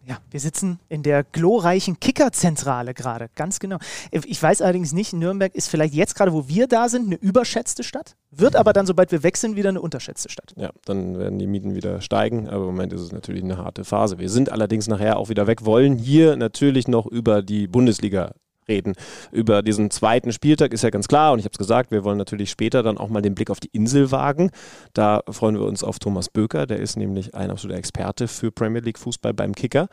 [0.07, 3.77] Ja, wir sitzen in der glorreichen Kickerzentrale gerade, ganz genau.
[4.11, 7.83] Ich weiß allerdings nicht, Nürnberg ist vielleicht jetzt gerade, wo wir da sind, eine überschätzte
[7.83, 10.55] Stadt, wird aber dann, sobald wir weg sind, wieder eine unterschätzte Stadt.
[10.57, 13.85] Ja, dann werden die Mieten wieder steigen, aber im Moment ist es natürlich eine harte
[13.85, 14.19] Phase.
[14.19, 18.33] Wir sind allerdings nachher auch wieder weg, wollen hier natürlich noch über die Bundesliga
[18.71, 18.95] reden.
[19.33, 22.17] Über diesen zweiten Spieltag ist ja ganz klar und ich habe es gesagt, wir wollen
[22.17, 24.51] natürlich später dann auch mal den Blick auf die Insel wagen.
[24.95, 28.81] Da freuen wir uns auf Thomas Böker, der ist nämlich ein absoluter Experte für Premier
[28.81, 29.89] League Fußball beim Kicker.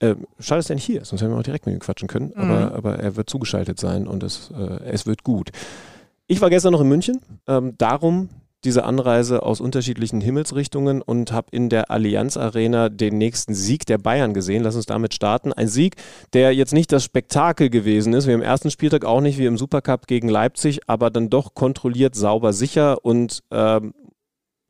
[0.00, 2.08] Ähm, schade, dass er nicht hier ist, sonst hätten wir auch direkt mit ihm quatschen
[2.08, 5.50] können, aber, aber er wird zugeschaltet sein und es, äh, es wird gut.
[6.26, 8.28] Ich war gestern noch in München, ähm, darum
[8.66, 13.98] diese Anreise aus unterschiedlichen Himmelsrichtungen und habe in der Allianz Arena den nächsten Sieg der
[13.98, 14.62] Bayern gesehen.
[14.62, 15.52] Lass uns damit starten.
[15.52, 15.94] Ein Sieg,
[16.32, 19.56] der jetzt nicht das Spektakel gewesen ist, wie im ersten Spieltag auch nicht wie im
[19.56, 23.94] Supercup gegen Leipzig, aber dann doch kontrolliert, sauber, sicher und ähm,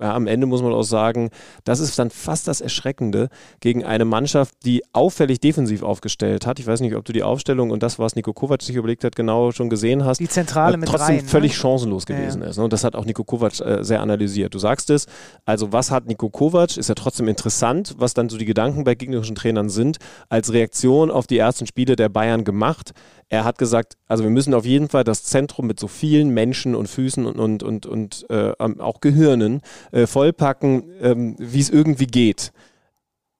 [0.00, 1.30] ja, am Ende muss man auch sagen,
[1.64, 3.30] das ist dann fast das Erschreckende
[3.60, 6.58] gegen eine Mannschaft, die auffällig defensiv aufgestellt hat.
[6.58, 9.16] Ich weiß nicht, ob du die Aufstellung und das, was Nico Kovac sich überlegt hat,
[9.16, 10.18] genau schon gesehen hast.
[10.18, 11.24] Die Zentrale äh, mit trotzdem rein.
[11.24, 11.58] völlig ne?
[11.58, 12.48] chancenlos gewesen ja.
[12.48, 12.58] ist.
[12.58, 12.64] Ne?
[12.64, 14.54] Und das hat auch Nico Kovac äh, sehr analysiert.
[14.54, 15.06] Du sagst es,
[15.46, 16.76] also was hat Nico Kovac?
[16.76, 19.96] Ist ja trotzdem interessant, was dann so die Gedanken bei gegnerischen Trainern sind,
[20.28, 22.92] als Reaktion auf die ersten Spiele der Bayern gemacht.
[23.28, 26.76] Er hat gesagt, also wir müssen auf jeden Fall das Zentrum mit so vielen Menschen
[26.76, 32.06] und Füßen und, und, und, und äh, auch Gehirnen äh, vollpacken, ähm, wie es irgendwie
[32.06, 32.52] geht.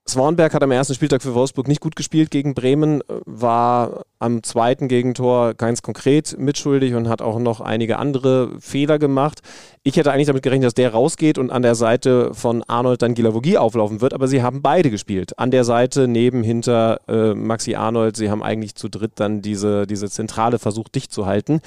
[0.09, 4.45] Swanberg hat am ersten Spieltag für Wolfsburg nicht gut gespielt gegen Bremen, äh, war am
[4.45, 9.41] zweiten Gegentor ganz konkret mitschuldig und hat auch noch einige andere Fehler gemacht.
[9.83, 13.15] Ich hätte eigentlich damit gerechnet, dass der rausgeht und an der Seite von Arnold dann
[13.15, 15.37] Gilavogi auflaufen wird, aber sie haben beide gespielt.
[15.41, 18.17] An der Seite, neben, hinter äh, Maxi Arnold.
[18.17, 21.61] Sie haben eigentlich zu dritt dann diese, diese Zentrale versucht, dicht zu halten.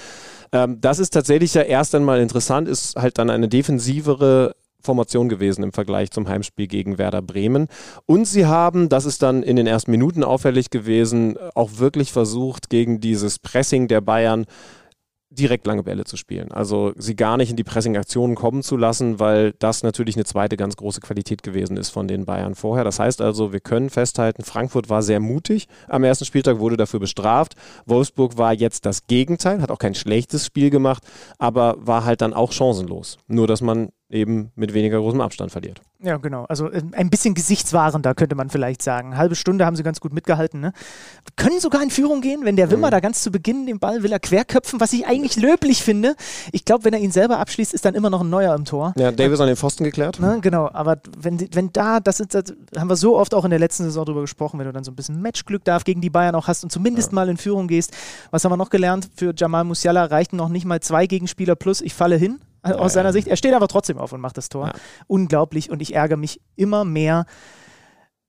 [0.53, 5.63] Ähm, das ist tatsächlich ja erst einmal interessant, ist halt dann eine defensivere Formation gewesen
[5.63, 7.67] im Vergleich zum Heimspiel gegen Werder Bremen.
[8.05, 12.69] Und sie haben, das ist dann in den ersten Minuten auffällig gewesen, auch wirklich versucht,
[12.69, 14.45] gegen dieses Pressing der Bayern
[15.31, 16.51] direkt lange Bälle zu spielen.
[16.51, 20.57] Also sie gar nicht in die Pressing-Aktionen kommen zu lassen, weil das natürlich eine zweite
[20.57, 22.83] ganz große Qualität gewesen ist von den Bayern vorher.
[22.83, 25.67] Das heißt also, wir können festhalten, Frankfurt war sehr mutig.
[25.87, 27.55] Am ersten Spieltag wurde dafür bestraft.
[27.85, 31.03] Wolfsburg war jetzt das Gegenteil, hat auch kein schlechtes Spiel gemacht,
[31.37, 33.17] aber war halt dann auch chancenlos.
[33.27, 35.81] Nur, dass man eben mit weniger großem Abstand verliert.
[36.01, 36.45] Ja, genau.
[36.45, 39.17] Also äh, ein bisschen gesichtswahrender könnte man vielleicht sagen.
[39.17, 40.59] Halbe Stunde haben sie ganz gut mitgehalten.
[40.61, 40.71] Ne?
[41.35, 42.91] Können sogar in Führung gehen, wenn der Wimmer Mhm.
[42.91, 46.15] da ganz zu Beginn den Ball will er querköpfen, was ich eigentlich löblich finde.
[46.51, 48.93] Ich glaube, wenn er ihn selber abschließt, ist dann immer noch ein neuer im Tor.
[48.97, 50.19] Ja, Davis an den Pfosten geklärt.
[50.19, 53.51] Ne, genau, aber wenn, wenn da, das, ist, das haben wir so oft auch in
[53.51, 56.09] der letzten Saison drüber gesprochen, wenn du dann so ein bisschen Matchglück darf gegen die
[56.09, 57.95] Bayern auch hast und zumindest mal in Führung gehst.
[58.31, 59.09] Was haben wir noch gelernt?
[59.15, 62.39] Für Jamal Musiala reichten noch nicht mal zwei Gegenspieler plus ich falle hin.
[62.63, 63.27] Äh, Aus seiner Sicht.
[63.27, 64.67] Er steht aber trotzdem auf und macht das Tor.
[64.67, 64.73] Ja.
[65.07, 67.25] Unglaublich und ich ärgere mich immer mehr,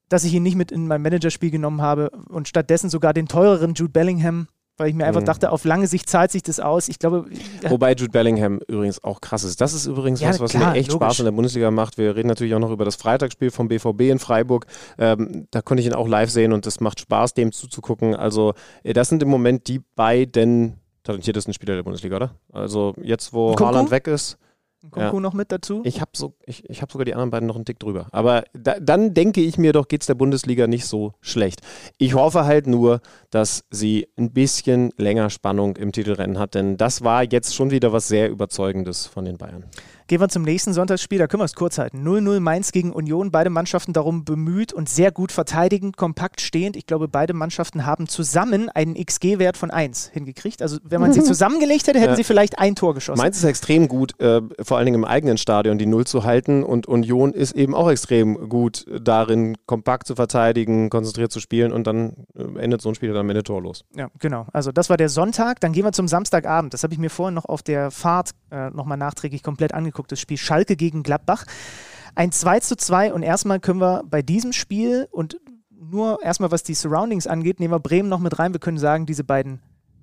[0.08, 3.74] dass ich ihn nicht mit in mein Managerspiel genommen habe und stattdessen sogar den teureren
[3.74, 5.26] Jude Bellingham, weil ich mir einfach Mhm.
[5.26, 6.88] dachte, auf lange Sicht zahlt sich das aus.
[6.88, 7.26] Ich glaube,
[7.68, 9.60] Wobei Jude Bellingham übrigens auch krass ist.
[9.60, 11.06] Das ist übrigens Ja, was, was klar, mir echt logisch.
[11.06, 11.96] Spaß in der Bundesliga macht.
[11.98, 14.66] Wir reden natürlich auch noch über das Freitagsspiel vom BVB in Freiburg.
[14.98, 18.16] Ähm, da konnte ich ihn auch live sehen und es macht Spaß, dem zuzugucken.
[18.16, 22.34] Also, äh, das sind im Moment die beiden talentiertesten Spieler der Bundesliga, oder?
[22.52, 23.64] Also, jetzt, wo Kunku?
[23.66, 24.38] Haaland weg ist,
[24.88, 25.82] Kunku noch mit dazu.
[25.84, 28.06] ich habe so, ich, ich hab sogar die anderen beiden noch einen Tick drüber.
[28.12, 31.60] Aber da, dann denke ich mir doch, geht es der Bundesliga nicht so schlecht.
[31.98, 37.04] Ich hoffe halt nur, dass sie ein bisschen länger Spannung im Titelrennen hat, denn das
[37.04, 39.66] war jetzt schon wieder was sehr Überzeugendes von den Bayern.
[40.10, 42.04] Gehen wir zum nächsten Sonntagsspiel, da können wir es kurz halten.
[42.04, 46.74] 0-0 Mainz gegen Union, beide Mannschaften darum bemüht und sehr gut verteidigend, kompakt stehend.
[46.74, 50.62] Ich glaube, beide Mannschaften haben zusammen einen XG-Wert von 1 hingekriegt.
[50.62, 52.16] Also wenn man sie zusammengelegt hätte, hätten Ja.
[52.16, 53.20] sie vielleicht ein Tor geschossen.
[53.22, 56.64] Mainz ist extrem gut, äh, vor allen Dingen im eigenen Stadion die Null zu halten
[56.64, 61.86] und Union ist eben auch extrem gut darin, kompakt zu verteidigen, konzentriert zu spielen und
[61.86, 63.84] dann äh, endet so ein Spiel dann am Ende torlos.
[63.94, 64.48] Ja, genau.
[64.52, 65.60] Also das war der Sonntag.
[65.60, 66.74] Dann gehen wir zum Samstagabend.
[66.74, 69.99] Das habe ich mir vorhin noch auf der Fahrt äh, nochmal nachträglich komplett angeguckt.
[70.06, 71.44] Das Spiel Schalke gegen Gladbach.
[72.14, 75.40] Ein 2 zu 2 und erstmal können wir bei diesem Spiel und
[75.70, 78.52] nur erstmal was die Surroundings angeht, nehmen wir Bremen noch mit rein.
[78.52, 79.60] Wir können sagen, diese beiden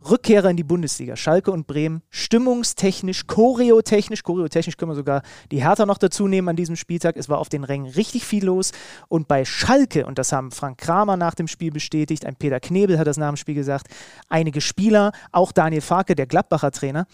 [0.10, 5.22] Rückkehrer in die Bundesliga, Schalke und Bremen, stimmungstechnisch, choreotechnisch, choreotechnisch können wir sogar
[5.52, 7.18] die Hertha noch dazu nehmen an diesem Spieltag.
[7.18, 8.72] Es war auf den Rängen richtig viel los.
[9.08, 13.00] Und bei Schalke, und das haben Frank Kramer nach dem Spiel bestätigt, ein Peter Knebel
[13.00, 13.88] hat das nach dem Spiel gesagt,
[14.30, 17.06] einige Spieler, auch Daniel Farke, der Gladbacher Trainer,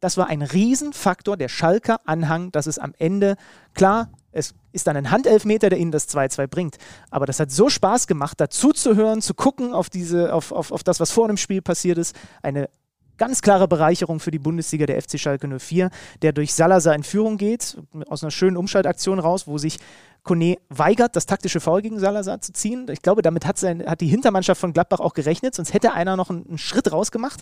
[0.00, 3.36] das war ein Riesenfaktor, der Schalker Anhang, dass es am Ende,
[3.74, 6.78] klar, es ist dann ein Handelfmeter, der ihnen das 2-2 bringt.
[7.10, 10.72] Aber das hat so Spaß gemacht, dazu zu hören, zu gucken auf, diese, auf, auf,
[10.72, 12.16] auf das, was vor dem Spiel passiert ist.
[12.42, 12.70] Eine
[13.18, 15.90] ganz klare Bereicherung für die Bundesliga der FC Schalke 04,
[16.22, 17.76] der durch Salazar in Führung geht,
[18.08, 19.78] aus einer schönen Umschaltaktion raus, wo sich
[20.22, 22.86] Kone weigert, das taktische Foul gegen Salazar zu ziehen.
[22.90, 26.16] Ich glaube, damit hat, sein, hat die Hintermannschaft von Gladbach auch gerechnet, sonst hätte einer
[26.16, 27.40] noch einen, einen Schritt rausgemacht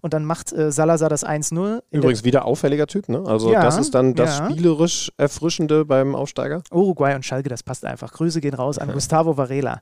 [0.00, 1.82] und dann macht äh, Salazar das 1-0.
[1.90, 3.22] In Übrigens wieder auffälliger Typ, ne?
[3.26, 4.50] Also Ja, das ist dann das ja.
[4.50, 6.62] spielerisch Erfrischende beim Aufsteiger.
[6.70, 8.12] Uruguay und Schalke, das passt einfach.
[8.12, 9.80] Grüße gehen raus an Gustavo Varela.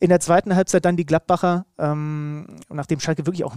[0.00, 3.54] In der zweiten Halbzeit dann die Gladbacher, ähm, nachdem Schalke wirklich auch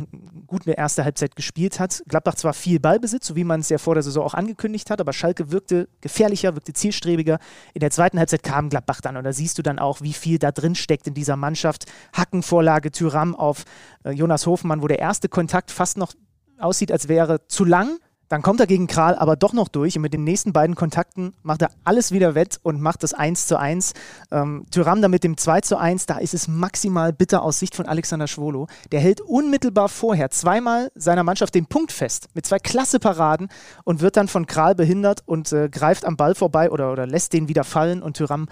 [0.47, 2.03] gut eine erste Halbzeit gespielt hat.
[2.07, 4.99] Gladbach zwar viel Ballbesitz, so wie man es ja vor der Saison auch angekündigt hat,
[4.99, 7.39] aber Schalke wirkte gefährlicher, wirkte zielstrebiger.
[7.73, 10.39] In der zweiten Halbzeit kam Gladbach dann und da siehst du dann auch, wie viel
[10.39, 11.85] da drin steckt in dieser Mannschaft.
[12.13, 13.63] Hackenvorlage, Tyram auf
[14.03, 16.13] äh, Jonas Hofmann, wo der erste Kontakt fast noch
[16.57, 17.97] aussieht, als wäre zu lang.
[18.33, 21.35] Dann kommt er gegen Kral aber doch noch durch und mit den nächsten beiden Kontakten
[21.43, 23.93] macht er alles wieder wett und macht das 1 zu 1.
[24.31, 27.75] Ähm, Tyram dann mit dem 2 zu 1, da ist es maximal bitter aus Sicht
[27.75, 28.65] von Alexander Schwolo.
[28.91, 33.49] Der hält unmittelbar vorher zweimal seiner Mannschaft den Punkt fest mit zwei klasse Paraden
[33.83, 37.33] und wird dann von Kral behindert und äh, greift am Ball vorbei oder, oder lässt
[37.33, 38.47] den wieder fallen und Tyram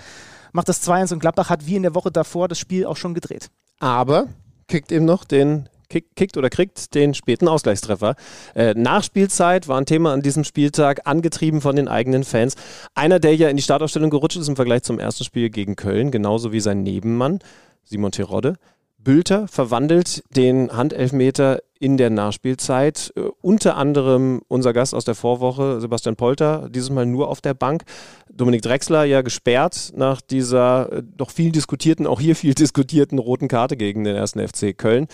[0.51, 3.15] macht das 2-1 und Gladbach hat wie in der Woche davor das Spiel auch schon
[3.15, 3.49] gedreht.
[3.79, 4.27] Aber
[4.67, 8.15] kickt eben noch den kick, kickt oder kriegt den späten Ausgleichstreffer.
[8.55, 12.55] Äh, Nachspielzeit war ein Thema an diesem Spieltag, angetrieben von den eigenen Fans.
[12.95, 16.09] Einer, der ja in die Startaufstellung gerutscht ist im Vergleich zum ersten Spiel gegen Köln,
[16.09, 17.39] genauso wie sein Nebenmann,
[17.83, 18.55] Simon Terodde.
[19.03, 23.11] Bülter verwandelt den Handelfmeter in der Nachspielzeit.
[23.15, 27.55] Äh, unter anderem unser Gast aus der Vorwoche, Sebastian Polter, dieses Mal nur auf der
[27.55, 27.83] Bank.
[28.31, 33.47] Dominik Drexler ja gesperrt nach dieser äh, doch viel diskutierten, auch hier viel diskutierten roten
[33.47, 35.07] Karte gegen den ersten FC Köln.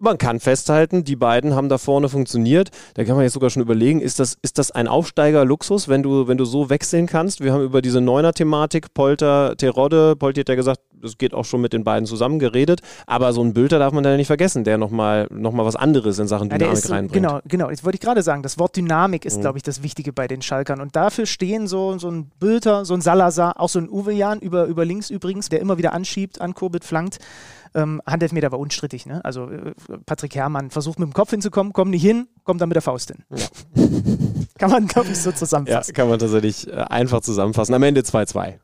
[0.00, 2.70] Man kann festhalten, die beiden haben da vorne funktioniert.
[2.94, 6.28] Da kann man jetzt sogar schon überlegen, ist das, ist das ein Aufsteiger-Luxus, wenn du,
[6.28, 7.40] wenn du so wechseln kannst?
[7.42, 11.60] Wir haben über diese Neuner-Thematik, Polter, Terodde, Polti hat ja gesagt, das geht auch schon
[11.60, 14.78] mit den beiden zusammen geredet, aber so ein Bülter darf man da nicht vergessen, der
[14.78, 17.12] nochmal noch mal was anderes in Sachen Ja, Dynamik ist, reinbringt.
[17.24, 17.70] genau, genau.
[17.70, 19.28] Jetzt wollte ich gerade sagen, das Wort Dynamik Mhm.
[19.28, 20.80] ist, glaube ich, das Wichtige bei den Schalkern.
[20.80, 24.38] Und dafür stehen so, so ein Bülter, so ein Salazar, auch so ein Uwe Jan
[24.40, 27.18] über, über links übrigens, der immer wieder anschiebt, ankurbelt, flankt.
[27.74, 29.06] Ähm, Handelfmeter war unstrittig.
[29.06, 29.24] Ne?
[29.24, 29.72] Also äh,
[30.06, 33.10] Patrick Herrmann versucht mit dem Kopf hinzukommen, kommt nicht hin, kommt dann mit der Faust
[33.12, 33.24] hin.
[34.58, 35.94] Kann man, glaube ich, so Ja, zusammenfassen.
[35.94, 37.74] kann man tatsächlich äh, einfach zusammenfassen.
[37.74, 38.58] Am Ende 2-2.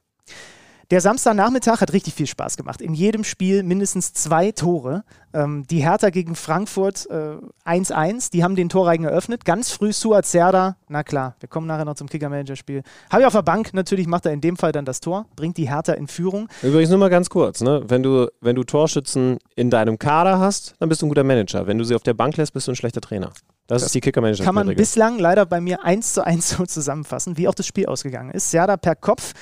[0.91, 2.83] Der Samstagnachmittag hat richtig viel Spaß gemacht.
[2.83, 5.05] In jedem Spiel mindestens zwei Tore.
[5.33, 9.45] Ähm, die Hertha gegen Frankfurt äh, 1-1, die haben den Torreigen eröffnet.
[9.45, 12.83] Ganz früh Suat Serda, na klar, wir kommen nachher noch zum Kicker-Manager-Spiel.
[13.11, 15.57] Habe ich auf der Bank, natürlich macht er in dem Fall dann das Tor, bringt
[15.57, 16.49] die Hertha in Führung.
[16.63, 17.83] Übrigens nur mal ganz kurz, ne?
[17.89, 21.67] wenn, du, wenn du Torschützen in deinem Kader hast, dann bist du ein guter Manager.
[21.67, 23.33] Wenn du sie auf der Bank lässt, bist du ein schlechter Trainer.
[23.67, 24.45] Das, ist die Kicker-Manager.
[24.45, 24.83] Kann man Regel.
[24.83, 28.51] bislang leider bei mir eins zu eins so zusammenfassen, wie auch das Spiel ausgegangen ist.
[28.51, 29.33] Serda per Kopf,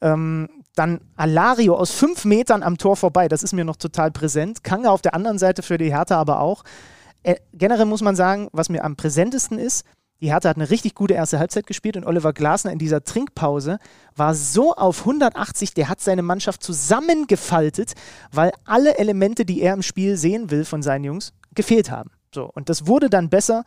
[0.00, 0.48] ähm,
[0.78, 4.64] dann Alario aus fünf Metern am Tor vorbei, das ist mir noch total präsent.
[4.64, 6.64] Kanga auf der anderen Seite für die Hertha aber auch.
[7.22, 9.84] Äh, generell muss man sagen, was mir am präsentesten ist,
[10.20, 13.78] die Hertha hat eine richtig gute erste Halbzeit gespielt und Oliver Glasner in dieser Trinkpause
[14.16, 17.92] war so auf 180, der hat seine Mannschaft zusammengefaltet,
[18.32, 22.10] weil alle Elemente, die er im Spiel sehen will von seinen Jungs, gefehlt haben.
[22.34, 23.64] So, und das wurde dann besser.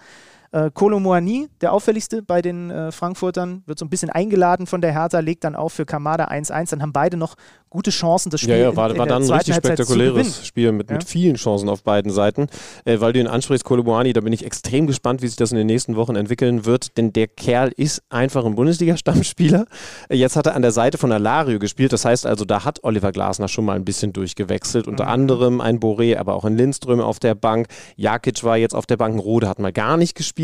[0.54, 4.82] Äh, Kolo Moani, der auffälligste bei den äh, Frankfurtern, wird so ein bisschen eingeladen von
[4.82, 6.72] der Hertha, legt dann auf für Kamada 1-1.
[6.72, 7.36] Dann haben beide noch
[7.70, 9.84] gute Chancen, das Spiel Ja, ja, war, in, in war dann ein richtig Halbzeit zu
[9.86, 11.08] spektakuläres Spiel mit, mit Ja.
[11.08, 12.48] vielen Chancen auf beiden Seiten.
[12.84, 15.58] Äh, weil du ihn ansprichst, Kolobuani, da bin ich extrem gespannt, wie sich das in
[15.58, 19.66] den nächsten Wochen entwickeln wird, denn der Kerl ist einfach ein Bundesliga-Stammspieler.
[20.10, 22.84] Äh, Jetzt hat er an der Seite von Alario gespielt, das heißt also, da hat
[22.84, 24.90] Oliver Glasner schon mal ein bisschen durchgewechselt.
[24.90, 25.10] Unter Mhm.
[25.12, 27.68] anderem ein Boré, aber auch ein Lindström auf der Bank.
[27.96, 30.41] Jakic war jetzt auf der Bank, ein Rode hat mal gar nicht gespielt.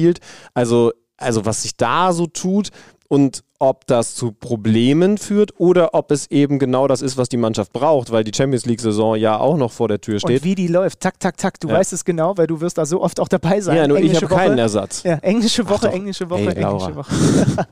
[0.54, 2.70] Also, also was sich da so tut
[3.08, 7.38] und ob das zu Problemen führt oder ob es eben genau das ist, was die
[7.38, 10.38] Mannschaft braucht, weil die Champions League-Saison ja auch noch vor der Tür steht.
[10.40, 11.76] Und wie die läuft, tak, tak, tak, du Ja.
[11.76, 13.78] weißt es genau, weil du wirst da so oft auch dabei sein.
[13.78, 14.58] ja, nur ich Englische habe keinen.
[14.60, 15.04] Ersatz.
[15.04, 17.12] Ja, englische Woche, englische Woche, Hey, englische Woche.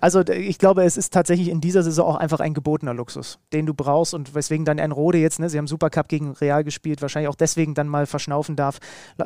[0.00, 3.66] also ich glaube, es ist tatsächlich in dieser Saison auch einfach ein gebotener Luxus, den
[3.66, 7.02] du brauchst und weswegen dann ein Rode jetzt, ne, sie haben Supercup gegen Real gespielt,
[7.02, 8.78] wahrscheinlich auch deswegen dann mal verschnaufen darf.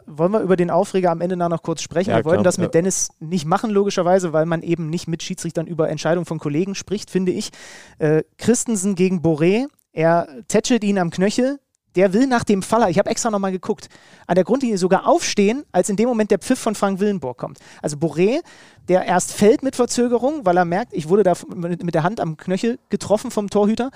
[0.06, 2.10] Wollen wir über den Aufreger am Ende noch kurz sprechen?
[2.10, 2.74] Ja, wir wollten das mit.
[2.74, 7.10] Dennis nicht machen, logischerweise, weil man eben nicht mit Schiedsrichtern über Entscheidungen von Kollegen spricht,
[7.10, 7.50] finde ich.
[7.98, 11.58] Äh, Christensen gegen Boré, er tätschelt ihn am Knöchel,
[11.96, 13.88] der will nach dem Faller, ich habe extra nochmal geguckt,
[14.26, 17.58] an der Grundlinie sogar aufstehen, als in dem Moment der Pfiff von Frank Willenburg kommt.
[17.82, 18.40] Also Boré,
[18.88, 22.36] der erst fällt mit Verzögerung, weil er merkt, ich wurde da mit der Hand am
[22.36, 23.90] Knöchel getroffen vom Torhüter,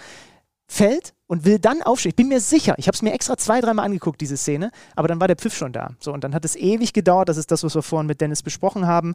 [0.66, 2.10] fällt und will dann aufstehen.
[2.10, 5.06] Ich bin mir sicher, ich habe es mir extra zwei, dreimal angeguckt, diese Szene, aber
[5.06, 5.90] dann war der Pfiff schon da.
[6.00, 8.42] So, und dann hat es ewig gedauert, das ist das, was wir vorhin mit Dennis
[8.42, 9.14] besprochen haben.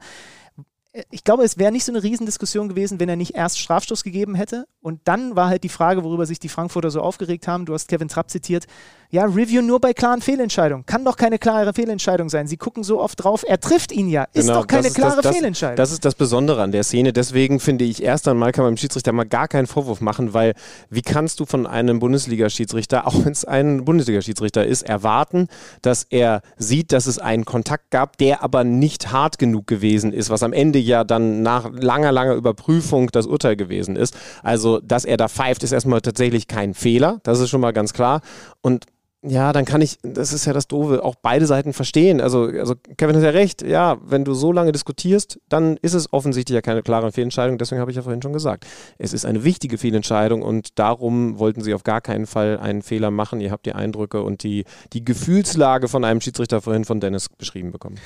[0.98, 4.04] Äh, Ich glaube, es wäre nicht so eine Riesendiskussion gewesen, wenn er nicht erst Strafstoß
[4.04, 4.66] gegeben hätte.
[4.82, 7.66] Und dann war halt die Frage, worüber sich die Frankfurter so aufgeregt haben.
[7.66, 8.66] Du hast Kevin Trapp zitiert.
[9.10, 10.86] Ja, Review nur bei klaren Fehlentscheidungen.
[10.86, 12.48] Kann doch keine klare Fehlentscheidung sein.
[12.48, 13.44] Sie gucken so oft drauf.
[13.48, 14.26] Er trifft ihn ja.
[14.34, 15.78] Ist Genau, doch keine das klare das, das, Fehlentscheidung.
[15.78, 17.14] Das ist das Besondere an der Szene.
[17.14, 20.54] Deswegen finde ich, erst einmal kann man dem Schiedsrichter mal gar keinen Vorwurf machen, weil
[20.90, 25.48] wie kannst du von einem Bundesliga-Schiedsrichter, auch wenn es ein Bundesliga-Schiedsrichter ist, erwarten,
[25.82, 30.30] dass er sieht, dass es einen Kontakt gab, der aber nicht hart genug gewesen ist,
[30.30, 34.18] was am Ende ja dann nach langer, langer Überprüfung das Urteil gewesen ist.
[34.44, 37.22] Also, dass er da pfeift, ist erstmal tatsächlich kein Fehler.
[37.24, 38.20] Das ist schon mal ganz klar.
[38.62, 38.86] Und
[39.24, 42.22] ja, dann kann ich, das ist ja das Doofe, auch beide Seiten verstehen.
[42.22, 46.14] Also, also Kevin hat ja recht, ja, wenn du so lange diskutierst, dann ist es
[46.14, 47.58] offensichtlich ja keine klare Fehlentscheidung.
[47.58, 48.68] Deswegen habe ich ja vorhin schon gesagt,
[49.00, 53.10] es ist eine wichtige Fehlentscheidung und darum wollten sie auf gar keinen Fall einen Fehler
[53.10, 53.42] machen.
[53.42, 57.72] Ihr habt die Eindrücke und die, die Gefühlslage von einem Schiedsrichter vorhin von Dennis beschrieben
[57.72, 57.98] bekommen.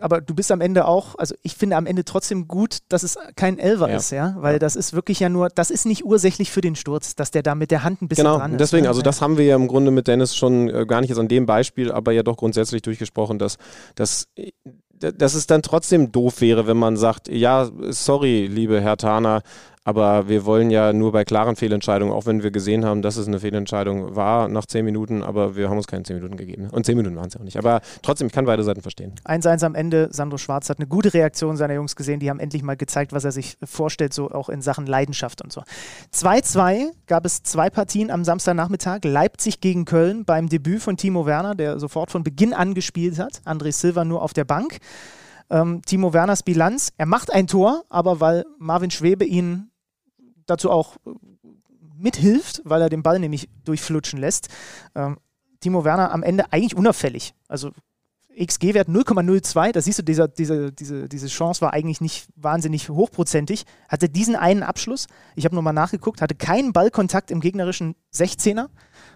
[0.00, 3.16] Aber du bist am Ende auch, also ich finde am Ende trotzdem gut, dass es
[3.36, 3.96] kein Elver Ja.
[3.96, 7.14] ist, ja, weil das ist wirklich ja nur, das ist nicht ursächlich für den Sturz,
[7.14, 8.60] dass der da mit der Hand ein bisschen Genau, dran ist.
[8.60, 8.88] deswegen, ne?
[8.88, 11.28] also das haben wir ja im Grunde mit Dennis schon äh, gar nicht jetzt an
[11.28, 13.56] dem Beispiel, aber ja doch grundsätzlich durchgesprochen, dass,
[13.94, 14.50] dass, äh,
[14.98, 19.42] dass es dann trotzdem doof wäre, wenn man sagt, ja, sorry, liebe Herr Thaner,
[19.84, 23.28] aber wir wollen ja nur bei klaren Fehlentscheidungen, auch wenn wir gesehen haben, dass es
[23.28, 26.70] eine Fehlentscheidung war nach zehn Minuten, aber wir haben uns keine zehn Minuten gegeben.
[26.70, 27.58] Und zehn Minuten waren es ja auch nicht.
[27.58, 29.12] Aber trotzdem, ich kann beide Seiten verstehen.
[29.26, 30.08] 1-1 am Ende.
[30.10, 32.18] Sandro Schwarz hat eine gute Reaktion seiner Jungs gesehen.
[32.18, 35.52] Die haben endlich mal gezeigt, was er sich vorstellt, so auch in Sachen Leidenschaft und
[35.52, 35.62] so.
[36.14, 39.00] 2-2 gab es zwei Partien am Samstagnachmittag.
[39.04, 43.42] Leipzig gegen Köln beim Debüt von Timo Werner, der sofort von Beginn an gespielt hat.
[43.44, 44.78] André Silva nur auf der Bank.
[45.50, 49.70] Ähm, Timo Werners Bilanz, er macht ein Tor, aber weil Marvin Schwebe ihn
[50.46, 51.10] dazu auch äh,
[51.96, 54.48] mithilft, weil er den Ball nämlich durchflutschen lässt.
[54.94, 55.18] Ähm,
[55.60, 57.34] Timo Werner am Ende eigentlich unauffällig.
[57.48, 57.70] Also
[58.36, 63.64] XG-Wert 0,02, da siehst du, dieser, diese, diese, diese Chance war eigentlich nicht wahnsinnig hochprozentig.
[63.88, 65.06] Hatte diesen einen Abschluss,
[65.36, 68.68] ich habe nochmal nachgeguckt, hatte keinen Ballkontakt im gegnerischen 16er.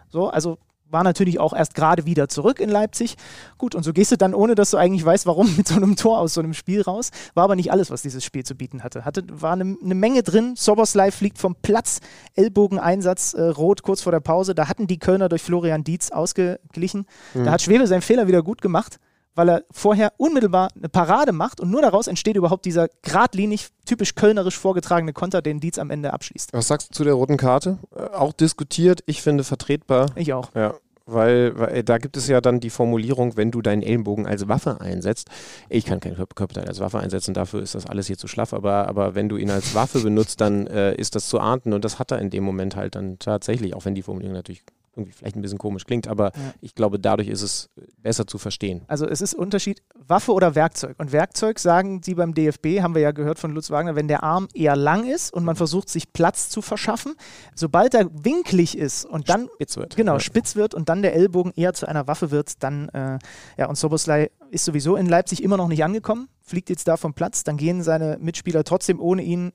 [0.09, 0.59] So, also
[0.91, 3.17] war natürlich auch erst gerade wieder zurück in Leipzig.
[3.59, 5.97] Gut, und so gehst du dann, ohne dass du eigentlich weißt, warum, mit so einem
[5.97, 7.11] Tor aus so einem Spiel raus.
[7.35, 9.05] War aber nicht alles, was dieses Spiel zu bieten hatte.
[9.05, 10.55] hatte war eine, eine Menge drin.
[10.57, 12.01] Soboslai fliegt vom Platz,
[12.35, 14.55] Ellbogeneinsatz, äh, rot kurz vor der Pause.
[14.55, 17.07] Da hatten die Kölner durch Florian Dietz ausgeglichen.
[17.35, 18.99] Da hat Schwebe seinen Fehler wieder gut gemacht.
[19.35, 24.15] Weil er vorher unmittelbar eine Parade macht und nur daraus entsteht überhaupt dieser geradlinig, typisch
[24.15, 26.53] kölnerisch vorgetragene Konter, den Dietz am Ende abschließt.
[26.53, 27.79] Was sagst du zu der roten Karte?
[27.95, 30.07] Äh, auch diskutiert, ich finde vertretbar.
[30.17, 30.55] Ich auch.
[30.55, 30.75] Ja,
[31.07, 34.47] weil, weil äh, da gibt es ja dann die Formulierung, wenn du deinen Ellenbogen als
[34.49, 35.29] Waffe einsetzt.
[35.69, 38.53] Ich kann kein Körper- Körperteil als Waffe einsetzen, dafür ist das alles hier zu schlaff,
[38.53, 41.85] aber, aber wenn du ihn als Waffe benutzt, dann äh, ist das zu ahnden und
[41.85, 45.13] das hat er in dem Moment halt dann tatsächlich, auch wenn die Formulierung natürlich irgendwie
[45.13, 48.83] vielleicht ein bisschen komisch klingt, aber ich glaube, dadurch ist es besser zu verstehen.
[48.89, 50.97] Also es ist Unterschied Waffe oder Werkzeug.
[50.99, 54.23] Und Werkzeug sagen sie beim DFB, haben wir ja gehört von Lutz Wagner, wenn der
[54.23, 57.15] Arm eher lang ist und man versucht, sich Platz zu verschaffen,
[57.55, 59.97] sobald er winklig ist und dann Spitz wird.
[59.97, 60.21] genau Ja.
[60.21, 63.19] spitz wird und dann der Ellbogen eher zu einer Waffe wird, dann äh,
[63.57, 67.15] ja und Soboslai ist sowieso in Leipzig immer noch nicht angekommen, fliegt jetzt da vom
[67.15, 69.53] Platz, dann gehen seine Mitspieler trotzdem ohne ihn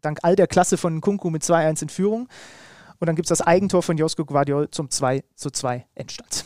[0.00, 2.28] dank all der Klasse von Kunku mit 2-1 in Führung.
[3.00, 6.44] Und dann gibt es das Eigentor von Josko Guardiol zum 2 zu 2 Endstand.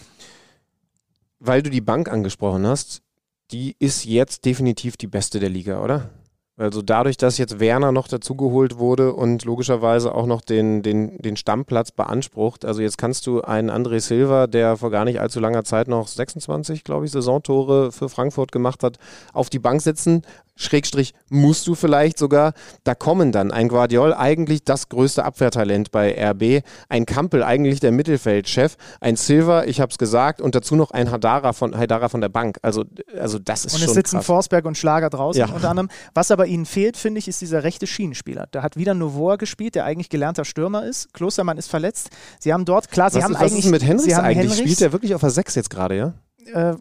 [1.38, 3.02] Weil du die Bank angesprochen hast,
[3.50, 6.10] die ist jetzt definitiv die beste der Liga, oder?
[6.58, 11.36] Also dadurch, dass jetzt Werner noch dazugeholt wurde und logischerweise auch noch den, den, den
[11.36, 12.66] Stammplatz beansprucht.
[12.66, 16.06] Also jetzt kannst du einen André Silva, der vor gar nicht allzu langer Zeit noch
[16.06, 18.98] 26, glaube ich, Saisontore für Frankfurt gemacht hat,
[19.32, 20.22] auf die Bank setzen.
[20.56, 22.52] Schrägstrich musst du vielleicht sogar.
[22.84, 27.92] Da kommen dann ein Guardiol, eigentlich das größte Abwehrtalent bei RB, ein Kampel, eigentlich der
[27.92, 32.20] Mittelfeldchef, ein Silva, ich habe es gesagt, und dazu noch ein Hadara von, Haidara von
[32.20, 32.58] der Bank.
[32.62, 32.84] Also,
[33.18, 34.26] also das ist Und schon es sitzen krass.
[34.26, 35.46] Forsberg und Schlager draußen Ja.
[35.52, 35.88] unter anderem.
[36.14, 38.46] Was aber ihnen fehlt, finde ich, ist dieser rechte Schienenspieler.
[38.50, 41.12] Da hat wieder Novoa gespielt, der eigentlich gelernter Stürmer ist.
[41.14, 42.10] Klostermann ist verletzt.
[42.40, 43.64] Sie haben dort, klar, sie was, haben was eigentlich.
[43.64, 44.38] ist mit Henrichs haben eigentlich?
[44.50, 46.14] Henrichs, Spielt der wirklich auf der 6 jetzt gerade, ja?
[46.52, 46.74] äh,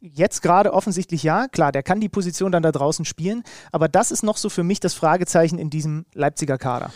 [0.00, 1.48] jetzt gerade offensichtlich ja.
[1.48, 3.42] Klar, der kann die Position dann da draußen spielen.
[3.72, 6.90] Aber das ist noch so für mich das Fragezeichen in diesem Leipziger Kader.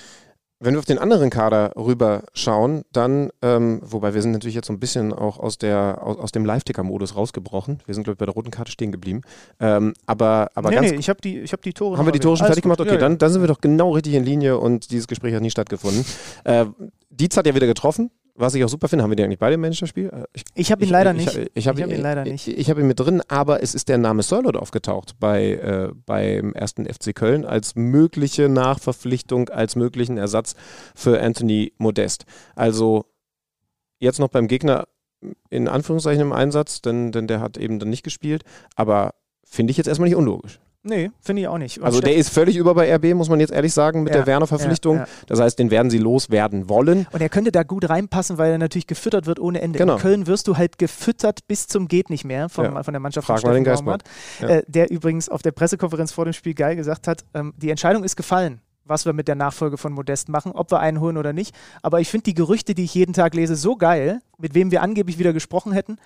[0.65, 4.73] Wenn wir auf den anderen Kader rüberschauen, dann, ähm, wobei wir sind natürlich jetzt so
[4.73, 7.81] ein bisschen auch aus, der, aus, aus dem Live-Ticker-Modus rausgebrochen.
[7.85, 9.23] Wir sind, glaube ich, bei der roten Karte stehen geblieben.
[9.59, 12.13] Ähm, aber aber nee, ganz nee, ich habe die, ich hab die Tore Haben wir
[12.13, 12.81] die Tore schon fertig gemacht?
[12.81, 12.93] Okay.
[12.93, 15.51] Ja, dann, dann sind wir doch genau richtig in Linie und dieses Gespräch hat nie
[15.51, 16.05] stattgefunden.
[16.45, 16.67] Äh,
[17.11, 19.03] Dietz hat ja wieder getroffen, was ich auch super finde.
[19.03, 20.09] Haben wir den eigentlich beide im Managerspiel?
[20.09, 21.37] Äh, Ich, Ich habe ihn leider ich, nicht.
[21.37, 22.49] Ich, ich habe Ich hab ihn leider nicht.
[22.49, 25.91] Ich, ich habe ihn mit drin, aber es ist der Name Sörlot aufgetaucht bei, äh,
[26.07, 30.55] beim ersten FC Köln als mögliche Nachverpflichtung, als möglichen Ersatz
[30.95, 32.25] für Anthony Modest.
[32.55, 33.05] Also
[33.99, 34.89] jetzt noch beim Gegner
[35.51, 38.43] in Anführungszeichen im Einsatz, denn, denn der hat eben dann nicht gespielt,
[38.75, 39.15] aber
[39.45, 40.59] finde ich jetzt erstmal nicht unlogisch.
[40.85, 41.79] Nee, finde ich auch nicht.
[41.79, 44.19] Und Also der ist völlig über bei RB, muss man jetzt ehrlich sagen, mit Ja,
[44.21, 44.97] der Werner-Verpflichtung.
[44.97, 45.09] ja, ja.
[45.29, 47.07] Das heißt, den werden sie loswerden wollen.
[47.13, 49.79] Und er könnte da gut reinpassen, weil er natürlich gefüttert wird ohne Ende.
[49.79, 49.95] Genau.
[49.95, 52.83] In Köln wirst du halt gefüttert bis zum geht nicht mehr von, Ja.
[52.83, 54.03] von der Mannschaft Frag von mal den Steffen Geisbock.
[54.41, 57.71] Baumgart, äh, der übrigens auf der Pressekonferenz vor dem Spiel geil gesagt hat, ähm, die
[57.71, 61.17] Entscheidung ist gefallen, was wir mit der Nachfolge von Modest machen, ob wir einen holen
[61.17, 61.55] oder nicht.
[61.83, 64.83] Aber ich finde die Gerüchte, die ich jeden Tag lese, so geil, mit wem wir
[64.83, 65.99] angeblich wieder gesprochen hätten,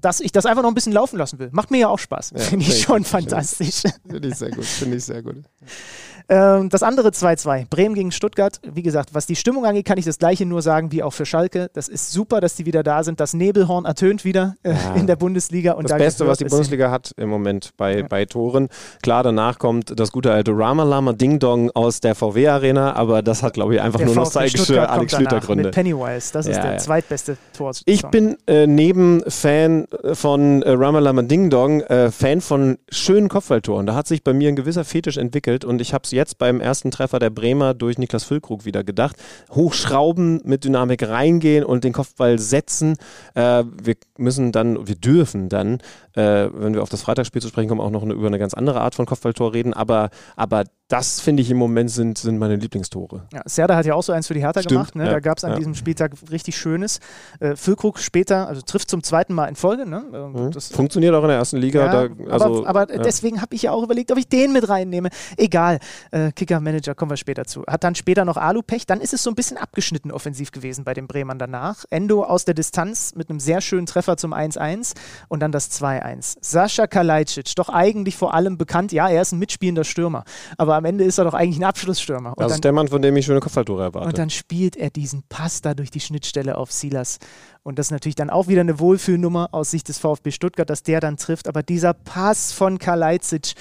[0.00, 1.50] dass ich das einfach noch ein bisschen laufen lassen will.
[1.52, 2.32] Macht mir ja auch Spaß.
[2.36, 3.82] Ja, finde ich schon gut, fantastisch.
[4.08, 5.36] Finde ich sehr gut, finde ich sehr gut.
[6.30, 8.60] Ähm, das andere 2-2, Bremen gegen Stuttgart.
[8.62, 11.26] Wie gesagt, was die Stimmung angeht, kann ich das gleiche nur sagen wie auch für
[11.26, 11.70] Schalke.
[11.72, 13.18] Das ist super, dass die wieder da sind.
[13.18, 14.94] Das Nebelhorn ertönt wieder äh, Ja.
[14.94, 15.72] in der Bundesliga.
[15.72, 18.68] Und Das da Beste, was die Bundesliga hat im Moment bei, bei Toren.
[19.02, 23.42] Klar, danach kommt das gute alte Rama Lama Ding Dong aus der VW-Arena, aber das
[23.42, 25.64] hat, glaube ich, einfach Der nur nostalgische Alex Schlüter-Gründe.
[25.64, 26.78] Mit Pennywise, das ist Ja, der ja.
[26.78, 27.72] zweitbeste Tor.
[27.86, 33.28] Ich bin äh, neben Fan äh, von äh, Ramalama Ding Dong äh, Fan von schönen
[33.28, 33.84] Kopfballtoren.
[33.86, 36.60] Da hat sich bei mir ein gewisser Fetisch entwickelt und ich habe es jetzt beim
[36.60, 39.16] ersten Treffer der Bremer durch Niklas Füllkrug wieder gedacht.
[39.50, 42.96] Hochschrauben, mit Dynamik reingehen und den Kopfball setzen.
[43.34, 45.78] Äh, wir müssen dann, wir dürfen dann,
[46.14, 48.54] äh, wenn wir auf das Freitagsspiel zu sprechen kommen, auch noch eine, über eine ganz
[48.54, 49.74] andere Art von Kopfballtor reden.
[49.74, 53.28] Aber, aber das finde ich im Moment sind, sind meine Lieblingstore.
[53.32, 54.96] Ja, Serda hat ja auch so eins für die Hertha Stimmt, gemacht.
[54.96, 55.04] Ne?
[55.06, 55.56] ja, da gab es an ja.
[55.58, 56.98] diesem Spieltag richtig Schönes.
[57.38, 59.86] Äh, Füllkrug später, also trifft zum zweiten Mal in Folge.
[59.86, 60.02] Ne?
[60.12, 60.50] Äh, Mhm.
[60.50, 61.86] das- Funktioniert auch in der ersten Liga.
[61.86, 64.68] Ja, da, also, aber aber deswegen habe ich ja auch überlegt, ob ich den mit
[64.68, 65.10] reinnehme.
[65.36, 65.78] Egal,
[66.10, 67.62] äh, Kicker-Manager, kommen wir später zu.
[67.66, 70.94] Hat dann später noch Alupech, dann ist es so ein bisschen abgeschnitten offensiv gewesen bei
[70.94, 71.84] den Bremern danach.
[71.90, 74.94] Endo aus der Distanz mit einem sehr schönen Treffer zum 1-1
[75.28, 75.68] und dann das
[76.00, 76.36] 2-1.
[76.40, 80.24] Sascha Kalajdzic, doch eigentlich vor allem bekannt, ja, er ist ein mitspielender Stürmer,
[80.56, 82.30] aber am Ende ist er doch eigentlich ein Abschlussstürmer.
[82.30, 84.08] Und Das dann, ist der Mann, von dem ich schöne Kopfballtore erwarte.
[84.08, 87.18] und dann spielt er diesen Pass da durch die Schnittstelle auf Silas.
[87.62, 90.82] Und das ist natürlich dann auch wieder eine Wohlfühlnummer aus Sicht des VfB Stuttgart, dass
[90.82, 91.46] der dann trifft.
[91.46, 93.54] Aber dieser Pass von Kalajdzic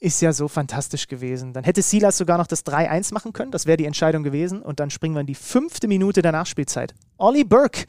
[0.00, 1.52] ist ja so fantastisch gewesen.
[1.52, 3.52] Dann hätte Silas sogar noch das 3-1 machen können.
[3.52, 4.60] Das wäre die Entscheidung gewesen.
[4.60, 6.92] Und dann springen wir in die fünfte Minute der Nachspielzeit.
[7.18, 7.84] Olli Burke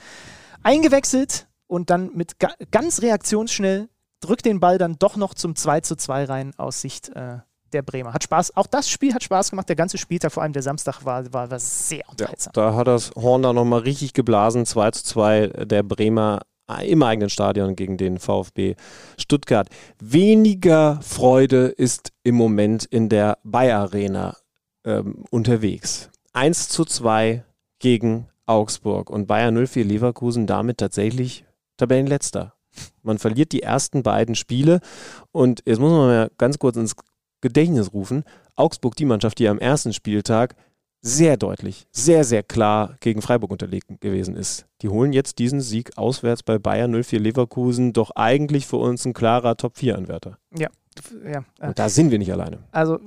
[0.62, 3.90] eingewechselt und dann mit ga ganz reaktionsschnell
[4.20, 7.40] drückt den Ball dann doch noch zum 2 zu 2 rein aus Sicht äh,
[7.74, 8.14] der Bremer.
[8.14, 9.68] Hat Spaß, auch das Spiel hat Spaß gemacht.
[9.68, 12.54] Der ganze Spieltag, vor allem der Samstag, war, war, war sehr Ja, unterhaltsam.
[12.54, 14.68] da hat das Horn da nochmal richtig geblasen.
[14.68, 16.42] 2 zu 2 der Bremer
[16.84, 18.76] im eigenen Stadion gegen den VfB
[19.18, 19.68] Stuttgart.
[20.00, 24.38] Weniger Freude ist im Moment in der Bayer Arena
[24.86, 26.12] ähm, unterwegs.
[26.34, 27.44] 1 zu 2
[27.80, 31.46] gegen Augsburg und Bayern 04 Leverkusen damit tatsächlich
[31.84, 32.54] Tabellenletzter.
[33.04, 34.80] Man verliert die ersten beiden Spiele
[35.32, 36.96] und jetzt muss man mal ganz kurz ins
[37.42, 38.24] Gedächtnis rufen.
[38.56, 40.56] Augsburg, die Mannschaft, die am ersten Spieltag
[41.02, 44.66] sehr deutlich, sehr, sehr klar gegen Freiburg unterlegen gewesen ist.
[44.82, 49.14] Die holen jetzt diesen Sieg auswärts bei Bayern 04 Leverkusen, doch eigentlich für uns ein
[49.14, 50.38] klarer Top-4-Anwärter.
[50.58, 50.70] Ja,
[51.30, 51.44] ja.
[51.60, 52.60] Und da sind wir nicht alleine.
[52.72, 53.00] Also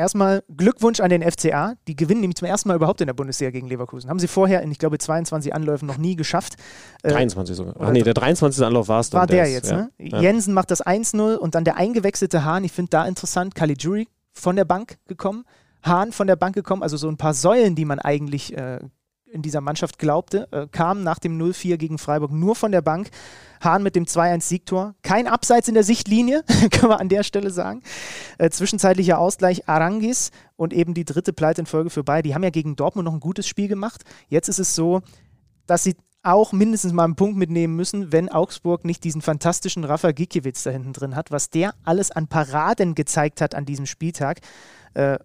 [0.00, 1.74] erstmal Glückwunsch an den FCA.
[1.86, 4.10] Die gewinnen nämlich zum ersten Mal überhaupt in der Bundesliga gegen Leverkusen.
[4.10, 6.54] Haben sie vorher in, ich glaube, 22 Anläufen noch nie geschafft.
[7.02, 7.74] Äh, 23 sogar.
[7.78, 8.64] Ach nee, der 23.
[8.64, 9.20] Anlauf war es dann.
[9.20, 9.76] war der ist- jetzt, ja.
[9.76, 9.90] ne?
[9.98, 10.20] Ja.
[10.20, 14.56] Jensen macht das 1-0 und dann der eingewechselte Hahn, ich finde da interessant, Caligiuri von
[14.56, 15.44] der Bank gekommen,
[15.82, 18.80] Hahn von der Bank gekommen, also so ein paar Säulen, die man eigentlich äh,
[19.32, 23.10] in dieser Mannschaft glaubte, äh, kamen nach dem 0-4 gegen Freiburg nur von der Bank.
[23.62, 24.94] Hahn mit dem 2-1-Siegtor.
[25.02, 27.82] Kein Abseits in der Sichtlinie, kann man an der Stelle sagen.
[28.38, 32.28] Äh, zwischenzeitlicher Ausgleich Arangis und eben die dritte Pleite in Folge für beide.
[32.28, 34.02] Die haben ja gegen Dortmund noch ein gutes Spiel gemacht.
[34.28, 35.02] Jetzt ist es so,
[35.66, 40.12] dass sie auch mindestens mal einen Punkt mitnehmen müssen, wenn Augsburg nicht diesen fantastischen Rafa
[40.12, 44.40] Gikiewicz da hinten drin hat, was der alles an Paraden gezeigt hat an diesem Spieltag.
[44.94, 45.18] Äh,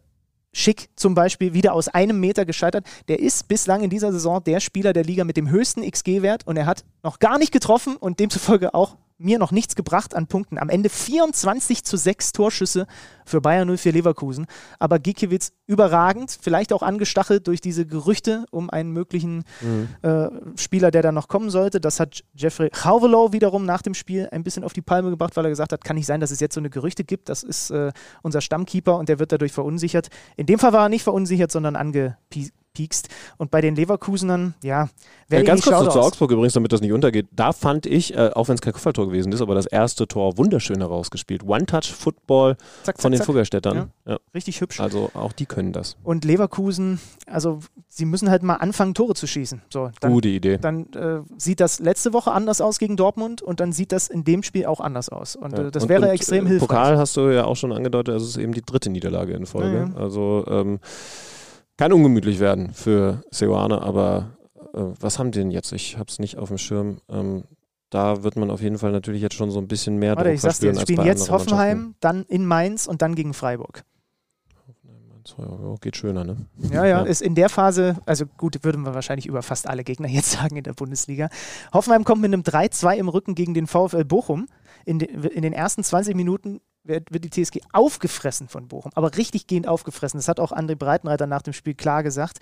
[0.56, 2.86] Schick zum Beispiel wieder aus einem Meter gescheitert.
[3.10, 6.56] Der ist bislang in dieser Saison der Spieler der Liga mit dem höchsten XG-Wert und
[6.56, 10.58] er hat noch gar nicht getroffen und demzufolge auch mir noch nichts gebracht an Punkten.
[10.58, 12.88] Am Ende 24 zu 6 Torschüsse
[13.26, 14.46] für Bayern 04 Leverkusen.
[14.80, 19.44] Aber Gikiewicz überragend, vielleicht auch angestachelt durch diese Gerüchte um einen möglichen
[20.02, 20.28] äh,
[20.58, 21.80] Spieler, der da noch kommen sollte.
[21.80, 25.46] Das hat Jeffrey Chauvelow wiederum nach dem Spiel ein bisschen auf die Palme gebracht, weil
[25.46, 27.30] er gesagt hat, kann nicht sein, dass es jetzt so eine Gerüchte gibt.
[27.30, 30.10] Das ist äh, unser Stammkeeper und der wird dadurch verunsichert.
[30.36, 31.76] In dem Fall war er nicht verunsichert, sondern
[32.76, 33.08] angepiekst.
[33.38, 34.90] Und bei den Leverkusenern, ja,
[35.30, 37.28] wer Ja, die ganz kurz Shoutouts- zu Augsburg übrigens, damit das nicht untergeht.
[37.32, 40.38] Da fand ich, äh, auch wenn es kein Kopfballtor gewesen ist, aber das erste Tor
[40.38, 41.44] wunderschön herausgespielt.
[41.46, 43.22] One-Touch-Football Zack, zack, von den.
[43.22, 43.92] Fuggerstädtern.
[44.06, 44.18] Ja.
[44.36, 44.80] Richtig hübsch.
[44.80, 45.96] Also auch die können das.
[46.04, 49.62] Und Leverkusen, also sie müssen halt mal anfangen, Tore zu schießen.
[49.72, 50.58] So, dann, Gute Idee.
[50.60, 54.24] dann äh, sieht das letzte Woche anders aus gegen Dortmund und dann sieht das in
[54.24, 55.36] dem Spiel auch anders aus.
[55.36, 55.66] Und Ja.
[55.68, 56.68] äh, das Und- wäre und, extrem äh, hilfreich.
[56.68, 59.46] Pokal hast du ja auch schon angedeutet, also es ist eben die dritte Niederlage in
[59.46, 59.76] Folge.
[59.76, 59.96] Ja, ja.
[59.96, 60.80] Also ähm,
[61.78, 64.38] kann ungemütlich werden für Seoane, aber
[64.74, 65.72] äh, was haben die denn jetzt?
[65.72, 67.00] Ich habe es nicht auf dem Schirm.
[67.10, 67.44] Ähm,
[67.90, 70.36] da wird man auf jeden Fall natürlich jetzt schon so ein bisschen mehr Warte, Druck
[70.36, 73.84] ich sag's dir, jetzt spielen jetzt Hoffenheim, dann in Mainz und dann gegen Freiburg.
[75.82, 76.38] Geht schöner, ne?
[76.72, 77.02] Ja, ja, Ja.
[77.02, 80.56] ist in der Phase, also gut, würden wir wahrscheinlich über fast alle Gegner jetzt sagen
[80.58, 81.30] in der Bundesliga.
[81.74, 84.48] Hoffenheim kommt mit einem 3-2 im Rücken gegen den VfL Bochum.
[84.86, 89.16] In, de, in den ersten 20 Minuten wird, wird die TSG aufgefressen von Bochum, aber
[89.18, 90.18] richtig gehend aufgefressen.
[90.18, 92.40] Das hat auch André Breitenreiter nach dem Spiel klar gesagt.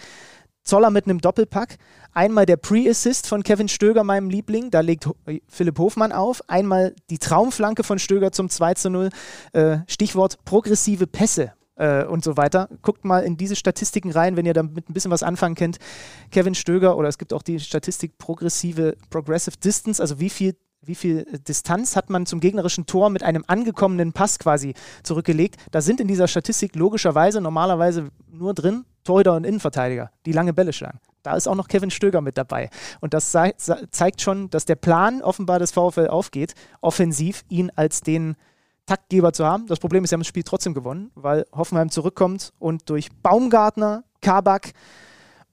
[0.64, 1.78] Zoller mit einem Doppelpack.
[2.14, 4.72] Einmal der Pre-Assist von Kevin Stöger, meinem Liebling.
[4.72, 6.41] Da legt äh, Philipp Hofmann auf.
[6.48, 9.10] Einmal die Traumflanke von Stöger zum 2 zu 0.
[9.52, 12.70] Äh, Stichwort progressive Pässe äh, und so weiter.
[12.82, 15.80] Guckt mal in diese Statistiken rein, wenn ihr damit ein bisschen was anfangen könnt.
[16.32, 20.95] Kevin Stöger oder es gibt auch die Statistik progressive, progressive Distance, also wie viel wie
[20.95, 24.73] viel äh, Distanz hat man zum gegnerischen Tor mit einem angekommenen Pass quasi
[25.03, 25.57] zurückgelegt.
[25.72, 30.73] Da sind in dieser Statistik logischerweise normalerweise nur drin Torhüter und Innenverteidiger, die lange Bälle
[30.73, 30.99] schlagen.
[31.23, 32.69] Da ist auch noch Kevin Stöger mit dabei.
[32.99, 38.35] Und das zeigt schon, dass der Plan offenbar des VfL aufgeht, offensiv ihn als den
[38.85, 39.68] Taktgeber zu haben.
[39.68, 44.03] Das Problem ist, sie haben das Spiel trotzdem gewonnen, weil Hoffenheim zurückkommt und durch Baumgartner,
[44.22, 44.73] Kabak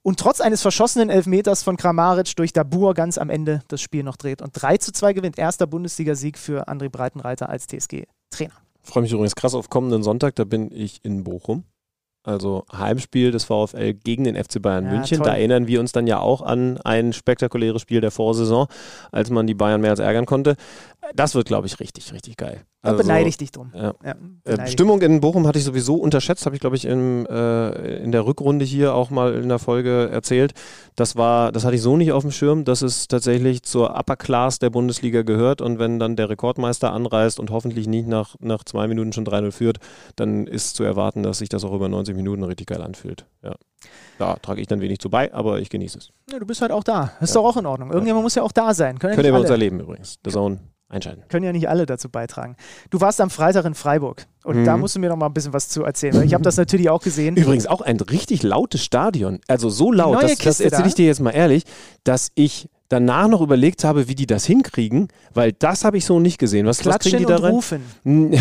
[0.03, 4.17] und trotz eines verschossenen Elfmeters von Kramaric durch Dabur ganz am Ende das Spiel noch
[4.17, 4.41] dreht.
[4.41, 5.37] Und 3 zu 2 gewinnt.
[5.37, 8.53] Erster Bundesligasieg für André Breitenreiter als TSG-Trainer.
[8.83, 11.65] Freue mich übrigens krass auf kommenden Sonntag, da bin ich in Bochum.
[12.23, 15.17] Also Heimspiel des VfL gegen den FC Bayern Ja, München.
[15.17, 15.25] toll.
[15.27, 18.67] Da erinnern wir uns dann ja auch an ein spektakuläres Spiel der Vorsaison,
[19.11, 20.55] als man die Bayern mehr als ärgern konnte.
[21.15, 22.61] Das wird, glaube ich, richtig, richtig geil.
[22.83, 23.71] Beneide ich dich drum.
[23.75, 23.93] Ja.
[24.03, 27.97] Ja, Äh, Stimmung in Bochum hatte ich sowieso unterschätzt, habe ich glaube ich im, äh,
[28.03, 30.53] in der Rückrunde hier auch mal in der Folge erzählt.
[30.95, 34.15] Das war, das hatte ich so nicht auf dem Schirm, dass es tatsächlich zur Upper
[34.15, 38.63] Class der Bundesliga gehört und wenn dann der Rekordmeister anreist und hoffentlich nicht nach, nach
[38.63, 39.77] zwei Minuten schon 3-0 führt,
[40.15, 43.25] dann ist zu erwarten, dass sich das auch über 90 Minuten richtig geil anfühlt.
[43.43, 43.55] Ja.
[44.19, 46.09] Da trage ich dann wenig zu bei, aber ich genieße es.
[46.31, 47.13] Ja, du bist halt auch da.
[47.21, 47.41] Ist Ja.
[47.41, 47.91] doch auch in Ordnung.
[47.91, 48.99] Irgendjemand muss ja auch da sein.
[48.99, 50.19] Können ja, nicht bei uns alle, erleben übrigens.
[50.23, 50.59] The Zone
[50.89, 51.23] einschalten.
[51.29, 52.57] können ja nicht alle dazu beitragen.
[52.89, 54.65] Du warst am Freitag in Freiburg und Mhm.
[54.65, 56.13] da musst du mir noch mal ein bisschen was zu erzählen.
[56.15, 57.37] Weil ich habe das natürlich auch gesehen.
[57.37, 59.39] Übrigens auch ein richtig lautes Stadion.
[59.47, 60.87] Also so laut, das, das erzähle da?
[60.89, 61.63] ich dir jetzt mal ehrlich,
[62.03, 66.19] dass ich danach noch überlegt habe, wie die das hinkriegen, weil das habe ich so
[66.19, 66.65] nicht gesehen.
[66.65, 67.53] Was, was kriegen die da rein?
[67.53, 67.81] rufen.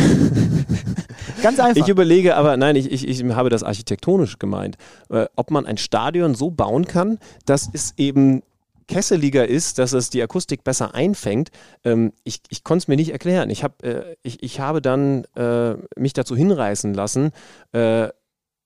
[1.42, 1.82] Ganz einfach.
[1.82, 4.76] Ich überlege aber, nein, ich, ich, ich habe das architektonisch gemeint.
[5.08, 8.42] Äh, ob man ein Stadion so bauen kann, dass es eben
[8.88, 11.50] kesseliger ist, dass es die Akustik besser einfängt.
[11.84, 13.48] Ähm, ich ich konnte es mir nicht erklären.
[13.50, 17.30] Ich, hab, äh, ich, ich habe dann äh, mich dazu hinreißen lassen,
[17.72, 18.08] äh,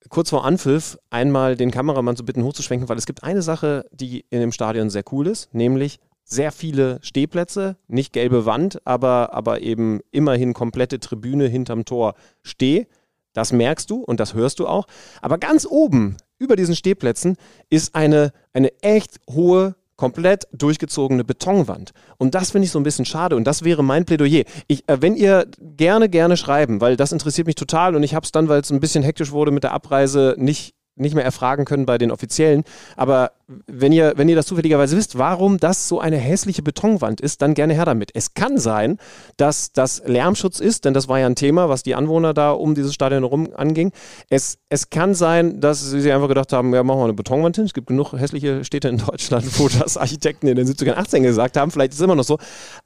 [0.09, 4.25] kurz vor Anpfiff einmal den Kameramann zu bitten, hochzuschwenken, weil es gibt eine Sache, die
[4.31, 9.61] in dem Stadion sehr cool ist, nämlich sehr viele Stehplätze, nicht gelbe Wand, aber, aber
[9.61, 12.87] eben immerhin komplette Tribüne hinterm Tor steh.
[13.35, 14.87] Das merkst du und das hörst du auch.
[15.21, 17.37] Aber ganz oben über diesen Stehplätzen
[17.69, 21.93] ist eine, eine echt hohe komplett durchgezogene Betonwand.
[22.19, 24.45] Und das finde ich so ein bisschen schade und das wäre mein Plädoyer.
[24.67, 28.25] Ich, äh, wenn ihr gerne, gerne schreiben, weil das interessiert mich total und ich habe
[28.25, 31.65] es dann, weil es ein bisschen hektisch wurde mit der Abreise, nicht nicht mehr erfragen
[31.65, 32.65] können bei den Offiziellen.
[32.97, 33.33] Aber
[33.67, 37.55] wenn ihr, wenn ihr das zufälligerweise wisst, warum das so eine hässliche Betonwand ist, dann
[37.55, 38.11] gerne her damit.
[38.15, 38.99] Es kann sein,
[39.37, 42.75] dass das Lärmschutz ist, denn das war ja ein Thema, was die Anwohner da um
[42.75, 43.93] dieses Stadion herum anging.
[44.31, 47.65] Es, es kann sein, dass sie einfach gedacht haben, ja, machen wir eine Betonwand hin.
[47.65, 51.23] Es gibt genug hässliche Städte in Deutschland, wo das Architekten in den 70er und 80ern
[51.23, 51.71] gesagt haben.
[51.71, 52.39] Vielleicht ist es immer noch so.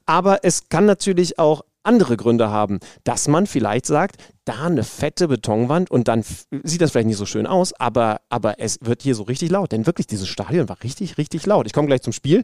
[0.05, 5.27] Aber es kann natürlich auch andere Gründe haben, dass man vielleicht sagt, da eine fette
[5.27, 6.23] Betonwand und dann
[6.63, 9.71] sieht das vielleicht nicht so schön aus, aber, aber es wird hier so richtig laut.
[9.71, 11.67] Denn wirklich, dieses Stadion war richtig, richtig laut.
[11.67, 12.43] Ich komme gleich zum Spiel.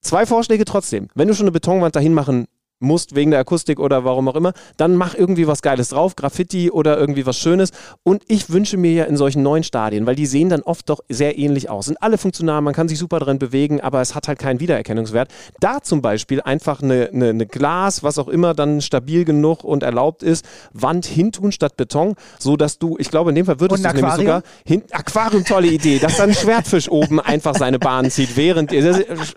[0.00, 1.08] Zwei Vorschläge trotzdem.
[1.14, 2.46] Wenn du schon eine Betonwand dahin machen
[2.80, 6.70] musst wegen der Akustik oder warum auch immer, dann mach irgendwie was Geiles drauf, Graffiti
[6.70, 7.70] oder irgendwie was Schönes.
[8.02, 11.00] Und ich wünsche mir ja in solchen neuen Stadien, weil die sehen dann oft doch
[11.08, 11.86] sehr ähnlich aus.
[11.86, 15.30] Sind alle funktional, man kann sich super drin bewegen, aber es hat halt keinen Wiedererkennungswert.
[15.60, 19.82] Da zum Beispiel einfach eine, eine, eine Glas, was auch immer dann stabil genug und
[19.82, 23.84] erlaubt ist, Wand hintun statt Beton, so dass du, ich glaube in dem Fall würdest
[23.84, 28.10] du nämlich sogar hin, Aquarium, tolle Idee, dass dann ein Schwertfisch oben einfach seine Bahn
[28.10, 28.72] zieht, während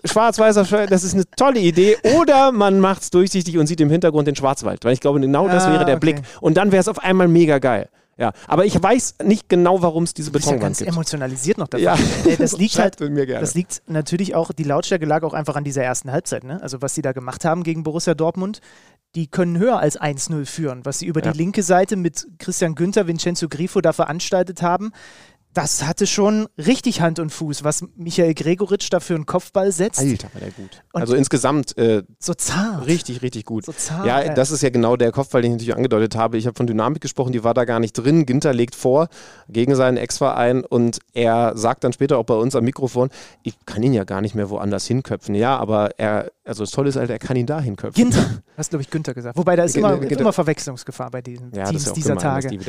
[0.04, 1.96] schwarz-weißer, das ist eine tolle Idee.
[2.18, 4.84] Oder man macht es durch durchsichtig und sieht im Hintergrund den Schwarzwald.
[4.84, 6.12] Weil ich glaube, genau das Ah, wäre der okay.
[6.12, 6.22] Blick.
[6.40, 7.88] Und dann wäre es auf einmal mega geil.
[8.18, 10.90] Ja, aber ich weiß nicht genau, warum es diese bist ja Betonwand ganz gibt.
[10.90, 11.82] emotionalisiert noch davon.
[11.84, 11.96] Ja.
[12.26, 15.82] Äh, Das liegt halt, das liegt natürlich auch, die Lautstärke lag auch einfach an dieser
[15.82, 16.44] ersten Halbzeit.
[16.44, 16.60] Ne?
[16.62, 18.60] Also was sie da gemacht haben gegen Borussia Dortmund,
[19.14, 20.84] die können höher als 1-0 führen.
[20.84, 21.32] Was sie über Ja.
[21.32, 24.92] die linke Seite mit Christian Günther, Vincenzo Grifo da veranstaltet haben,
[25.54, 30.00] das hatte schon richtig Hand und Fuß, was Michael Gregoritsch da für einen Kopfball setzt.
[30.00, 30.82] Alter, war der gut.
[30.92, 32.86] Und- also insgesamt äh, So zart.
[32.86, 33.66] richtig, richtig gut.
[33.66, 34.06] So zart.
[34.06, 34.34] Ja, äh.
[34.34, 36.38] das ist ja genau der Kopfball, den ich natürlich angedeutet habe.
[36.38, 38.24] Ich habe von Dynamik gesprochen, die war da gar nicht drin.
[38.24, 39.08] Ginter legt vor
[39.48, 43.10] gegen seinen Ex-Verein und er sagt dann später auch bei uns am Mikrofon,
[43.42, 45.34] ich kann ihn ja gar nicht mehr woanders hinköpfen.
[45.34, 48.02] Ja, aber er, also das Tolle ist halt, er kann ihn da hinköpfen.
[48.10, 48.24] Ginter.
[48.56, 49.36] Hast, glaube ich, Günther gesagt.
[49.38, 50.20] Wobei da ist immer, Ginter.
[50.20, 52.48] immer Verwechslungsgefahr bei diesen Ja, Teams dieser gemein, Tage.
[52.48, 52.60] die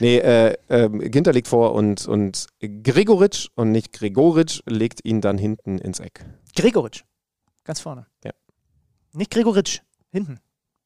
[0.00, 2.17] Nee, äh, ähm, Ginter legt vor und, und
[2.60, 6.24] Gregoritsch und nicht Gregoritsch legt ihn dann hinten ins Eck.
[6.56, 7.02] Gregoritsch.
[7.64, 8.06] Ganz vorne.
[8.24, 8.32] Ja.
[9.12, 9.80] Nicht Gregoritsch.
[10.10, 10.40] Hinten.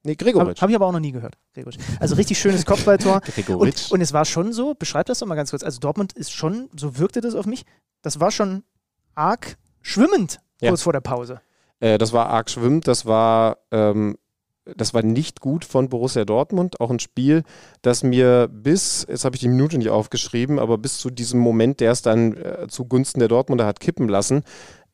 [0.04, 0.60] Nee, Habe Gregoritsch.
[0.60, 1.36] hab ich aber auch noch nie gehört.
[1.54, 1.78] Gregoritsch.
[2.00, 3.20] Also richtig schönes Kopfballtor.
[3.36, 3.86] Gregoritsch.
[3.90, 5.62] Und, und es war schon so, beschreib das doch mal ganz kurz.
[5.62, 7.64] Also Dortmund ist schon, so wirkte das auf mich,
[8.02, 8.64] das war schon
[9.14, 10.70] arg schwimmend Ja.
[10.70, 11.40] kurz vor der Pause.
[11.78, 14.16] Äh, das war arg schwimmend, das war, ähm,
[14.64, 16.80] das war nicht gut von Borussia Dortmund.
[16.80, 17.42] Auch ein Spiel,
[17.82, 21.80] das mir bis, jetzt habe ich die Minute nicht aufgeschrieben, aber bis zu diesem Moment,
[21.80, 24.44] der es dann äh, zugunsten der Dortmunder hat kippen lassen,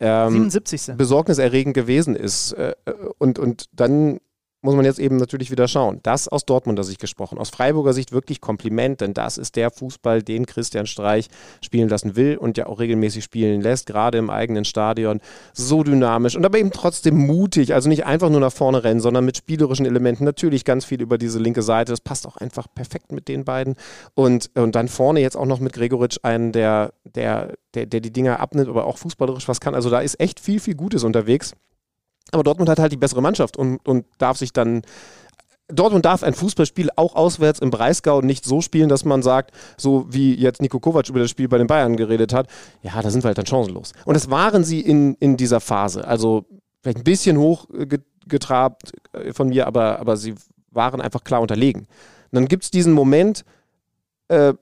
[0.00, 0.96] ähm, 77.
[0.96, 2.52] besorgniserregend gewesen ist.
[2.52, 4.20] Äh, äh, und, und dann
[4.60, 6.01] muss man jetzt eben natürlich wieder schauen.
[6.02, 7.39] Das aus Dortmunder Sicht gesprochen.
[7.39, 11.28] Aus Freiburger Sicht wirklich Kompliment, denn das ist der Fußball, den Christian Streich
[11.62, 15.20] spielen lassen will und ja auch regelmäßig spielen lässt, gerade im eigenen Stadion.
[15.52, 17.72] So dynamisch und aber eben trotzdem mutig.
[17.74, 20.24] Also nicht einfach nur nach vorne rennen, sondern mit spielerischen Elementen.
[20.24, 21.93] Natürlich ganz viel über diese linke Seite.
[21.93, 23.76] Das passt auch einfach perfekt mit den beiden.
[24.14, 28.12] Und, und dann vorne jetzt auch noch mit Gregoritsch einen, der, der, der, der die
[28.12, 29.76] Dinger abnimmt, aber auch fußballerisch was kann.
[29.76, 31.55] Also da ist echt viel, viel Gutes unterwegs.
[32.32, 34.82] Aber Dortmund hat halt die bessere Mannschaft und, und darf sich dann.
[35.70, 40.06] Dortmund darf ein Fußballspiel auch auswärts im Breisgau nicht so spielen, dass man sagt, so
[40.09, 42.48] wie jetzt Nico Kovac über das Spiel bei den Bayern geredet hat,
[42.80, 43.92] ja, da sind wir halt dann chancenlos.
[44.06, 46.09] Und das waren sie in, in dieser Phase.
[46.09, 46.46] Also
[46.82, 48.92] vielleicht ein bisschen hochgetrabt
[49.32, 50.36] von mir, aber, aber sie
[50.70, 51.82] waren einfach klar unterlegen.
[51.82, 51.88] Und
[52.32, 53.44] dann gibt es diesen Moment,
[54.28, 54.55] äh,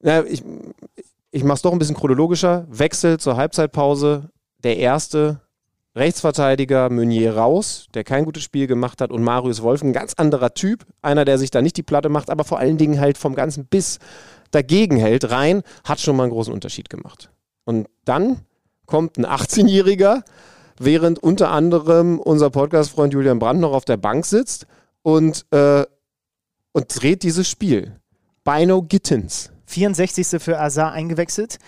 [0.00, 0.42] na, ich,
[1.30, 4.30] ich mache es doch ein bisschen chronologischer, Wechsel zur Halbzeitpause,
[4.62, 5.40] der erste
[5.96, 10.54] Rechtsverteidiger Meunier raus, der kein gutes Spiel gemacht hat und Marius Wolf, ein ganz anderer
[10.54, 13.34] Typ, einer, der sich da nicht die Platte macht, aber vor allen Dingen halt vom
[13.34, 13.98] ganzen Biss
[14.52, 17.30] dagegen hält, rein, hat schon mal einen großen Unterschied gemacht.
[17.64, 18.40] Und dann
[18.86, 20.22] kommt ein 18-Jähriger,
[20.78, 24.66] während unter anderem unser Podcast-Freund Julian Brandt noch auf der Bank sitzt
[25.02, 25.84] und, äh,
[26.72, 27.96] und dreht dieses Spiel.
[28.44, 29.50] Bino Gittens.
[29.66, 30.42] 64.
[30.42, 31.58] für Azar eingewechselt.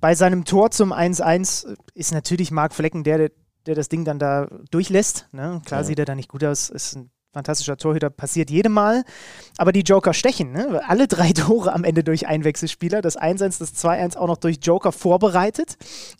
[0.00, 3.30] Bei seinem Tor zum 1-1 ist natürlich Marc Flecken der, der,
[3.66, 5.28] der das Ding dann da durchlässt.
[5.32, 5.60] Ne?
[5.64, 5.84] Klar Ja.
[5.84, 9.04] sieht er da nicht gut aus, ist ein fantastischer Torhüter, passiert jedem Mal.
[9.56, 10.52] Aber die Joker stechen.
[10.52, 10.80] Ne?
[10.86, 13.00] Alle drei Tore am Ende durch Einwechselspieler.
[13.00, 15.76] Das 1-1, das 2-1 auch noch durch Joker vorbereitet.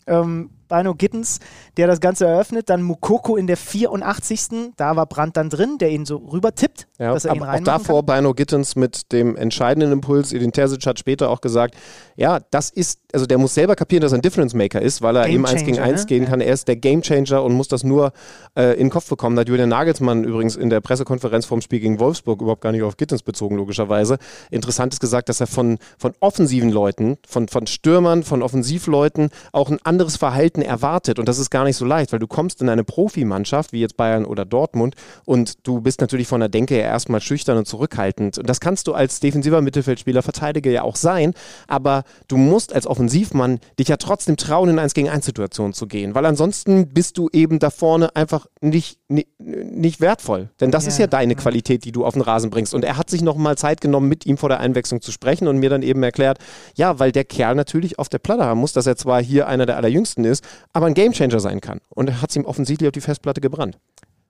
[0.07, 1.39] Ähm, Bino Gittens,
[1.77, 2.69] der das Ganze eröffnet.
[2.69, 4.73] Dann Mukoko in der 84.
[4.77, 7.53] Da war Brandt dann drin, der ihn so rüber tippt, Ja, dass er ihn aber
[7.53, 10.33] auch davor Bino Gittens mit dem entscheidenden Impuls.
[10.33, 11.75] Edin Terzic hat später auch gesagt,
[12.15, 15.15] ja, das ist, also der muss selber kapieren, dass er ein Difference Maker ist, weil
[15.15, 16.07] er Game eben eins gegen eins ne?
[16.07, 16.41] gehen kann.
[16.41, 18.13] Er ist der Game Changer und muss das nur
[18.55, 19.35] äh, in den Kopf bekommen.
[19.35, 22.83] Da hat Julian Nagelsmann übrigens in der Pressekonferenz vorm Spiel gegen Wolfsburg überhaupt gar nicht
[22.83, 24.17] auf Gittens bezogen, logischerweise.
[24.51, 29.69] Interessant ist gesagt, dass er von, von offensiven Leuten, von, von Stürmern, von Offensivleuten auch
[29.69, 31.19] ein anderes Verhalten erwartet.
[31.19, 33.97] Und das ist gar nicht so leicht, weil du kommst in eine Profimannschaft, wie jetzt
[33.97, 38.37] Bayern oder Dortmund, und du bist natürlich von der Denke her erstmal schüchtern und zurückhaltend.
[38.37, 41.33] Und das kannst du als defensiver Mittelfeldspieler, Verteidiger ja auch sein,
[41.67, 45.87] aber du musst als Offensivmann dich ja trotzdem trauen, in 1 gegen 1 Situationen zu
[45.87, 50.49] gehen, weil ansonsten bist du eben da vorne einfach nicht, nicht, nicht wertvoll.
[50.59, 50.89] Denn das Ja.
[50.89, 52.73] ist ja deine Qualität, die du auf den Rasen bringst.
[52.73, 55.57] Und er hat sich nochmal Zeit genommen, mit ihm vor der Einwechslung zu sprechen und
[55.57, 56.39] mir dann eben erklärt,
[56.75, 59.65] ja, weil der Kerl natürlich auf der Platte haben muss, dass er zwar hier einer
[59.65, 61.79] der allerjüngsten ist, aber ein Gamechanger sein kann.
[61.89, 63.77] Und er hat es ihm offensichtlich auf die Festplatte gebrannt.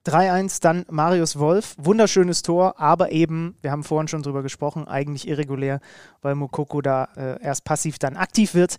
[0.05, 1.75] 3-1 dann Marius Wolf.
[1.77, 5.79] Wunderschönes Tor, aber eben, wir haben vorhin schon drüber gesprochen, eigentlich irregulär,
[6.21, 8.77] weil Mokoko da äh, erst passiv, dann aktiv wird.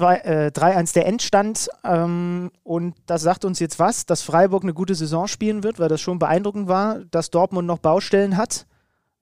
[0.00, 4.96] Äh, 3-1 der Endstand ähm, und das sagt uns jetzt was, dass Freiburg eine gute
[4.96, 8.66] Saison spielen wird, weil das schon beeindruckend war, dass Dortmund noch Baustellen hat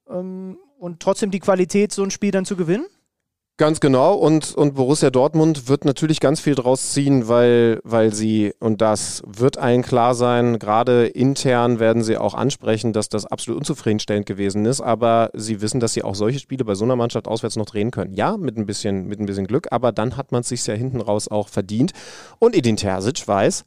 [0.09, 2.87] ähm, und trotzdem die Qualität, so ein Spiel dann zu gewinnen.
[3.63, 4.15] Ganz genau.
[4.15, 9.23] Und, und Borussia Dortmund wird natürlich ganz viel draus ziehen, weil, weil sie, und das
[9.25, 14.67] wird allen klar sein, gerade intern werden sie auch ansprechen, dass das absolut unzufriedenstellend gewesen
[14.67, 14.81] ist.
[14.81, 17.93] Aber sie wissen, dass sie auch solche Spiele bei so einer Mannschaft auswärts noch drehen
[17.93, 18.15] können.
[18.15, 20.75] Ja, mit ein bisschen, mit ein bisschen Glück, aber dann hat man es sich ja
[20.75, 21.93] hinten raus auch verdient.
[22.41, 23.63] Und Edin Terzic weiß,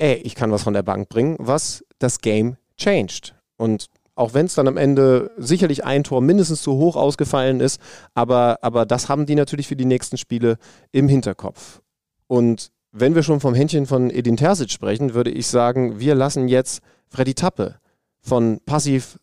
[0.00, 3.36] ey, ich kann was von der Bank bringen, was das Game changed.
[3.56, 3.86] Und
[4.18, 7.80] auch wenn es dann am Ende sicherlich ein Tor mindestens zu hoch ausgefallen ist,
[8.14, 10.56] aber, aber das haben die natürlich für die nächsten Spiele
[10.90, 11.80] im Hinterkopf.
[12.26, 16.48] Und wenn wir schon vom Händchen von Edin Terzic sprechen, würde ich sagen, wir lassen
[16.48, 17.76] jetzt Freddy Tappe
[18.20, 19.18] von passiv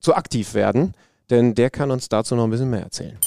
[0.00, 0.94] zu aktiv werden,
[1.30, 3.18] denn der kann uns dazu noch ein bisschen mehr erzählen.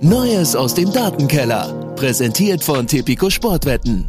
[0.00, 1.94] Neues aus dem Datenkeller.
[1.94, 4.04] Präsentiert von Tipico Sportwetten.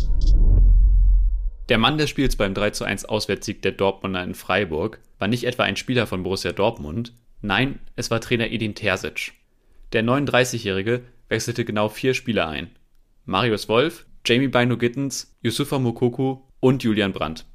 [1.73, 5.75] Der Mann des Spiels beim 3:1 Auswärtssieg der Dortmunder in Freiburg war nicht etwa ein
[5.75, 9.31] Spieler von Borussia Dortmund, nein, es war Trainer Edin Terzic.
[9.91, 12.69] Der 39-Jährige wechselte genau vier Spieler ein.
[13.25, 17.47] Marius Wolf, Jamie Bino Gittens, Yusufa Mokoku und Julian Brandt.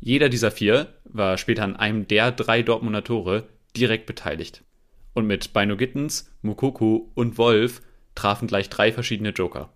[0.00, 3.46] Jeder dieser vier war später an einem der drei Dortmunder Tore
[3.76, 4.64] direkt beteiligt.
[5.12, 7.82] Und mit Bino Gittens, Mokoku und Wolf
[8.14, 9.70] trafen gleich drei verschiedene Joker.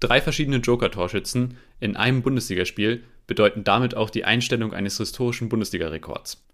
[0.00, 6.44] Drei verschiedene Joker-Torschützen in einem Bundesligaspiel bedeuten damit auch die Einstellung eines historischen Bundesliga-Rekords.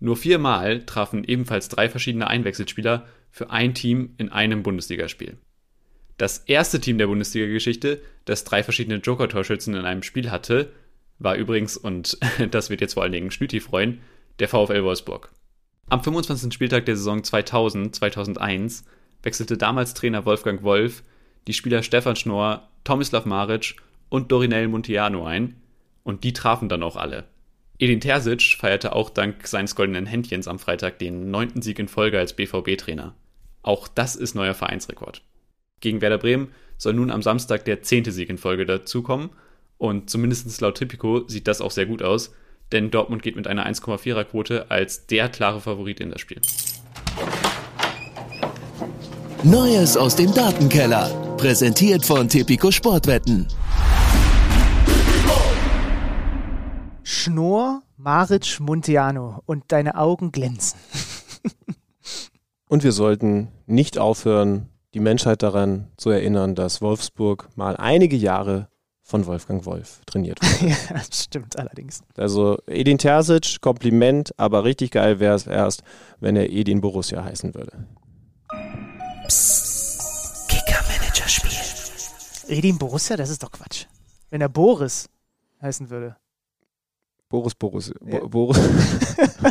[0.00, 5.38] Nur viermal trafen ebenfalls drei verschiedene Einwechselspieler für ein Team in einem Bundesligaspiel.
[6.16, 10.72] Das erste Team der Bundesliga-Geschichte, das drei verschiedene Joker-Torschützen in einem Spiel hatte,
[11.18, 12.18] war übrigens, und
[12.50, 14.00] das wird jetzt vor allen Dingen Schlüti freuen,
[14.40, 15.30] der VfL Wolfsburg.
[15.88, 16.52] Am 25.
[16.52, 18.84] Spieltag der Saison 2000-2001
[19.22, 21.02] wechselte damals Trainer Wolfgang Wolf
[21.46, 23.76] die Spieler Stefan Schnorr, Tomislav Maric
[24.08, 25.56] und Dorinel Montiano ein
[26.02, 27.24] und die trafen dann auch alle.
[27.78, 32.18] Edin Terzic feierte auch dank seines goldenen Händchens am Freitag den neunten Sieg in Folge
[32.18, 33.14] als BVB-Trainer.
[33.62, 35.22] Auch das ist neuer Vereinsrekord.
[35.80, 39.30] Gegen Werder Bremen soll nun am Samstag der zehnte Sieg in Folge dazukommen
[39.78, 42.34] und zumindest laut Tipico sieht das auch sehr gut aus,
[42.70, 46.40] denn Dortmund geht mit einer 1,4er Quote als der klare Favorit in das Spiel.
[49.42, 51.29] Neues aus dem Datenkeller.
[51.40, 53.48] Präsentiert von Tipico Sportwetten.
[57.02, 60.78] Schnorr, Maric, Montiano und deine Augen glänzen.
[62.68, 68.68] Und wir sollten nicht aufhören, die Menschheit daran zu erinnern, dass Wolfsburg mal einige Jahre
[69.02, 70.72] von Wolfgang Wolf trainiert wurde.
[70.72, 72.02] ja, das stimmt allerdings.
[72.18, 75.84] Also Edin Terzic, Kompliment, aber richtig geil wäre es erst,
[76.20, 77.86] wenn er Edin Borussia heißen würde.
[81.20, 82.56] Kicker-Manager-Spiel.
[82.56, 83.86] Edin Borussia, das ist doch Quatsch.
[84.30, 85.08] Wenn er Boris
[85.60, 86.16] heißen würde.
[87.28, 87.94] Boris Borussia.
[88.00, 88.18] Bo Ja.
[88.28, 88.62] Boris,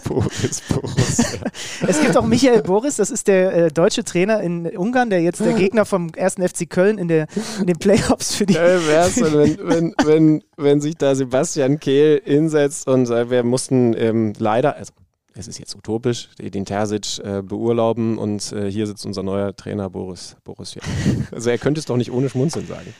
[0.04, 1.40] Boris Borussia.
[1.88, 5.40] Es gibt auch Michael Boris, das ist der äh, deutsche Trainer in Ungarn, der jetzt
[5.40, 6.36] der Gegner vom 1.
[6.36, 7.28] FC Köln in, der,
[7.60, 8.56] in den Playoffs für die.
[8.56, 13.44] Geil wär's, denn, wenn, wenn, wenn, wenn sich da Sebastian Kehl hinsetzt und sagt, wir
[13.44, 14.92] mussten ähm, leider, also
[15.36, 19.90] es ist jetzt utopisch, den Terzic äh, beurlauben und äh, hier sitzt unser neuer Trainer
[19.90, 20.82] Boris Borussia.
[21.32, 22.94] Also er könnte es doch nicht ohne Schmunzeln sagen.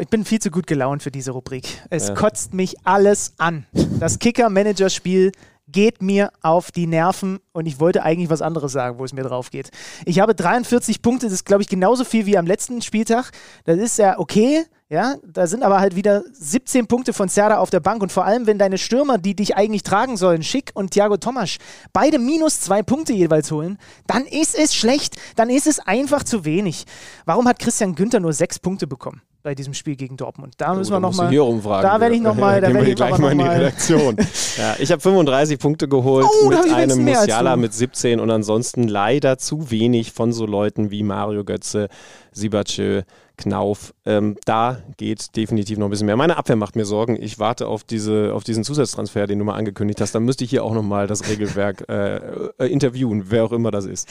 [0.00, 1.66] Ich bin viel zu gut gelaunt für diese Rubrik.
[1.90, 2.14] Es Ja.
[2.14, 3.66] kotzt mich alles an.
[4.00, 5.32] Das Kicker-Manager-Spiel
[5.70, 9.22] geht mir auf die Nerven und ich wollte eigentlich was anderes sagen, wo es mir
[9.24, 9.70] drauf geht.
[10.06, 13.30] Ich habe 43 Punkte, das ist glaube ich genauso viel wie am letzten Spieltag.
[13.64, 17.68] Das ist ja okay, ja, da sind aber halt wieder 17 Punkte von Serda auf
[17.68, 20.92] der Bank und vor allem, wenn deine Stürmer, die dich eigentlich tragen sollen, Schick und
[20.92, 21.58] Thiago Tomasch,
[21.92, 26.46] beide minus zwei Punkte jeweils holen, dann ist es schlecht, dann ist es einfach zu
[26.46, 26.86] wenig.
[27.26, 29.20] Warum hat Christian Günther nur sechs Punkte bekommen?
[29.40, 30.54] bei diesem Spiel gegen Dortmund.
[30.58, 31.30] Da müssen wir nochmal.
[31.30, 32.60] Da werde ich nochmal.
[32.60, 34.16] Da werde ich gleich mal in die Redaktion.
[34.58, 39.38] ja, ich habe 35 Punkte geholt oh, mit einem Musiala mit 17 und ansonsten leider
[39.38, 41.88] zu wenig von so Leuten wie Mario Götze,
[42.32, 43.04] Sibachö,
[43.38, 43.94] Knauf.
[44.04, 46.16] Ähm, da geht definitiv noch ein bisschen mehr.
[46.16, 47.16] Meine Abwehr macht mir Sorgen.
[47.20, 50.14] Ich warte auf, diese, auf diesen Zusatztransfer, den du mal angekündigt hast.
[50.14, 52.16] Dann müsste ich hier auch nochmal das Regelwerk äh,
[52.58, 54.08] äh, interviewen, wer auch immer das ist.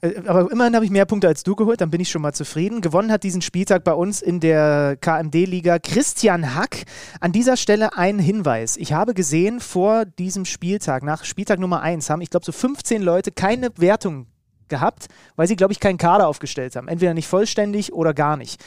[0.00, 2.32] Äh, aber immerhin habe ich mehr Punkte als du geholt, dann bin ich schon mal
[2.32, 2.80] zufrieden.
[2.80, 6.84] Gewonnen hat diesen Spieltag bei uns in der KMD-Liga Christian Hack.
[7.20, 8.76] An dieser Stelle ein Hinweis.
[8.76, 13.02] Ich habe gesehen, vor diesem Spieltag, nach Spieltag Nummer 1, haben, ich glaube, so 15
[13.02, 14.26] Leute keine Wertung
[14.68, 15.06] gehabt,
[15.36, 16.88] weil sie, glaube ich, keinen Kader aufgestellt haben.
[16.88, 18.62] Entweder nicht vollständig oder gar nicht.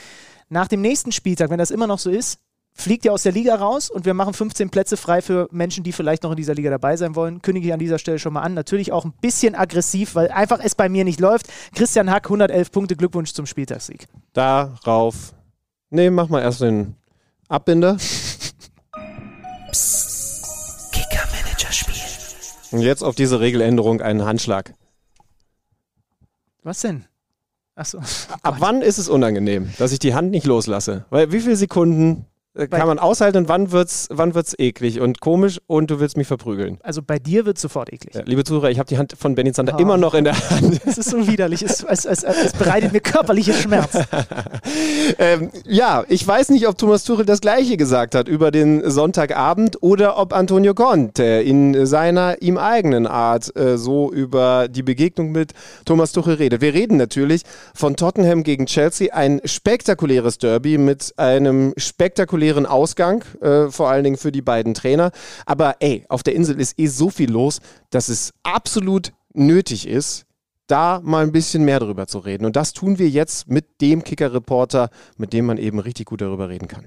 [0.50, 2.40] Nach dem nächsten Spieltag, wenn das immer noch so ist,
[2.74, 5.92] fliegt ihr aus der Liga raus und wir machen 15 Plätze frei für Menschen, die
[5.92, 7.42] vielleicht noch in dieser Liga dabei sein wollen.
[7.42, 8.54] Kündige ich an dieser Stelle schon mal an.
[8.54, 11.48] Natürlich auch ein bisschen aggressiv, weil einfach es bei mir nicht läuft.
[11.76, 14.08] Christian Hack, 111 Punkte, Glückwunsch zum Spieltagssieg.
[14.34, 15.34] Darauf.
[15.90, 16.96] Nee, mach mal erst den
[17.48, 17.98] Abbinder.
[19.72, 20.92] Psst.
[20.92, 21.96] Kicker-Manager-Spiel.
[22.72, 24.74] Und jetzt auf diese Regeländerung einen Handschlag.
[26.70, 27.04] Was denn?
[27.74, 27.98] Achso.
[28.44, 31.04] Ab wann ist es unangenehm, dass ich die Hand nicht loslasse?
[31.10, 35.60] Weil wie viele Sekunden kann man aushalten und wann wird's, wann wird's eklig und komisch
[35.68, 36.80] und du willst mich verprügeln.
[36.82, 38.16] Also bei dir wird es sofort eklig.
[38.16, 39.80] Ja, liebe Zuhörer, ich habe die Hand von Benny Zander oh.
[39.80, 40.82] immer noch in der Hand.
[40.86, 44.00] Es ist so widerlich, es, es, es, es bereitet mir körperliche Schmerz.
[45.20, 49.78] ähm, ja, ich weiß nicht, ob Thomas Tuchel das Gleiche gesagt hat über den Sonntagabend
[49.82, 55.54] oder ob Antonio Conte in seiner ihm eigenen Art äh, so über die Begegnung mit
[55.86, 56.62] Thomas Tuchel redet.
[56.62, 57.44] Wir reden natürlich
[57.76, 64.04] von Tottenham gegen Chelsea, ein spektakuläres Derby mit einem spektakulären spektakulären Ausgang, äh, vor allen
[64.04, 65.12] Dingen für die beiden Trainer.
[65.46, 67.60] Aber ey, auf der Insel ist eh so viel los,
[67.90, 70.26] dass es absolut nötig ist,
[70.68, 72.46] da mal ein bisschen mehr darüber zu reden.
[72.46, 76.50] Und das tun wir jetzt mit dem Kicker-Reporter, mit dem man eben richtig gut darüber
[76.50, 76.86] reden kann.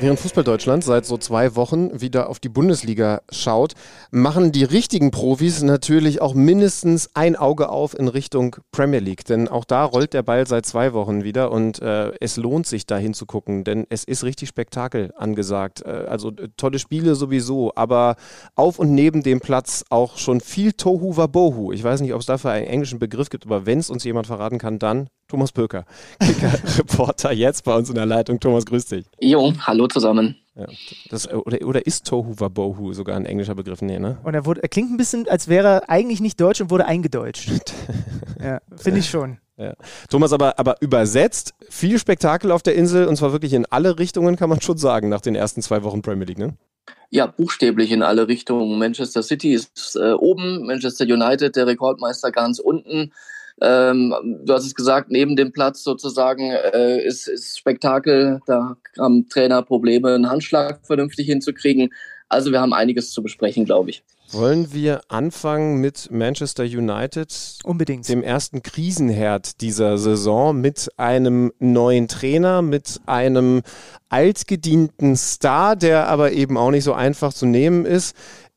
[0.00, 3.74] Während Fußball-Deutschland seit so zwei Wochen wieder auf die Bundesliga schaut,
[4.10, 9.24] machen die richtigen Profis natürlich auch mindestens ein Auge auf in Richtung Premier League.
[9.24, 12.86] Denn auch da rollt der Ball seit zwei Wochen wieder und äh, es lohnt sich
[12.86, 15.82] da hinzugucken, denn es ist richtig Spektakel angesagt.
[15.86, 18.16] Äh, also äh, tolle Spiele sowieso, aber
[18.56, 21.72] auf und neben dem Platz auch schon viel Tohu Wabohu.
[21.72, 24.26] Ich weiß nicht, ob es dafür einen englischen Begriff gibt, aber wenn es uns jemand
[24.26, 25.84] verraten kann, dann Thomas Pöker,
[26.78, 28.40] Reporter jetzt bei uns in der Leitung.
[28.40, 29.06] Thomas, grüß dich.
[29.20, 30.36] Jo, hallo zusammen.
[30.56, 30.66] Ja,
[31.10, 33.82] das, oder, oder ist Tohu Wabohu sogar ein englischer Begriff?
[33.82, 34.18] Nee, ne?
[34.22, 36.86] Und er, wurde, er klingt ein bisschen, als wäre er eigentlich nicht deutsch und wurde
[36.86, 37.50] eingedeutscht.
[38.40, 39.38] ja, finde ich schon.
[39.56, 39.74] Ja.
[40.08, 44.36] Thomas, aber, aber übersetzt, viel Spektakel auf der Insel und zwar wirklich in alle Richtungen,
[44.36, 46.56] kann man schon sagen, nach den ersten zwei Wochen Premier League, ne?
[47.10, 48.78] Ja, buchstäblich in alle Richtungen.
[48.78, 53.12] Manchester City ist äh, oben, Manchester United, der Rekordmeister, ganz unten.
[53.60, 54.14] Ähm,
[54.44, 58.40] du hast es gesagt, neben dem Platz sozusagen äh, ist, ist Spektakel.
[58.46, 61.90] Da haben Trainer Probleme, einen Handschlag vernünftig hinzukriegen.
[62.28, 64.02] Also wir haben einiges zu besprechen, glaube ich.
[64.32, 67.58] Wollen wir anfangen mit Manchester United?
[67.62, 68.08] Unbedingt.
[68.08, 73.62] Dem ersten Krisenherd dieser Saison mit einem neuen Trainer, mit einem
[74.08, 78.16] altgedienten Star, der aber eben auch nicht so einfach zu nehmen ist.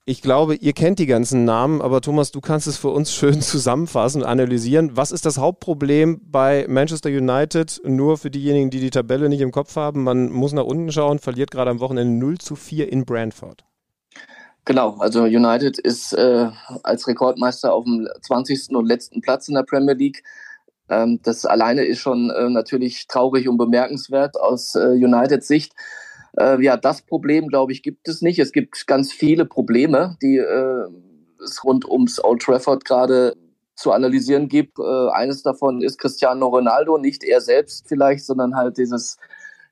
[0.10, 3.42] Ich glaube, ihr kennt die ganzen Namen, aber Thomas, du kannst es für uns schön
[3.42, 4.96] zusammenfassen und analysieren.
[4.96, 7.82] Was ist das Hauptproblem bei Manchester United?
[7.84, 10.06] Nur für diejenigen, die die Tabelle nicht im Kopf haben.
[10.06, 13.66] Man muss nach unten schauen, verliert gerade am Wochenende 0 zu 4 in Brentford.
[14.64, 16.52] Genau, also United ist äh,
[16.84, 18.78] als Rekordmeister auf dem 20.
[18.78, 20.24] und letzten Platz in der Premier League.
[20.88, 25.74] Ähm, das alleine ist schon äh, natürlich traurig und bemerkenswert aus äh, Uniteds Sicht.
[26.40, 28.40] Äh, ja, das Problem, glaube ich, gibt es nicht.
[28.40, 30.86] Es gibt ganz viele Probleme, die äh,
[31.44, 33.36] es rund ums Old Trafford gerade
[33.76, 34.80] zu analysieren gibt.
[34.80, 39.18] Äh, eines davon ist Cristiano Ronaldo, nicht er selbst vielleicht, sondern halt dieses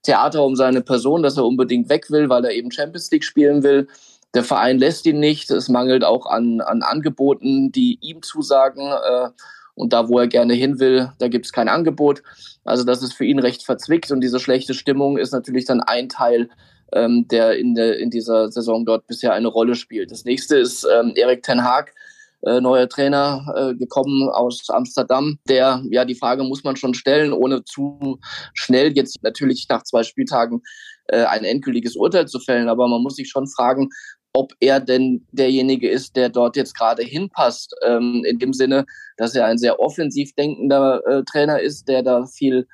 [0.03, 3.63] Theater um seine Person, dass er unbedingt weg will, weil er eben Champions League spielen
[3.63, 3.87] will.
[4.33, 5.49] Der Verein lässt ihn nicht.
[5.49, 8.81] Es mangelt auch an, an Angeboten, die ihm zusagen.
[8.81, 9.29] Äh,
[9.75, 12.23] und da, wo er gerne hin will, da gibt es kein Angebot.
[12.63, 16.09] Also das ist für ihn recht verzwickt und diese schlechte Stimmung ist natürlich dann ein
[16.09, 16.49] Teil,
[16.93, 20.11] ähm, der in, der in dieser Saison dort bisher eine Rolle spielt.
[20.11, 21.93] Das nächste ist ähm, Erik Ten Haag,
[22.41, 27.33] äh, neuer Trainer äh, gekommen aus Amsterdam, der, ja, die Frage muss man schon stellen,
[27.33, 28.19] ohne zu
[28.53, 30.61] schnell jetzt natürlich nach zwei Spieltagen
[31.07, 32.69] äh, ein endgültiges Urteil zu fällen.
[32.69, 33.89] Aber man muss sich schon fragen,
[34.35, 37.73] ob er denn derjenige ist, der dort jetzt gerade hinpasst.
[37.85, 38.85] Ähm, in dem Sinne,
[39.15, 42.67] dass er ein sehr offensiv denkender äh, Trainer ist, der da viel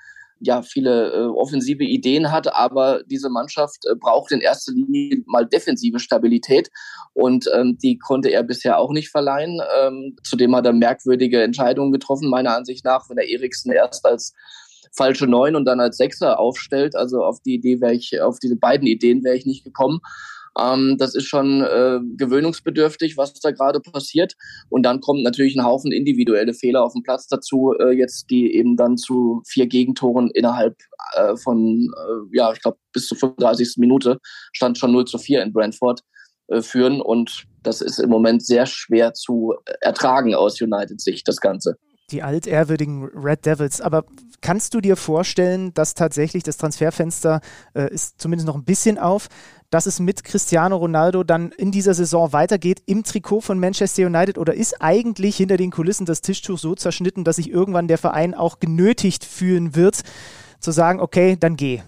[0.43, 5.45] ja viele äh, offensive Ideen hat, aber diese Mannschaft äh, braucht in erster Linie mal
[5.45, 6.71] defensive Stabilität
[7.13, 9.61] und ähm, die konnte er bisher auch nicht verleihen.
[9.79, 14.33] Ähm, zudem hat er merkwürdige Entscheidungen getroffen, meiner Ansicht nach, wenn er Eriksen erst als
[14.91, 16.95] falsche Neun und dann als Sechser aufstellt.
[16.95, 19.99] Also auf die Idee wäre ich, auf diese beiden Ideen wäre ich nicht gekommen.
[20.59, 24.35] Ähm, das ist schon äh, gewöhnungsbedürftig, was da gerade passiert.
[24.69, 28.53] Und dann kommt natürlich ein Haufen individuelle Fehler auf dem Platz dazu, äh, jetzt die
[28.55, 30.75] eben dann zu vier Gegentoren innerhalb
[31.15, 33.75] äh, von, äh, ja, ich glaube, bis zur 35.
[33.77, 34.17] Minute
[34.53, 36.01] stand schon 0 zu 4 in Brentford
[36.47, 37.01] äh, führen.
[37.01, 41.77] Und das ist im Moment sehr schwer zu ertragen aus United Sicht, das Ganze
[42.11, 43.81] die altehrwürdigen Red Devils.
[43.81, 44.05] Aber
[44.41, 47.41] kannst du dir vorstellen, dass tatsächlich das Transferfenster
[47.73, 49.29] äh, ist zumindest noch ein bisschen auf,
[49.71, 54.37] dass es mit Cristiano Ronaldo dann in dieser Saison weitergeht im Trikot von Manchester United
[54.37, 58.35] oder ist eigentlich hinter den Kulissen das Tischtuch so zerschnitten, dass sich irgendwann der Verein
[58.35, 60.01] auch genötigt fühlen wird,
[60.59, 61.81] zu sagen, okay, dann geh?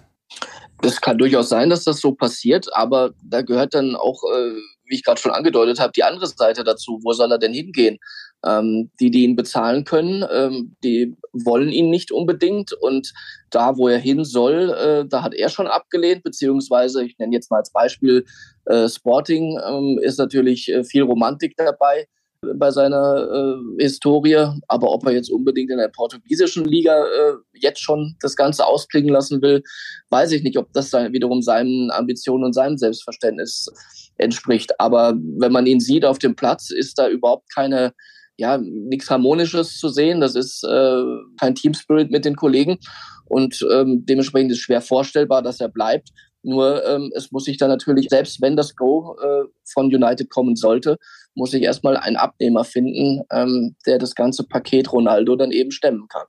[0.81, 4.53] Das kann durchaus sein, dass das so passiert, aber da gehört dann auch, äh,
[4.85, 6.99] wie ich gerade schon angedeutet habe, die andere Seite dazu.
[7.03, 7.99] Wo soll er denn hingehen?
[8.45, 12.74] Ähm, die, die ihn bezahlen können, ähm, die wollen ihn nicht unbedingt.
[12.74, 13.14] Und
[13.49, 17.49] da, wo er hin soll, äh, da hat er schon abgelehnt, beziehungsweise, ich nenne jetzt
[17.49, 18.26] mal als Beispiel
[18.65, 22.07] äh, Sporting, ähm, ist natürlich äh, viel Romantik dabei
[22.56, 24.45] bei seiner äh, Historie.
[24.68, 29.14] Aber ob er jetzt unbedingt in der portugiesischen Liga äh, jetzt schon das Ganze ausklingen
[29.14, 29.64] lassen will,
[30.10, 33.70] weiß ich nicht, ob das dann wiederum seinen Ambitionen und seinem Selbstverständnis
[34.18, 34.80] entspricht.
[34.80, 37.94] Aber wenn man ihn sieht auf dem Platz, ist da überhaupt keine
[38.38, 40.22] ja, nichts Harmonisches zu sehen.
[40.22, 41.03] Das ist äh,
[41.39, 42.77] kein Team Spirit mit den Kollegen.
[43.26, 46.10] Und ähm, dementsprechend ist schwer vorstellbar, dass er bleibt.
[46.43, 50.55] Nur ähm, es muss sich dann natürlich, selbst wenn das Go äh, von United kommen
[50.55, 50.97] sollte,
[51.35, 56.07] muss ich erstmal einen Abnehmer finden, ähm, der das ganze Paket Ronaldo dann eben stemmen
[56.10, 56.27] kann.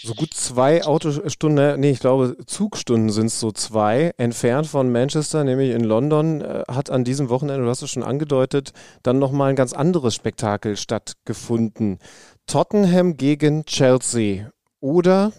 [0.00, 5.42] So gut zwei Autostunden, nee, ich glaube Zugstunden sind es so zwei, entfernt von Manchester,
[5.42, 8.72] nämlich in London, äh, hat an diesem Wochenende, du hast es schon angedeutet,
[9.02, 11.98] dann nochmal ein ganz anderes Spektakel stattgefunden.
[12.46, 14.52] Tottenham gegen Chelsea.
[14.78, 15.32] Oder,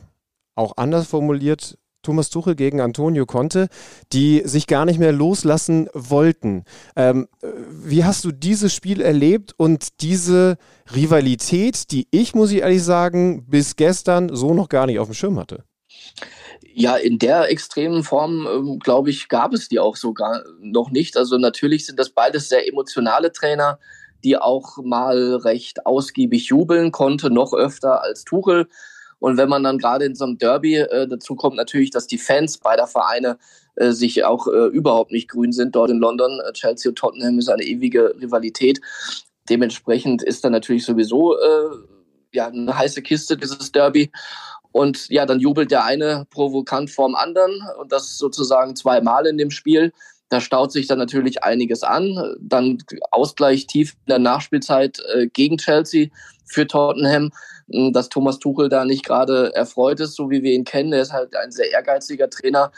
[0.56, 3.68] auch anders formuliert, Thomas Tuchel gegen Antonio Conte,
[4.14, 6.64] die sich gar nicht mehr loslassen wollten.
[6.96, 7.28] Ähm,
[7.70, 10.58] wie hast du dieses Spiel erlebt und diese
[10.96, 15.14] Rivalität, die ich, muss ich ehrlich sagen, bis gestern so noch gar nicht auf dem
[15.14, 15.64] Schirm hatte?
[16.74, 21.18] Ja, in der extremen Form, ähm, glaube ich, gab es die auch sogar noch nicht.
[21.18, 23.80] Also natürlich sind das beides sehr emotionale Trainer,
[24.24, 28.68] die auch mal recht ausgiebig jubeln konnte, noch öfter als Tuchel.
[29.20, 32.18] Und wenn man dann gerade in so einem Derby, äh, dazu kommt natürlich, dass die
[32.18, 33.38] Fans beider Vereine
[33.76, 36.40] äh, sich auch äh, überhaupt nicht grün sind dort in London.
[36.48, 38.80] Äh, Chelsea und Tottenham ist eine ewige Rivalität.
[39.50, 41.70] Dementsprechend ist da natürlich sowieso äh,
[42.34, 44.12] ja, eine heiße Kiste, dieses Derby.
[44.72, 49.50] Und ja, dann jubelt der eine provokant vorm anderen und das sozusagen zweimal in dem
[49.50, 49.92] Spiel.
[50.30, 52.36] Da staut sich dann natürlich einiges an.
[52.40, 52.78] Dann
[53.10, 56.10] Ausgleich tief in der Nachspielzeit äh, gegen Chelsea
[56.46, 57.32] für Tottenham
[57.92, 60.94] dass Thomas Tuchel da nicht gerade erfreut ist, so wie wir ihn kennen.
[60.94, 62.72] Er ist halt ein sehr ehrgeiziger Trainer,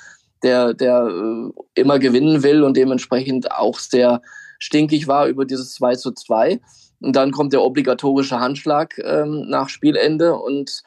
[0.44, 4.22] der, der äh, immer gewinnen will und dementsprechend auch sehr
[4.60, 6.60] stinkig war über dieses 2 zu 2.
[7.02, 10.84] Und dann kommt der obligatorische Handschlag ähm, nach Spielende und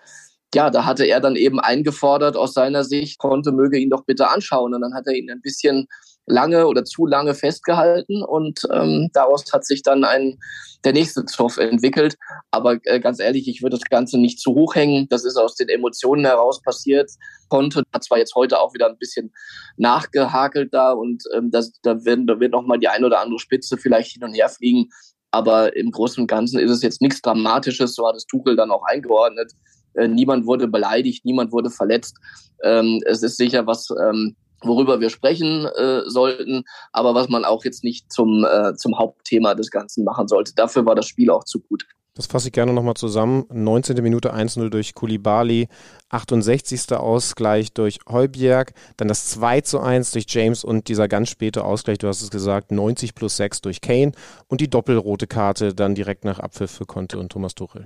[0.54, 4.28] ja, da hatte er dann eben eingefordert aus seiner Sicht, konnte, möge ihn doch bitte
[4.30, 4.72] anschauen.
[4.72, 5.88] Und dann hat er ihn ein bisschen
[6.26, 10.38] lange oder zu lange festgehalten und ähm, daraus hat sich dann ein
[10.84, 12.16] der nächste Zoff entwickelt.
[12.50, 15.06] Aber äh, ganz ehrlich, ich würde das Ganze nicht zu hoch hängen.
[15.08, 17.10] Das ist aus den Emotionen heraus passiert.
[17.48, 19.32] Konnte hat zwar jetzt heute auch wieder ein bisschen
[19.76, 23.38] nachgehakelt da und ähm, das, da, werden, da wird noch mal die eine oder andere
[23.38, 24.90] Spitze vielleicht hin und her fliegen.
[25.30, 27.94] Aber im Großen und Ganzen ist es jetzt nichts Dramatisches.
[27.94, 29.52] So hat es Tuchel dann auch eingeordnet.
[29.94, 32.16] Äh, niemand wurde beleidigt, niemand wurde verletzt.
[32.62, 37.64] Ähm, es ist sicher was ähm, worüber wir sprechen äh, sollten, aber was man auch
[37.64, 40.54] jetzt nicht zum, äh, zum Hauptthema des Ganzen machen sollte.
[40.54, 41.84] Dafür war das Spiel auch zu gut.
[42.16, 43.44] Das fasse ich gerne nochmal zusammen.
[43.52, 44.00] 19.
[44.00, 45.66] Minute 1-0 durch Kulibali,
[46.10, 46.92] 68.
[46.92, 51.98] Ausgleich durch Heubjerg, dann das 2 zu 1 durch James und dieser ganz späte Ausgleich,
[51.98, 54.12] du hast es gesagt, 90 plus 6 durch Kane
[54.46, 57.84] und die doppelrote Karte dann direkt nach Abpfiff für Conte und Thomas Tuchel.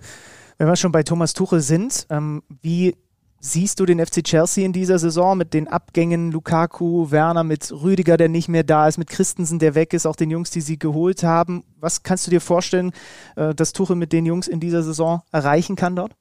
[0.59, 2.97] Wenn wir schon bei Thomas Tuchel sind, ähm, wie
[3.41, 8.17] Siehst du den FC Chelsea in dieser Saison mit den Abgängen Lukaku, Werner, mit Rüdiger,
[8.17, 10.77] der nicht mehr da ist, mit Christensen, der weg ist, auch den Jungs, die sie
[10.77, 11.63] geholt haben?
[11.79, 12.93] Was kannst du dir vorstellen,
[13.37, 16.13] äh, dass Tuchel mit den Jungs in dieser Saison erreichen kann dort?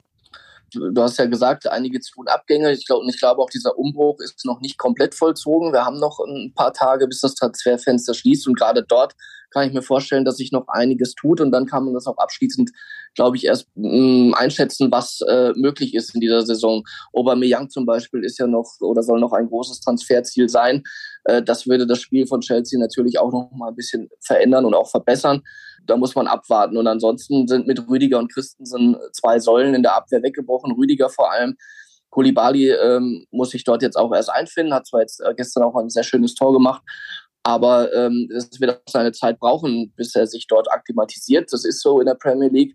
[0.70, 2.72] du hast ja gesagt, einige zu Abgänge.
[2.72, 5.72] Ich glaube, ich glaube auch dieser Umbruch ist noch nicht komplett vollzogen.
[5.72, 9.14] Wir haben noch ein paar Tage, bis das Transferfenster schließt und gerade dort
[9.50, 12.18] kann ich mir vorstellen, dass sich noch einiges tut und dann kann man das auch
[12.18, 12.70] abschließend,
[13.18, 16.84] glaube ich, erst mh, mm, einschätzen, was äh, möglich ist in dieser Saison.
[17.12, 20.84] Aubameyang zum Beispiel ist ja noch oder soll noch ein großes Transferziel sein.
[21.24, 24.74] Äh, das würde das Spiel von Chelsea natürlich auch noch mal ein bisschen verändern und
[24.74, 25.42] auch verbessern.
[25.84, 26.76] Da muss man abwarten.
[26.76, 30.70] Und ansonsten sind mit Rüdiger und Christensen zwei Säulen in der Abwehr weggebrochen.
[30.72, 31.56] Rüdiger vor allem.
[32.10, 35.74] Koulibaly ähm, muss sich dort jetzt auch erst einfinden, hat zwar jetzt äh, gestern auch
[35.74, 36.82] ein sehr schönes Tor gemacht,
[37.42, 41.52] aber ähm, es wird auch seine Zeit brauchen, bis er sich dort akklimatisiert.
[41.52, 42.74] Das ist so in der Premier League.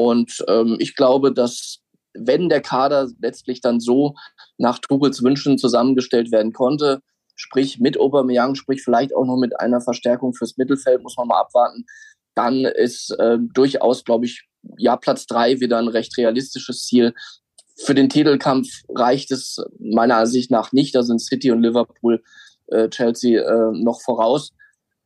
[0.00, 1.80] Und ähm, ich glaube, dass
[2.14, 4.14] wenn der Kader letztlich dann so
[4.56, 7.02] nach Tuchels Wünschen zusammengestellt werden konnte,
[7.36, 11.40] sprich mit Aubameyang, sprich vielleicht auch noch mit einer Verstärkung fürs Mittelfeld, muss man mal
[11.40, 11.84] abwarten,
[12.34, 14.48] dann ist äh, durchaus, glaube ich,
[14.78, 17.12] ja, Platz drei wieder ein recht realistisches Ziel.
[17.76, 20.94] Für den Titelkampf reicht es meiner Ansicht nach nicht.
[20.94, 22.22] Da sind City und Liverpool
[22.68, 24.52] äh, Chelsea äh, noch voraus.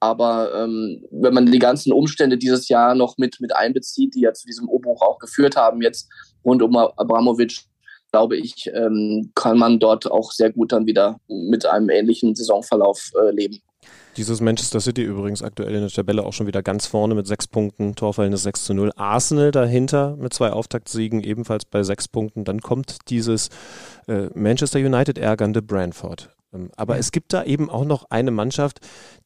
[0.05, 4.35] Aber ähm, wenn man die ganzen Umstände dieses Jahr noch mit, mit einbezieht, die ja
[4.35, 6.11] zu diesem Umbruch auch geführt haben, jetzt
[6.45, 7.61] rund um Abramovic,
[8.13, 13.13] glaube ich, ähm, kann man dort auch sehr gut dann wieder mit einem ähnlichen Saisonverlauf
[13.19, 13.63] äh, leben.
[14.19, 17.49] Dieses Manchester City übrigens aktuell in der Tabelle auch schon wieder ganz vorne mit sechs
[17.49, 18.93] Punkten, Torverhältnis 6 zu 0.
[18.97, 22.45] Arsenal dahinter mit zwei Auftaktsiegen ebenfalls bei sechs Punkten.
[22.45, 23.49] Dann kommt dieses
[24.07, 26.29] äh, Manchester United ärgernde Brentford.
[26.55, 28.81] Ähm, aber es gibt da eben auch noch eine Mannschaft,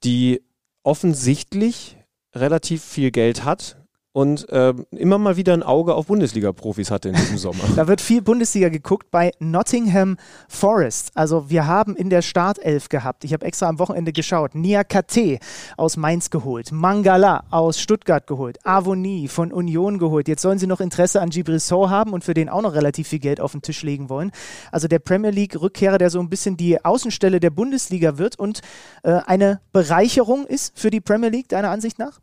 [0.04, 0.40] die
[0.88, 1.98] offensichtlich
[2.34, 3.76] relativ viel Geld hat,
[4.12, 7.62] und äh, immer mal wieder ein Auge auf Bundesliga-Profis hatte in diesem Sommer.
[7.76, 10.16] da wird viel Bundesliga geguckt bei Nottingham
[10.48, 11.12] Forest.
[11.14, 15.38] Also wir haben in der Startelf gehabt, ich habe extra am Wochenende geschaut, Nia Kate
[15.76, 20.26] aus Mainz geholt, Mangala aus Stuttgart geholt, Avoni von Union geholt.
[20.28, 23.18] Jetzt sollen sie noch Interesse an Gibrissot haben und für den auch noch relativ viel
[23.20, 24.32] Geld auf den Tisch legen wollen.
[24.72, 28.62] Also der Premier League-Rückkehrer, der so ein bisschen die Außenstelle der Bundesliga wird und
[29.02, 32.20] äh, eine Bereicherung ist für die Premier League, deiner Ansicht nach?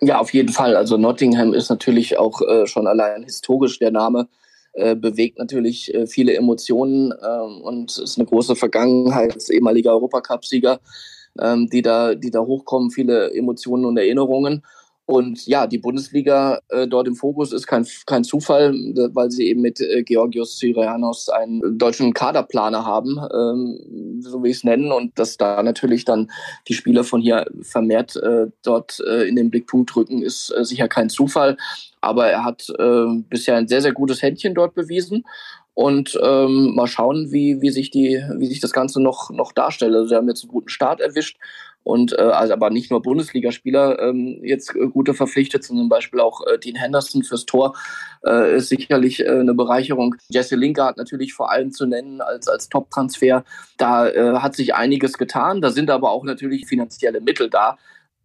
[0.00, 0.76] Ja, auf jeden Fall.
[0.76, 4.28] Also Nottingham ist natürlich auch äh, schon allein historisch der Name.
[4.72, 10.78] Äh, bewegt natürlich äh, viele Emotionen ähm, und ist eine große Vergangenheit als ehemaliger Europacup-Sieger,
[11.40, 14.62] ähm, die, da, die da hochkommen, viele Emotionen und Erinnerungen.
[15.10, 18.72] Und ja, die Bundesliga äh, dort im Fokus ist kein, kein Zufall,
[19.12, 24.58] weil sie eben mit äh, Georgios Syrianos einen deutschen Kaderplaner haben, ähm, so wie ich
[24.58, 24.92] es nennen.
[24.92, 26.30] Und dass da natürlich dann
[26.68, 30.86] die Spieler von hier vermehrt äh, dort äh, in den Blickpunkt rücken, ist äh, sicher
[30.86, 31.56] kein Zufall.
[32.00, 35.24] Aber er hat äh, bisher ein sehr, sehr gutes Händchen dort bewiesen.
[35.74, 39.94] Und ähm, mal schauen, wie, wie, sich die, wie sich das Ganze noch, noch darstellt.
[39.94, 41.36] Also sie haben jetzt einen guten Start erwischt
[41.82, 46.20] und äh, also aber nicht nur Bundesligaspieler ähm, jetzt äh, gute verpflichtet, sondern zum Beispiel
[46.20, 47.74] auch äh, Dean Henderson fürs Tor
[48.26, 50.14] äh, ist sicherlich äh, eine Bereicherung.
[50.28, 53.44] Jesse Lingard natürlich vor allem zu nennen als als Top-Transfer.
[53.78, 55.60] Da äh, hat sich einiges getan.
[55.60, 57.78] Da sind aber auch natürlich finanzielle Mittel da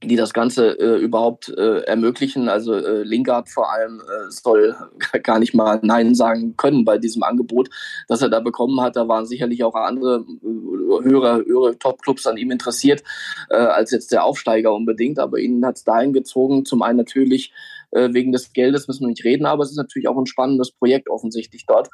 [0.07, 2.49] die das Ganze äh, überhaupt äh, ermöglichen.
[2.49, 4.76] Also äh, Lingard vor allem äh, soll
[5.23, 7.69] gar nicht mal Nein sagen können bei diesem Angebot,
[8.07, 8.95] das er da bekommen hat.
[8.95, 13.03] Da waren sicherlich auch andere äh, höhere, höhere Top-Clubs an ihm interessiert,
[13.49, 15.19] äh, als jetzt der Aufsteiger unbedingt.
[15.19, 16.65] Aber ihn hat es dahin gezogen.
[16.65, 17.53] Zum einen natürlich
[17.91, 21.10] wegen des Geldes müssen wir nicht reden, aber es ist natürlich auch ein spannendes Projekt
[21.10, 21.88] offensichtlich dort.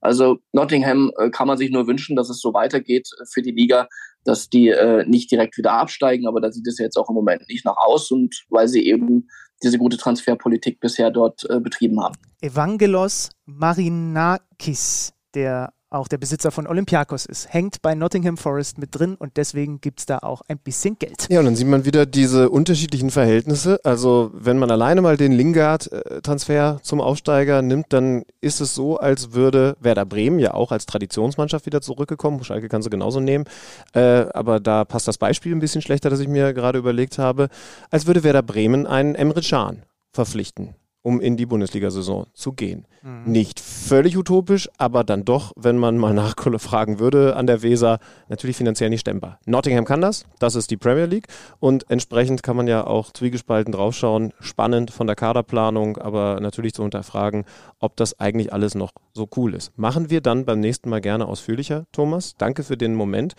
[0.00, 3.86] Also Nottingham kann man sich nur wünschen, dass es so weitergeht für die Liga,
[4.26, 7.42] dass die äh, nicht direkt wieder absteigen, aber da sieht es jetzt auch im Moment
[7.48, 9.28] nicht nach aus und weil sie eben
[9.62, 12.14] diese gute Transferpolitik bisher dort äh, betrieben haben.
[12.40, 19.16] Evangelos Marinakis, der auch der Besitzer von Olympiakos ist, hängt bei Nottingham Forest mit drin
[19.16, 21.26] und deswegen gibt es da auch ein bisschen Geld.
[21.28, 23.80] Ja, und dann sieht man wieder diese unterschiedlichen Verhältnisse.
[23.84, 29.32] Also wenn man alleine mal den Lingard-Transfer zum Aufsteiger nimmt, dann ist es so, als
[29.32, 32.42] würde Werder Bremen ja auch als Traditionsmannschaft wieder zurückgekommen.
[32.44, 33.44] Schalke kannst du genauso nehmen.
[33.92, 37.48] Äh, aber da passt das Beispiel ein bisschen schlechter, das ich mir gerade überlegt habe.
[37.90, 39.82] Als würde Werder Bremen einen Emre Can
[40.12, 40.74] verpflichten
[41.06, 42.84] um in die Bundesliga-Saison zu gehen.
[43.04, 43.30] Mhm.
[43.30, 48.56] Nicht völlig utopisch, aber dann doch, wenn man mal nachfragen würde an der Weser, natürlich
[48.56, 49.38] finanziell nicht stemmbar.
[49.46, 51.28] Nottingham kann das, das ist die Premier League
[51.60, 54.32] und entsprechend kann man ja auch zwiegespalten draufschauen.
[54.40, 57.44] Spannend von der Kaderplanung, aber natürlich zu unterfragen,
[57.78, 59.78] ob das eigentlich alles noch so cool ist.
[59.78, 62.34] Machen wir dann beim nächsten Mal gerne ausführlicher, Thomas.
[62.36, 63.34] Danke für den Moment.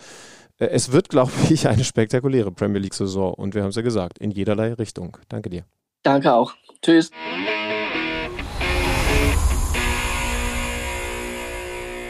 [0.56, 4.16] Äh, es wird, glaube ich, eine spektakuläre Premier League-Saison und wir haben es ja gesagt,
[4.20, 5.18] in jederlei Richtung.
[5.28, 5.64] Danke dir.
[6.02, 6.54] Danke auch.
[6.82, 7.10] Tschüss.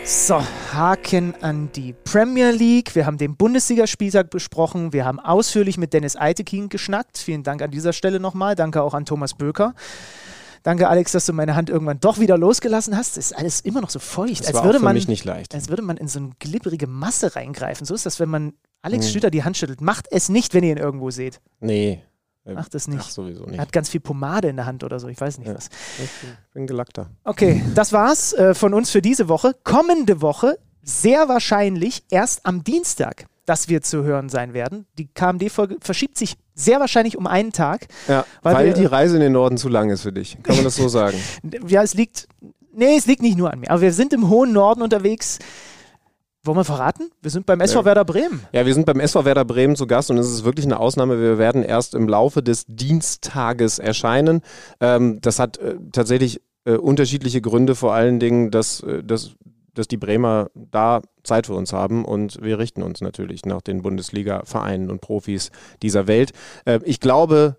[0.04, 0.40] So,
[0.72, 2.94] Haken an die Premier League.
[2.94, 4.94] Wir haben den Bundesligaspieltag besprochen.
[4.94, 7.18] Wir haben ausführlich mit Dennis Eitekin geschnackt.
[7.18, 8.54] Vielen Dank an dieser Stelle nochmal.
[8.54, 9.74] Danke auch an Thomas Böker.
[10.62, 13.18] Danke, Alex, dass du meine Hand irgendwann doch wieder losgelassen hast.
[13.18, 15.08] Es ist alles immer noch so feucht, Das als war würde auch für man, mich
[15.08, 15.54] nicht leicht.
[15.54, 17.84] als würde man in so eine glibberige Masse reingreifen.
[17.86, 19.10] So ist das, wenn man Alex Mhm.
[19.10, 19.82] Schlüter die Hand schüttelt.
[19.82, 21.40] Macht es nicht, wenn ihr ihn irgendwo seht.
[21.60, 22.02] Nee.
[22.54, 23.00] Macht es nicht.
[23.02, 23.60] Ach, sowieso Er nicht.
[23.60, 25.54] hat ganz viel Pomade in der Hand oder so, ich weiß nicht Ja.
[25.54, 25.68] was.
[26.02, 26.10] Ich
[26.54, 27.10] bin gelackter.
[27.24, 29.54] Okay, das war's äh, von uns für diese Woche.
[29.64, 34.86] Kommende Woche sehr wahrscheinlich erst am Dienstag, dass wir zu hören sein werden.
[34.98, 37.86] Die KMD-Folge verschiebt sich sehr wahrscheinlich um einen Tag.
[38.08, 40.36] Ja, Weil weil, wir- die Reise in den Norden zu lang ist für dich.
[40.42, 41.16] Kann man das so sagen?
[41.66, 42.28] Ja, es liegt.
[42.72, 43.70] Nee, es liegt nicht nur an mir.
[43.70, 45.38] Aber wir sind im hohen Norden unterwegs.
[46.44, 47.10] Wollen wir verraten?
[47.20, 47.84] Wir sind beim SV.
[47.84, 48.42] Werder Bremen.
[48.52, 51.20] Ja, wir sind beim SV Werder Bremen zu Gast und es ist wirklich eine Ausnahme.
[51.20, 54.42] Wir werden erst im Laufe des Dienstages erscheinen.
[54.80, 59.34] Ähm, das hat äh, tatsächlich äh, unterschiedliche Gründe, vor allen Dingen, dass, äh, dass,
[59.74, 63.82] dass die Bremer da Zeit für uns haben und wir richten uns natürlich nach den
[63.82, 65.50] Bundesliga-Vereinen und Profis
[65.82, 66.32] dieser Welt.
[66.64, 67.56] Äh, ich glaube,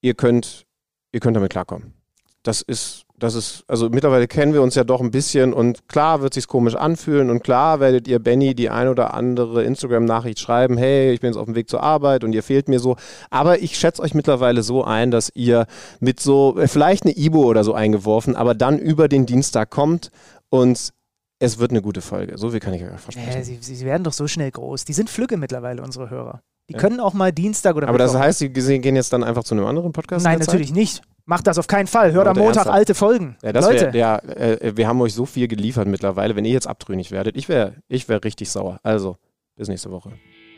[0.00, 0.66] ihr könnt,
[1.12, 1.94] ihr könnt damit klarkommen.
[2.42, 6.20] Das ist, das ist, also mittlerweile kennen wir uns ja doch ein bisschen und klar
[6.20, 10.76] wird sich's komisch anfühlen und klar werdet ihr Benny die ein oder andere Instagram-Nachricht schreiben,
[10.76, 12.96] hey, ich bin jetzt auf dem Weg zur Arbeit und ihr fehlt mir so.
[13.30, 15.66] Aber ich schätze euch mittlerweile so ein, dass ihr
[16.00, 20.10] mit so, vielleicht eine Ibo oder so eingeworfen, aber dann über den Dienstag kommt
[20.50, 20.92] und
[21.38, 22.36] es wird eine gute Folge.
[22.38, 23.40] So viel kann ich euch versprechen.
[23.40, 24.84] Äh, sie, sie werden doch so schnell groß.
[24.84, 26.40] Die sind flügge mittlerweile, unsere Hörer.
[26.68, 29.44] Die können auch mal Dienstag oder aber das Mittwoch- heißt, sie gehen jetzt dann einfach
[29.44, 30.24] zu einem anderen Podcast?
[30.26, 31.02] in Nein, natürlich nicht.
[31.26, 32.12] Macht das auf keinen Fall.
[32.12, 32.70] Hört am Montag ernsthaft?
[32.76, 33.36] alte Folgen.
[33.42, 36.36] Ja, das Leute, wär, ja, äh, wir haben euch so viel geliefert mittlerweile.
[36.36, 38.78] Wenn ihr jetzt abtrünnig werdet, ich wäre ich wär richtig sauer.
[38.84, 39.16] Also,
[39.56, 40.12] bis nächste Woche.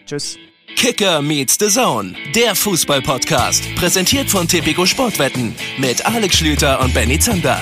[0.04, 0.36] tschüss.
[0.76, 3.74] Kicker meets the Zone, der Fußball-Podcast.
[3.76, 7.58] Präsentiert von Tipico Sportwetten mit Alex Schlüter und Benny Zander.